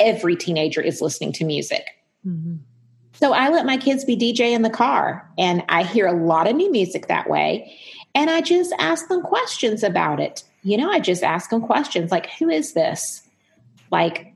Every 0.00 0.34
teenager 0.34 0.80
is 0.80 1.02
listening 1.02 1.34
to 1.34 1.44
music. 1.44 1.84
Mm-hmm. 2.26 2.56
So 3.12 3.34
I 3.34 3.50
let 3.50 3.66
my 3.66 3.76
kids 3.76 4.06
be 4.06 4.16
DJ 4.16 4.52
in 4.52 4.62
the 4.62 4.70
car, 4.70 5.30
and 5.36 5.62
I 5.68 5.82
hear 5.82 6.06
a 6.06 6.14
lot 6.14 6.48
of 6.48 6.56
new 6.56 6.72
music 6.72 7.08
that 7.08 7.28
way. 7.28 7.78
And 8.14 8.30
I 8.30 8.40
just 8.40 8.72
ask 8.78 9.08
them 9.08 9.20
questions 9.20 9.82
about 9.82 10.18
it. 10.18 10.42
You 10.62 10.78
know, 10.78 10.90
I 10.90 11.00
just 11.00 11.22
ask 11.22 11.50
them 11.50 11.60
questions 11.60 12.10
like, 12.10 12.30
"Who 12.38 12.48
is 12.48 12.72
this? 12.72 13.28
Like, 13.90 14.32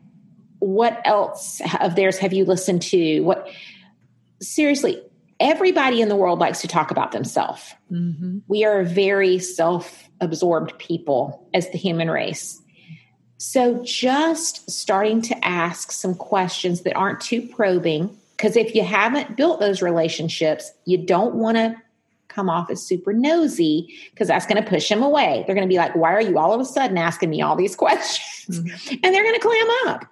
what 0.58 1.00
else 1.06 1.62
of 1.80 1.96
theirs 1.96 2.18
have 2.18 2.34
you 2.34 2.44
listened 2.44 2.82
to? 2.82 3.20
What?" 3.20 3.48
Seriously, 4.42 5.00
everybody 5.40 6.00
in 6.00 6.08
the 6.08 6.16
world 6.16 6.38
likes 6.38 6.60
to 6.60 6.68
talk 6.68 6.90
about 6.90 7.12
themselves. 7.12 7.74
Mm-hmm. 7.90 8.38
We 8.46 8.64
are 8.64 8.84
very 8.84 9.38
self 9.38 10.08
absorbed 10.20 10.78
people 10.78 11.48
as 11.54 11.70
the 11.70 11.78
human 11.78 12.10
race. 12.10 12.60
So, 13.38 13.82
just 13.82 14.70
starting 14.70 15.22
to 15.22 15.44
ask 15.44 15.92
some 15.92 16.14
questions 16.14 16.82
that 16.82 16.94
aren't 16.94 17.22
too 17.22 17.40
probing, 17.40 18.14
because 18.36 18.54
if 18.54 18.74
you 18.74 18.84
haven't 18.84 19.36
built 19.36 19.60
those 19.60 19.80
relationships, 19.80 20.70
you 20.84 20.98
don't 20.98 21.34
want 21.36 21.56
to 21.56 21.74
come 22.28 22.48
off 22.48 22.70
as 22.70 22.82
super 22.82 23.12
nosy 23.12 23.92
because 24.10 24.28
that's 24.28 24.46
going 24.46 24.62
to 24.62 24.68
push 24.68 24.88
them 24.88 25.02
away. 25.02 25.42
They're 25.46 25.54
going 25.54 25.66
to 25.66 25.72
be 25.72 25.78
like, 25.78 25.96
Why 25.96 26.12
are 26.12 26.20
you 26.20 26.38
all 26.38 26.52
of 26.52 26.60
a 26.60 26.66
sudden 26.66 26.98
asking 26.98 27.30
me 27.30 27.40
all 27.40 27.56
these 27.56 27.76
questions? 27.76 28.60
Mm-hmm. 28.60 28.96
And 29.02 29.14
they're 29.14 29.24
going 29.24 29.34
to 29.34 29.40
clam 29.40 29.68
up. 29.86 30.06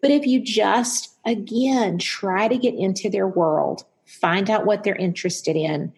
But 0.00 0.12
if 0.12 0.26
you 0.26 0.40
just, 0.40 1.12
again, 1.26 1.98
try 1.98 2.46
to 2.46 2.56
get 2.56 2.74
into 2.74 3.10
their 3.10 3.26
world, 3.26 3.84
find 4.08 4.48
out 4.50 4.66
what 4.66 4.82
they're 4.82 4.96
interested 4.96 5.54
in, 5.54 5.92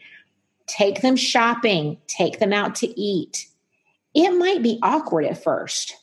take 0.66 1.00
them 1.00 1.16
shopping, 1.16 1.96
take 2.06 2.38
them 2.40 2.52
out 2.52 2.74
to 2.76 3.00
eat. 3.00 3.46
It 4.14 4.30
might 4.30 4.62
be 4.62 4.78
awkward 4.82 5.24
at 5.24 5.42
first. 5.42 5.96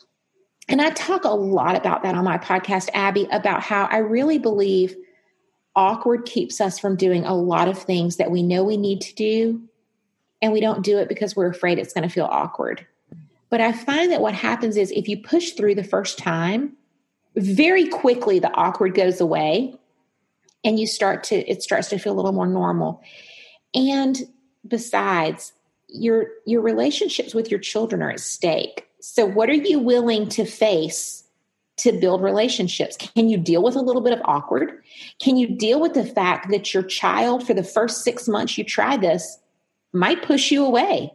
And 0.69 0.81
I 0.81 0.89
talk 0.91 1.23
a 1.23 1.29
lot 1.29 1.75
about 1.75 2.03
that 2.03 2.15
on 2.15 2.23
my 2.25 2.37
podcast, 2.37 2.89
Abby, 2.93 3.27
about 3.31 3.61
how 3.61 3.85
I 3.85 3.97
really 3.97 4.37
believe 4.37 4.95
awkward 5.75 6.25
keeps 6.25 6.59
us 6.59 6.79
from 6.79 6.95
doing 6.95 7.25
a 7.25 7.35
lot 7.35 7.67
of 7.67 7.77
things 7.77 8.17
that 8.17 8.31
we 8.31 8.41
know 8.41 8.63
we 8.63 8.77
need 8.77 9.01
to 9.01 9.15
do. 9.15 9.61
And 10.41 10.53
we 10.53 10.59
don't 10.59 10.83
do 10.83 10.97
it 10.97 11.09
because 11.09 11.35
we're 11.35 11.49
afraid 11.49 11.79
it's 11.79 11.93
going 11.93 12.07
to 12.07 12.13
feel 12.13 12.25
awkward. 12.25 12.85
But 13.49 13.61
I 13.61 13.71
find 13.71 14.11
that 14.11 14.21
what 14.21 14.33
happens 14.33 14.77
is 14.77 14.91
if 14.91 15.07
you 15.07 15.17
push 15.17 15.51
through 15.51 15.75
the 15.75 15.83
first 15.83 16.17
time, 16.17 16.73
very 17.35 17.87
quickly 17.87 18.39
the 18.39 18.53
awkward 18.53 18.93
goes 18.93 19.21
away 19.21 19.76
and 20.63 20.79
you 20.79 20.87
start 20.87 21.23
to 21.23 21.35
it 21.49 21.61
starts 21.63 21.89
to 21.89 21.97
feel 21.97 22.13
a 22.13 22.15
little 22.17 22.31
more 22.31 22.47
normal 22.47 23.01
and 23.73 24.17
besides 24.67 25.53
your 25.87 26.27
your 26.45 26.61
relationships 26.61 27.33
with 27.33 27.49
your 27.49 27.59
children 27.59 28.01
are 28.01 28.11
at 28.11 28.19
stake. 28.19 28.87
So 28.99 29.25
what 29.25 29.49
are 29.49 29.53
you 29.53 29.79
willing 29.79 30.27
to 30.29 30.45
face 30.45 31.23
to 31.77 31.91
build 31.91 32.21
relationships? 32.21 32.97
Can 32.97 33.29
you 33.29 33.37
deal 33.37 33.63
with 33.63 33.75
a 33.75 33.81
little 33.81 34.01
bit 34.01 34.13
of 34.13 34.21
awkward? 34.25 34.83
Can 35.21 35.37
you 35.37 35.47
deal 35.47 35.79
with 35.79 35.93
the 35.93 36.05
fact 36.05 36.49
that 36.49 36.73
your 36.73 36.83
child 36.83 37.45
for 37.45 37.53
the 37.53 37.63
first 37.63 38.03
6 38.03 38.27
months 38.27 38.57
you 38.57 38.63
try 38.63 38.97
this 38.97 39.37
might 39.93 40.23
push 40.23 40.51
you 40.51 40.65
away? 40.65 41.13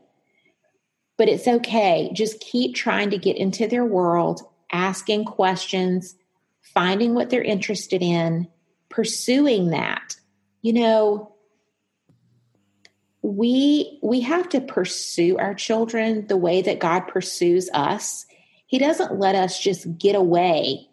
But 1.18 1.28
it's 1.28 1.48
okay. 1.48 2.10
Just 2.14 2.40
keep 2.40 2.74
trying 2.74 3.10
to 3.10 3.18
get 3.18 3.36
into 3.36 3.66
their 3.66 3.84
world, 3.84 4.40
asking 4.70 5.24
questions, 5.24 6.14
finding 6.62 7.14
what 7.14 7.28
they're 7.28 7.42
interested 7.42 8.02
in, 8.02 8.48
pursuing 8.92 9.70
that. 9.70 10.14
You 10.60 10.74
know, 10.74 11.34
we 13.22 13.98
we 14.02 14.20
have 14.20 14.48
to 14.50 14.60
pursue 14.60 15.38
our 15.38 15.54
children 15.54 16.26
the 16.28 16.36
way 16.36 16.62
that 16.62 16.78
God 16.78 17.08
pursues 17.08 17.68
us. 17.72 18.26
He 18.66 18.78
doesn't 18.78 19.18
let 19.18 19.34
us 19.34 19.58
just 19.58 19.98
get 19.98 20.14
away. 20.14 20.88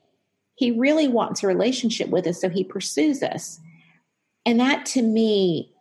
He 0.56 0.72
really 0.72 1.08
wants 1.08 1.43
a 1.43 1.47
relationship 1.47 2.10
with 2.10 2.26
us, 2.26 2.41
so 2.41 2.50
he 2.50 2.64
pursues 2.64 3.22
us. 3.22 3.60
And 4.45 4.60
that 4.60 4.86
to 4.88 5.02
me, 5.02 5.72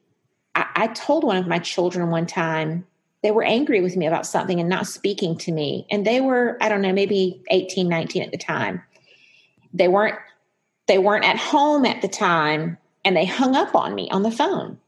I, 0.55 0.67
I 0.75 0.87
told 0.89 1.25
one 1.25 1.37
of 1.37 1.47
my 1.47 1.59
children 1.59 2.11
one 2.11 2.27
time, 2.27 2.87
they 3.23 3.31
were 3.31 3.43
angry 3.43 3.81
with 3.81 3.97
me 3.97 4.07
about 4.07 4.27
something 4.27 4.61
and 4.61 4.69
not 4.69 4.87
speaking 4.87 5.37
to 5.39 5.53
me. 5.53 5.87
And 5.91 6.07
they 6.07 6.21
were, 6.21 6.57
I 6.61 6.69
don't 6.69 6.83
know, 6.83 6.93
maybe 6.93 7.43
18, 7.51 7.89
19 7.89 8.23
at 8.23 8.31
the 8.31 8.39
time. 8.39 8.83
They 9.75 9.89
weren't 9.89 10.19
they 10.89 10.99
weren't 10.99 11.25
at 11.25 11.39
home 11.39 11.85
at 11.85 12.03
the 12.03 12.09
time 12.09 12.79
and 13.05 13.17
they 13.17 13.25
hung 13.25 13.55
up 13.55 13.75
on 13.75 13.95
me 13.95 14.09
on 14.11 14.23
the 14.23 14.31
phone. 14.31 14.79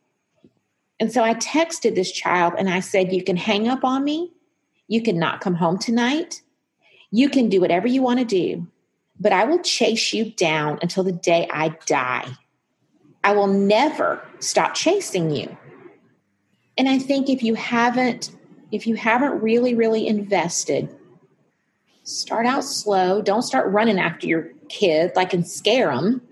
And 0.98 1.12
so 1.12 1.22
I 1.22 1.34
texted 1.34 1.94
this 1.94 2.11
child 2.11 2.55
and 2.59 2.68
I 2.68 2.80
said, 2.80 3.12
You 3.12 3.22
can 3.22 3.36
hang 3.36 3.68
up 3.68 3.84
on 3.84 4.03
me. 4.03 4.32
You 4.88 5.03
can 5.03 5.18
not 5.18 5.40
come 5.40 5.55
home 5.55 5.78
tonight. 5.78 6.42
You 7.11 7.28
can 7.28 7.48
do 7.48 7.61
whatever 7.61 7.86
you 7.86 8.03
want 8.03 8.18
to 8.18 8.24
do, 8.24 8.66
but 9.18 9.32
I 9.32 9.44
will 9.44 9.61
chase 9.61 10.12
you 10.12 10.30
down 10.32 10.78
until 10.82 11.05
the 11.05 11.12
day 11.12 11.48
I 11.51 11.70
die. 11.86 12.28
I 13.22 13.32
will 13.32 13.46
never 13.46 14.22
stop 14.38 14.74
chasing 14.74 15.30
you. 15.30 15.57
And 16.78 16.88
I 16.88 16.98
think 16.98 17.28
if 17.28 17.42
you 17.42 17.55
haven't, 17.55 18.30
if 18.72 18.86
you 18.86 18.94
haven't 18.94 19.42
really, 19.42 19.74
really 19.74 20.07
invested, 20.07 20.94
start 22.11 22.46
out 22.46 22.64
slow. 22.64 23.22
Don't 23.22 23.42
start 23.42 23.72
running 23.72 23.98
after 23.98 24.26
your 24.26 24.50
kid 24.68 25.12
like 25.16 25.32
and 25.32 25.46
scare 25.46 25.94
them 25.94 26.22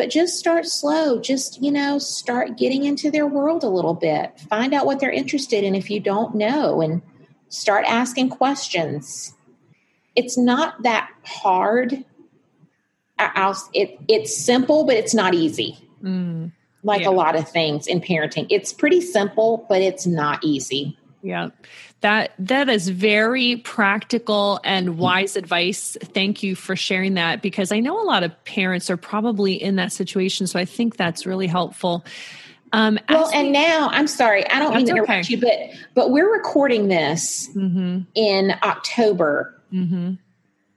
but 0.00 0.08
just 0.08 0.38
start 0.38 0.66
slow. 0.66 1.20
Just 1.20 1.60
you 1.62 1.70
know 1.70 1.98
start 1.98 2.56
getting 2.56 2.84
into 2.84 3.10
their 3.10 3.26
world 3.26 3.62
a 3.62 3.68
little 3.68 3.92
bit. 3.92 4.40
Find 4.48 4.72
out 4.72 4.86
what 4.86 4.98
they're 4.98 5.10
interested 5.10 5.62
in 5.62 5.74
if 5.74 5.90
you 5.90 6.00
don't 6.00 6.34
know 6.34 6.80
and 6.80 7.02
start 7.50 7.84
asking 7.86 8.30
questions. 8.30 9.34
It's 10.16 10.38
not 10.38 10.82
that 10.84 11.10
hard. 11.24 12.02
I'll, 13.18 13.54
it, 13.74 13.98
it's 14.08 14.34
simple 14.34 14.84
but 14.84 14.96
it's 14.96 15.12
not 15.12 15.34
easy. 15.34 15.76
Mm, 16.02 16.52
like 16.82 17.02
yeah. 17.02 17.10
a 17.10 17.12
lot 17.12 17.36
of 17.36 17.46
things 17.46 17.86
in 17.86 18.00
parenting. 18.00 18.46
It's 18.48 18.72
pretty 18.72 19.02
simple 19.02 19.66
but 19.68 19.82
it's 19.82 20.06
not 20.06 20.42
easy 20.42 20.96
yeah 21.22 21.50
that 22.00 22.32
that 22.38 22.68
is 22.68 22.88
very 22.88 23.56
practical 23.56 24.58
and 24.64 24.98
wise 24.98 25.36
advice. 25.36 25.96
Thank 26.02 26.42
you 26.42 26.54
for 26.54 26.74
sharing 26.74 27.14
that 27.14 27.42
because 27.42 27.72
I 27.72 27.80
know 27.80 28.00
a 28.00 28.04
lot 28.04 28.22
of 28.22 28.44
parents 28.44 28.88
are 28.88 28.96
probably 28.96 29.52
in 29.54 29.76
that 29.76 29.92
situation. 29.92 30.46
So 30.46 30.58
I 30.58 30.64
think 30.64 30.96
that's 30.96 31.26
really 31.26 31.46
helpful. 31.46 32.04
Um, 32.72 32.98
well, 33.08 33.30
and 33.34 33.52
now 33.52 33.88
I'm 33.90 34.06
sorry, 34.06 34.48
I 34.48 34.60
don't 34.60 34.74
mean 34.74 34.86
to 34.86 34.92
interrupt 34.92 35.10
okay. 35.10 35.22
you, 35.28 35.40
but 35.40 35.58
but 35.94 36.10
we're 36.10 36.32
recording 36.32 36.88
this 36.88 37.48
mm-hmm. 37.54 38.02
in 38.14 38.54
October. 38.62 39.60
Mm-hmm. 39.72 40.14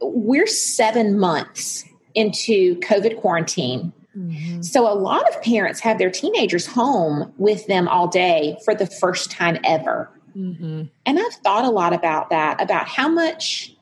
We're 0.02 0.48
seven 0.48 1.18
months 1.18 1.86
into 2.16 2.76
COVID 2.80 3.22
quarantine. 3.22 3.94
Mm-hmm. 4.18 4.62
So 4.62 4.92
a 4.92 4.94
lot 4.94 5.28
of 5.30 5.42
parents 5.42 5.80
have 5.80 5.98
their 5.98 6.12
teenagers 6.12 6.68
home 6.68 7.34
with 7.38 7.66
them 7.68 7.88
all 7.88 8.08
day 8.08 8.58
for 8.66 8.76
the 8.76 8.86
first 8.86 9.32
time 9.32 9.58
ever. 9.64 10.10
Mm-hmm. 10.36 10.84
And 11.06 11.20
I've 11.20 11.34
thought 11.36 11.66
a 11.66 11.70
lot 11.70 11.94
about 11.94 12.30
that, 12.30 12.62
about 12.62 12.88
how 12.88 13.08
much 13.08 13.76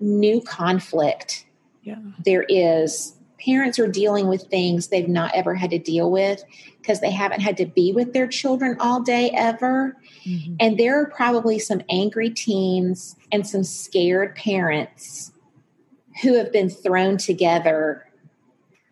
new 0.00 0.40
conflict 0.40 1.46
yeah. 1.82 1.96
there 2.24 2.44
is. 2.48 3.16
Parents 3.44 3.78
are 3.78 3.88
dealing 3.88 4.28
with 4.28 4.42
things 4.44 4.88
they've 4.88 5.08
not 5.08 5.32
ever 5.34 5.54
had 5.54 5.70
to 5.70 5.78
deal 5.78 6.10
with 6.10 6.44
because 6.78 7.00
they 7.00 7.10
haven't 7.10 7.40
had 7.40 7.56
to 7.56 7.66
be 7.66 7.92
with 7.92 8.12
their 8.12 8.26
children 8.26 8.76
all 8.78 9.00
day 9.00 9.30
ever. 9.34 9.96
Mm-hmm. 10.24 10.54
And 10.60 10.78
there 10.78 11.00
are 11.00 11.06
probably 11.06 11.58
some 11.58 11.82
angry 11.88 12.30
teens 12.30 13.16
and 13.30 13.46
some 13.46 13.64
scared 13.64 14.36
parents 14.36 15.32
who 16.22 16.34
have 16.34 16.52
been 16.52 16.68
thrown 16.68 17.16
together 17.16 18.06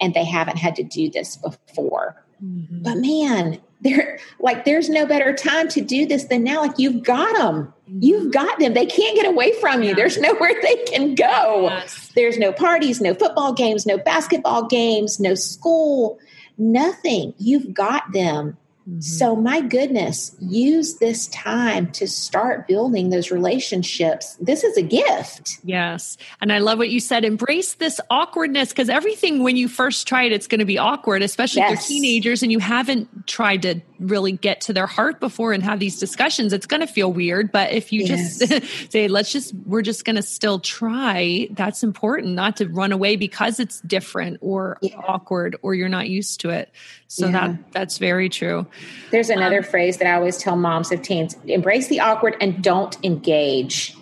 and 0.01 0.15
they 0.15 0.25
haven't 0.25 0.57
had 0.57 0.75
to 0.77 0.83
do 0.83 1.11
this 1.11 1.37
before. 1.37 2.25
Mm-hmm. 2.43 2.83
But 2.83 2.97
man, 2.97 3.61
there 3.83 4.19
like 4.39 4.65
there's 4.65 4.89
no 4.89 5.07
better 5.07 5.35
time 5.35 5.69
to 5.69 5.81
do 5.81 6.07
this 6.07 6.25
than 6.25 6.45
now. 6.45 6.61
Like 6.61 6.79
you've 6.79 7.03
got 7.03 7.37
them 7.37 7.73
you've 7.99 8.23
mm-hmm. 8.23 8.31
got 8.31 8.59
them. 8.59 8.75
They 8.75 8.87
can't 8.87 9.17
get 9.17 9.27
away 9.27 9.53
from 9.61 9.83
you. 9.83 9.91
Yeah. 9.91 9.95
there's 9.97 10.19
nowhere 10.19 10.55
they 10.63 10.77
can 10.85 11.15
go. 11.15 11.69
Yes. 11.69 12.11
there's 12.15 12.39
no 12.39 12.53
parties 12.53 13.01
no 13.01 13.15
football 13.15 13.53
games 13.53 13.87
no 13.87 13.99
basketball 13.99 14.67
games 14.67 15.19
no 15.21 15.35
school 15.35 16.19
nothing. 16.59 17.35
You've 17.39 17.73
got 17.73 18.13
them 18.13 18.57
Mm-hmm. 18.91 19.01
So, 19.01 19.37
my 19.37 19.61
goodness, 19.61 20.35
use 20.41 20.97
this 20.97 21.29
time 21.29 21.93
to 21.93 22.09
start 22.09 22.67
building 22.67 23.11
those 23.11 23.31
relationships. 23.31 24.37
This 24.41 24.65
is 24.65 24.77
a 24.77 24.83
gift. 24.83 25.59
Yes. 25.63 26.17
And 26.41 26.53
I 26.53 26.59
love 26.59 26.79
what 26.79 26.91
you 26.91 26.99
said. 26.99 27.25
Embrace 27.25 27.75
this 27.75 28.01
awkwardness 28.11 28.71
because 28.71 28.89
everything, 28.89 29.45
when 29.45 29.57
you 29.57 29.69
first 29.69 30.09
try 30.09 30.25
it, 30.25 30.33
it's 30.33 30.49
going 30.49 30.59
to 30.59 30.65
be 30.65 30.79
awkward, 30.79 31.23
especially 31.23 31.61
yes. 31.61 31.73
if 31.73 31.79
they're 31.79 31.89
teenagers 31.89 32.43
and 32.43 32.51
you 32.51 32.59
haven't 32.59 33.29
tried 33.29 33.63
to 33.63 33.81
really 34.01 34.33
get 34.33 34.63
to 34.63 34.73
their 34.73 34.87
heart 34.87 35.21
before 35.21 35.53
and 35.53 35.63
have 35.63 35.79
these 35.79 35.99
discussions. 35.99 36.53
It's 36.53 36.67
going 36.67 36.81
to 36.81 36.87
feel 36.87 37.13
weird. 37.13 37.53
But 37.53 37.73
if 37.73 37.93
you 37.93 38.03
yes. 38.03 38.39
just 38.39 38.91
say, 38.93 39.09
let's 39.09 39.31
just, 39.31 39.55
we're 39.67 39.83
just 39.83 40.05
going 40.05 40.17
to 40.17 40.23
still 40.23 40.59
try, 40.59 41.49
that's 41.53 41.83
important 41.83 42.35
not 42.35 42.57
to 42.57 42.69
run 42.69 42.93
away 42.93 43.17
because 43.17 43.61
it's 43.61 43.81
different 43.83 44.39
or 44.41 44.79
yeah. 44.81 44.97
awkward 44.97 45.57
or 45.63 45.75
you're 45.75 45.89
not 45.89 46.09
used 46.09 46.41
to 46.41 46.51
it. 46.51 46.73
So 47.09 47.27
yeah. 47.27 47.49
that 47.49 47.73
that's 47.73 47.99
very 47.99 48.29
true. 48.29 48.67
There's 49.11 49.31
another 49.31 49.59
um, 49.59 49.65
phrase 49.65 49.99
that 49.99 50.07
I 50.07 50.15
always 50.15 50.39
tell 50.39 50.57
moms 50.57 50.93
of 50.93 51.03
teens 51.03 51.37
embrace 51.47 51.89
the 51.89 52.01
awkward 52.01 52.37
and 52.41 52.63
don't 52.63 52.97
engage. 53.05 53.97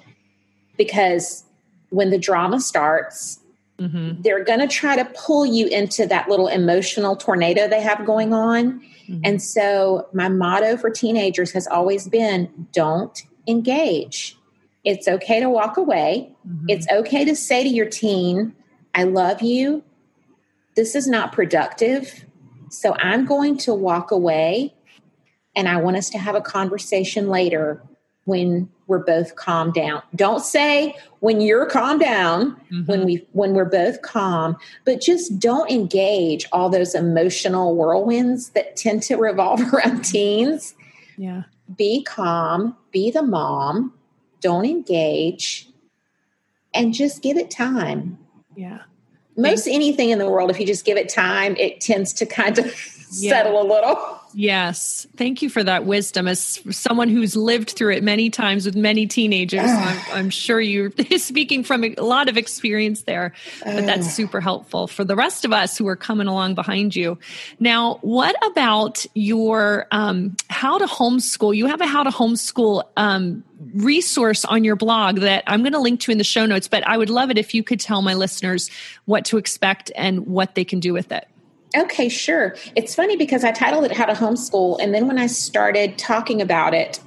Because 0.76 1.44
when 1.90 2.10
the 2.10 2.18
drama 2.18 2.60
starts, 2.60 3.40
mm-hmm. 3.78 4.20
they're 4.22 4.44
going 4.44 4.60
to 4.60 4.68
try 4.68 4.96
to 4.96 5.04
pull 5.06 5.46
you 5.46 5.66
into 5.68 6.06
that 6.06 6.28
little 6.28 6.48
emotional 6.48 7.16
tornado 7.16 7.66
they 7.68 7.80
have 7.80 8.04
going 8.04 8.32
on. 8.32 8.82
Mm-hmm. 9.08 9.20
And 9.24 9.42
so, 9.42 10.08
my 10.12 10.28
motto 10.28 10.76
for 10.76 10.90
teenagers 10.90 11.52
has 11.52 11.66
always 11.66 12.08
been 12.08 12.68
don't 12.72 13.22
engage. 13.46 14.36
It's 14.84 15.08
okay 15.08 15.40
to 15.40 15.50
walk 15.50 15.76
away. 15.76 16.32
Mm-hmm. 16.46 16.66
It's 16.68 16.86
okay 16.88 17.24
to 17.24 17.34
say 17.34 17.62
to 17.62 17.68
your 17.68 17.88
teen, 17.88 18.54
I 18.94 19.04
love 19.04 19.42
you. 19.42 19.82
This 20.76 20.94
is 20.94 21.06
not 21.06 21.32
productive. 21.32 22.24
So 22.70 22.94
I'm 22.94 23.24
going 23.26 23.58
to 23.58 23.74
walk 23.74 24.10
away 24.10 24.74
and 25.56 25.68
I 25.68 25.78
want 25.78 25.96
us 25.96 26.10
to 26.10 26.18
have 26.18 26.34
a 26.34 26.40
conversation 26.40 27.28
later 27.28 27.82
when 28.28 28.68
we're 28.86 29.04
both 29.04 29.36
calmed 29.36 29.74
down. 29.74 30.02
Don't 30.14 30.44
say 30.44 30.94
when 31.20 31.40
you're 31.40 31.66
calmed 31.66 32.00
down, 32.00 32.52
mm-hmm. 32.70 32.84
when 32.84 33.04
we 33.04 33.26
when 33.32 33.54
we're 33.54 33.64
both 33.64 34.02
calm, 34.02 34.56
but 34.84 35.00
just 35.00 35.38
don't 35.38 35.70
engage 35.70 36.46
all 36.52 36.68
those 36.68 36.94
emotional 36.94 37.74
whirlwinds 37.74 38.50
that 38.50 38.76
tend 38.76 39.02
to 39.04 39.16
revolve 39.16 39.60
around 39.74 40.02
teens. 40.02 40.74
Yeah. 41.16 41.44
Be 41.76 42.04
calm, 42.04 42.76
be 42.92 43.10
the 43.10 43.22
mom, 43.22 43.92
don't 44.40 44.64
engage 44.64 45.68
and 46.72 46.94
just 46.94 47.22
give 47.22 47.36
it 47.36 47.50
time. 47.50 48.18
Yeah 48.54 48.82
most 49.38 49.68
anything 49.68 50.10
in 50.10 50.18
the 50.18 50.28
world, 50.28 50.50
if 50.50 50.58
you 50.60 50.66
just 50.66 50.84
give 50.84 50.98
it 50.98 51.08
time, 51.08 51.56
it 51.56 51.80
tends 51.80 52.12
to 52.12 52.26
kind 52.26 52.58
of 52.58 52.66
yeah. 53.12 53.30
settle 53.30 53.62
a 53.62 53.66
little. 53.66 54.17
Yes. 54.38 55.04
Thank 55.16 55.42
you 55.42 55.50
for 55.50 55.64
that 55.64 55.84
wisdom. 55.84 56.28
As 56.28 56.60
someone 56.70 57.08
who's 57.08 57.34
lived 57.34 57.70
through 57.70 57.94
it 57.94 58.04
many 58.04 58.30
times 58.30 58.66
with 58.66 58.76
many 58.76 59.04
teenagers, 59.04 59.68
I'm, 59.68 60.00
I'm, 60.12 60.30
sure 60.30 60.60
you're 60.60 60.92
speaking 61.16 61.64
from 61.64 61.82
a 61.82 61.94
lot 61.96 62.28
of 62.28 62.36
experience 62.36 63.02
there, 63.02 63.32
but 63.64 63.84
that's 63.84 64.14
super 64.14 64.40
helpful 64.40 64.86
for 64.86 65.02
the 65.02 65.16
rest 65.16 65.44
of 65.44 65.52
us 65.52 65.76
who 65.76 65.88
are 65.88 65.96
coming 65.96 66.28
along 66.28 66.54
behind 66.54 66.94
you. 66.94 67.18
Now, 67.58 67.98
what 68.02 68.36
about 68.46 69.04
your 69.14 69.88
um, 69.90 70.36
how 70.48 70.78
to 70.78 70.86
homeschool? 70.86 71.56
You 71.56 71.66
have 71.66 71.80
a 71.80 71.86
how 71.88 72.04
to 72.04 72.10
homeschool 72.10 72.84
um, 72.96 73.42
resource 73.74 74.44
on 74.44 74.62
your 74.62 74.76
blog 74.76 75.16
that 75.16 75.42
I'm 75.48 75.62
going 75.62 75.72
to 75.72 75.80
link 75.80 75.98
to 76.02 76.12
in 76.12 76.18
the 76.18 76.22
show 76.22 76.46
notes, 76.46 76.68
but 76.68 76.86
I 76.86 76.96
would 76.96 77.10
love 77.10 77.32
it 77.32 77.38
if 77.38 77.54
you 77.54 77.64
could 77.64 77.80
tell 77.80 78.02
my 78.02 78.14
listeners 78.14 78.70
what 79.04 79.24
to 79.24 79.36
expect 79.36 79.90
and 79.96 80.28
what 80.28 80.54
they 80.54 80.64
can 80.64 80.78
do 80.78 80.92
with 80.92 81.10
it. 81.10 81.26
Okay, 81.76 82.08
sure. 82.08 82.56
It's 82.74 82.94
funny 82.94 83.16
because 83.16 83.44
I 83.44 83.52
titled 83.52 83.84
it 83.84 83.92
How 83.92 84.06
to 84.06 84.14
Homeschool. 84.14 84.78
And 84.80 84.94
then 84.94 85.06
when 85.06 85.18
I 85.18 85.26
started 85.26 85.98
talking 85.98 86.40
about 86.40 86.74
it, 86.74 87.00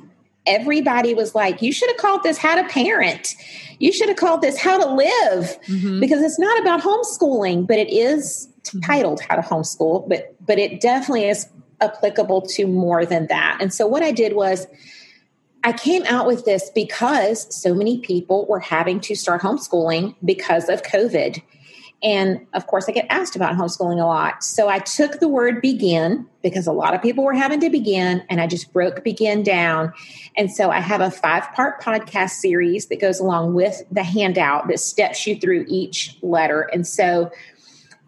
everybody 0.45 1.13
was 1.13 1.33
like, 1.33 1.61
you 1.61 1.71
should 1.71 1.89
have 1.89 1.97
called 1.97 2.23
this 2.23 2.37
How 2.37 2.55
to 2.55 2.67
Parent. 2.67 3.35
You 3.79 3.91
should 3.91 4.09
have 4.09 4.17
called 4.17 4.41
this 4.41 4.59
How 4.59 4.77
to 4.77 4.93
Live 4.93 5.59
mm-hmm. 5.67 5.99
because 5.99 6.21
it's 6.21 6.39
not 6.39 6.59
about 6.61 6.81
homeschooling, 6.81 7.65
but 7.65 7.77
it 7.77 7.91
is 7.91 8.47
mm-hmm. 8.63 8.79
titled 8.81 9.21
How 9.21 9.35
to 9.35 9.41
Homeschool, 9.41 10.07
but 10.07 10.35
but 10.45 10.59
it 10.59 10.81
definitely 10.81 11.27
is 11.27 11.47
applicable 11.79 12.41
to 12.41 12.67
more 12.67 13.05
than 13.05 13.27
that. 13.27 13.57
And 13.59 13.73
so 13.73 13.87
what 13.87 14.03
I 14.03 14.11
did 14.11 14.33
was 14.33 14.67
I 15.63 15.73
came 15.73 16.03
out 16.05 16.25
with 16.25 16.45
this 16.45 16.69
because 16.73 17.53
so 17.55 17.73
many 17.73 17.99
people 17.99 18.45
were 18.47 18.59
having 18.59 18.99
to 19.01 19.15
start 19.15 19.41
homeschooling 19.41 20.15
because 20.23 20.69
of 20.69 20.81
COVID. 20.83 21.41
And 22.03 22.47
of 22.53 22.65
course, 22.65 22.89
I 22.89 22.93
get 22.93 23.05
asked 23.09 23.35
about 23.35 23.55
homeschooling 23.55 24.01
a 24.01 24.05
lot. 24.05 24.43
So 24.43 24.69
I 24.69 24.79
took 24.79 25.19
the 25.19 25.27
word 25.27 25.61
begin 25.61 26.27
because 26.41 26.65
a 26.65 26.71
lot 26.71 26.95
of 26.95 27.01
people 27.01 27.23
were 27.23 27.33
having 27.33 27.59
to 27.59 27.69
begin, 27.69 28.23
and 28.29 28.41
I 28.41 28.47
just 28.47 28.73
broke 28.73 29.03
begin 29.03 29.43
down. 29.43 29.93
And 30.35 30.51
so 30.51 30.71
I 30.71 30.79
have 30.79 31.01
a 31.01 31.11
five 31.11 31.43
part 31.53 31.81
podcast 31.81 32.31
series 32.31 32.87
that 32.87 32.99
goes 32.99 33.19
along 33.19 33.53
with 33.53 33.83
the 33.91 34.03
handout 34.03 34.67
that 34.69 34.79
steps 34.79 35.27
you 35.27 35.35
through 35.35 35.65
each 35.67 36.17
letter. 36.23 36.61
And 36.73 36.87
so 36.87 37.31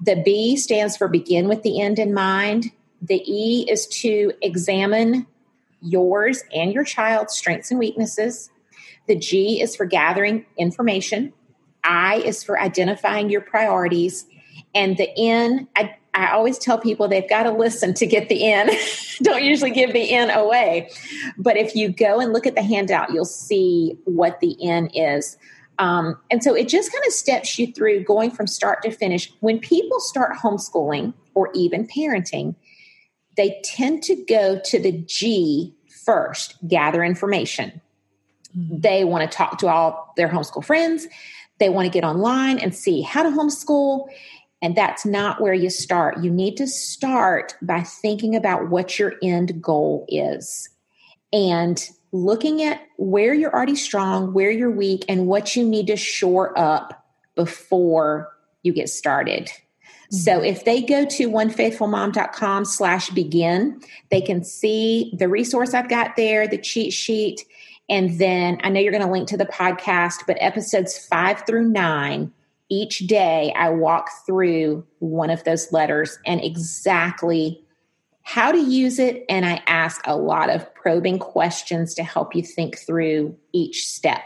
the 0.01 0.21
B 0.25 0.57
stands 0.57 0.97
for 0.97 1.07
begin 1.07 1.47
with 1.47 1.61
the 1.61 1.79
end 1.79 1.99
in 1.99 2.13
mind. 2.13 2.71
The 3.01 3.23
E 3.31 3.67
is 3.69 3.85
to 3.87 4.33
examine 4.41 5.27
yours 5.81 6.43
and 6.53 6.73
your 6.73 6.83
child's 6.83 7.35
strengths 7.35 7.69
and 7.69 7.79
weaknesses. 7.79 8.49
The 9.07 9.15
G 9.15 9.61
is 9.61 9.75
for 9.75 9.85
gathering 9.85 10.45
information. 10.57 11.33
I 11.83 12.17
is 12.17 12.43
for 12.43 12.59
identifying 12.59 13.29
your 13.29 13.41
priorities. 13.41 14.25
And 14.75 14.97
the 14.97 15.09
N, 15.17 15.67
I, 15.75 15.95
I 16.13 16.31
always 16.31 16.57
tell 16.57 16.77
people 16.77 17.07
they've 17.07 17.29
got 17.29 17.43
to 17.43 17.51
listen 17.51 17.93
to 17.95 18.05
get 18.05 18.29
the 18.29 18.51
N. 18.51 18.69
Don't 19.21 19.43
usually 19.43 19.71
give 19.71 19.93
the 19.93 20.11
N 20.11 20.29
away. 20.29 20.89
But 21.37 21.57
if 21.57 21.75
you 21.75 21.89
go 21.89 22.19
and 22.19 22.33
look 22.33 22.47
at 22.47 22.55
the 22.55 22.63
handout, 22.63 23.11
you'll 23.13 23.25
see 23.25 23.97
what 24.05 24.39
the 24.39 24.55
N 24.63 24.87
is. 24.93 25.37
Um, 25.79 26.17
and 26.29 26.43
so 26.43 26.53
it 26.55 26.67
just 26.67 26.91
kind 26.91 27.03
of 27.05 27.13
steps 27.13 27.57
you 27.57 27.71
through 27.71 28.03
going 28.03 28.31
from 28.31 28.47
start 28.47 28.83
to 28.83 28.91
finish. 28.91 29.31
When 29.39 29.59
people 29.59 29.99
start 29.99 30.37
homeschooling 30.37 31.13
or 31.33 31.49
even 31.53 31.87
parenting, 31.87 32.55
they 33.35 33.59
tend 33.63 34.03
to 34.03 34.15
go 34.25 34.59
to 34.63 34.79
the 34.79 34.91
G 34.91 35.73
first, 36.05 36.55
gather 36.67 37.03
information. 37.03 37.81
Mm-hmm. 38.57 38.81
They 38.81 39.03
want 39.03 39.29
to 39.29 39.35
talk 39.35 39.57
to 39.59 39.67
all 39.67 40.13
their 40.15 40.29
homeschool 40.29 40.63
friends. 40.63 41.07
They 41.59 41.69
want 41.69 41.85
to 41.85 41.91
get 41.91 42.03
online 42.03 42.59
and 42.59 42.75
see 42.75 43.01
how 43.01 43.23
to 43.23 43.29
homeschool. 43.29 44.07
And 44.61 44.75
that's 44.75 45.05
not 45.05 45.41
where 45.41 45.53
you 45.53 45.69
start. 45.69 46.23
You 46.23 46.31
need 46.31 46.55
to 46.57 46.67
start 46.67 47.55
by 47.61 47.81
thinking 47.81 48.35
about 48.35 48.69
what 48.69 48.97
your 48.97 49.15
end 49.21 49.61
goal 49.61 50.05
is 50.07 50.69
and 51.33 51.83
looking 52.13 52.61
at 52.61 52.81
where 52.97 53.33
you're 53.33 53.53
already 53.53 53.75
strong, 53.75 54.33
where 54.33 54.51
you're 54.51 54.71
weak, 54.71 55.03
and 55.09 55.27
what 55.27 55.55
you 55.55 55.65
need 55.65 55.87
to 55.87 55.97
shore 55.97 56.57
up 56.57 57.05
before 57.35 58.31
you 58.61 58.71
get 58.71 58.87
started. 58.87 59.49
So 60.11 60.33
mm-hmm. 60.33 60.45
if 60.45 60.63
they 60.63 60.81
go 60.81 61.05
to 61.05 61.29
onefaithfulmom.com 61.29 62.65
slash 62.65 63.09
begin, 63.09 63.81
they 64.11 64.21
can 64.21 64.43
see 64.43 65.11
the 65.17 65.27
resource 65.27 65.73
I've 65.73 65.89
got 65.89 66.15
there, 66.15 66.47
the 66.47 66.57
cheat 66.59 66.93
sheet. 66.93 67.43
And 67.89 68.17
then 68.19 68.59
I 68.63 68.69
know 68.69 68.79
you're 68.79 68.91
going 68.91 69.05
to 69.05 69.11
link 69.11 69.27
to 69.29 69.37
the 69.37 69.45
podcast, 69.45 70.23
but 70.25 70.37
episodes 70.39 70.97
five 70.97 71.43
through 71.45 71.67
nine, 71.67 72.31
each 72.69 72.99
day 72.99 73.53
I 73.55 73.69
walk 73.69 74.09
through 74.25 74.85
one 74.99 75.29
of 75.29 75.43
those 75.43 75.71
letters 75.71 76.17
and 76.25 76.41
exactly 76.41 77.63
how 78.23 78.51
to 78.51 78.57
use 78.57 78.99
it. 78.99 79.25
And 79.27 79.45
I 79.45 79.61
ask 79.67 80.01
a 80.05 80.15
lot 80.15 80.49
of 80.49 80.73
probing 80.73 81.19
questions 81.19 81.93
to 81.95 82.03
help 82.03 82.35
you 82.35 82.41
think 82.41 82.77
through 82.77 83.37
each 83.51 83.85
step. 83.87 84.23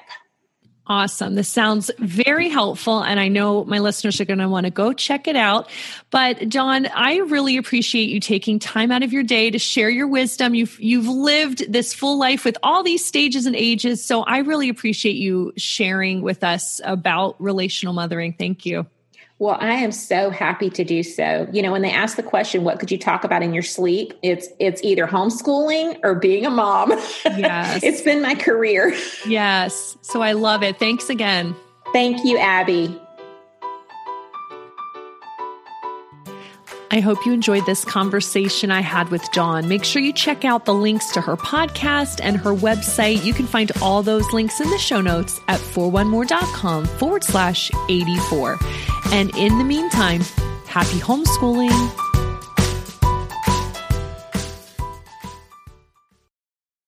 Awesome. 0.89 1.35
This 1.35 1.49
sounds 1.49 1.91
very 1.99 2.47
helpful. 2.47 3.01
And 3.01 3.19
I 3.19 3.27
know 3.27 3.65
my 3.65 3.79
listeners 3.79 4.21
are 4.21 4.25
going 4.25 4.39
to 4.39 4.47
want 4.47 4.65
to 4.65 4.71
go 4.71 4.93
check 4.93 5.27
it 5.27 5.35
out. 5.35 5.69
But 6.11 6.47
Dawn, 6.47 6.87
I 6.87 7.17
really 7.17 7.57
appreciate 7.57 8.09
you 8.09 8.21
taking 8.21 8.57
time 8.57 8.89
out 8.89 9.03
of 9.03 9.11
your 9.11 9.23
day 9.23 9.51
to 9.51 9.59
share 9.59 9.89
your 9.89 10.07
wisdom. 10.07 10.55
You've, 10.55 10.79
you've 10.79 11.07
lived 11.07 11.71
this 11.71 11.93
full 11.93 12.17
life 12.17 12.45
with 12.45 12.57
all 12.63 12.83
these 12.83 13.05
stages 13.05 13.45
and 13.45 13.55
ages. 13.55 14.03
So 14.03 14.21
I 14.21 14.39
really 14.39 14.69
appreciate 14.69 15.17
you 15.17 15.51
sharing 15.57 16.21
with 16.21 16.41
us 16.41 16.79
about 16.85 17.35
relational 17.41 17.93
mothering. 17.93 18.31
Thank 18.31 18.65
you. 18.65 18.87
Well, 19.39 19.57
I 19.59 19.73
am 19.73 19.91
so 19.91 20.31
happy 20.31 20.71
to 20.71 20.83
do 20.83 21.03
so. 21.03 21.47
You 21.51 21.61
know, 21.61 21.71
when 21.71 21.83
they 21.83 21.91
ask 21.91 22.15
the 22.15 22.23
question, 22.23 22.63
what 22.63 22.79
could 22.79 22.89
you 22.89 22.97
talk 22.97 23.23
about 23.23 23.43
in 23.43 23.53
your 23.53 23.63
sleep? 23.63 24.13
It's 24.23 24.47
it's 24.59 24.81
either 24.83 25.05
homeschooling 25.05 25.99
or 26.03 26.15
being 26.15 26.45
a 26.45 26.49
mom. 26.49 26.91
Yes. 27.37 27.83
it's 27.83 28.01
been 28.01 28.21
my 28.21 28.33
career. 28.35 28.95
Yes. 29.27 29.95
So 30.01 30.21
I 30.21 30.31
love 30.31 30.63
it. 30.63 30.79
Thanks 30.79 31.09
again. 31.09 31.55
Thank 31.93 32.25
you, 32.25 32.37
Abby. 32.37 32.99
I 36.89 36.99
hope 36.99 37.25
you 37.25 37.33
enjoyed 37.33 37.65
this 37.65 37.83
conversation 37.83 38.71
I 38.71 38.81
had 38.81 39.09
with 39.09 39.23
Dawn. 39.33 39.67
Make 39.67 39.83
sure 39.83 40.01
you 40.01 40.13
check 40.13 40.45
out 40.45 40.65
the 40.65 40.73
links 40.73 41.11
to 41.11 41.21
her 41.21 41.35
podcast 41.35 42.19
and 42.23 42.37
her 42.37 42.53
website. 42.53 43.23
You 43.23 43.33
can 43.33 43.45
find 43.45 43.71
all 43.81 44.03
those 44.03 44.31
links 44.31 44.61
in 44.61 44.69
the 44.69 44.77
show 44.77 45.01
notes 45.01 45.41
at 45.47 45.59
41more.com 45.59 46.85
forward 46.85 47.23
slash 47.23 47.71
84. 47.89 48.57
And 49.11 49.35
in 49.35 49.57
the 49.57 49.63
meantime, 49.63 50.21
happy 50.65 50.99
homeschooling. 50.99 52.06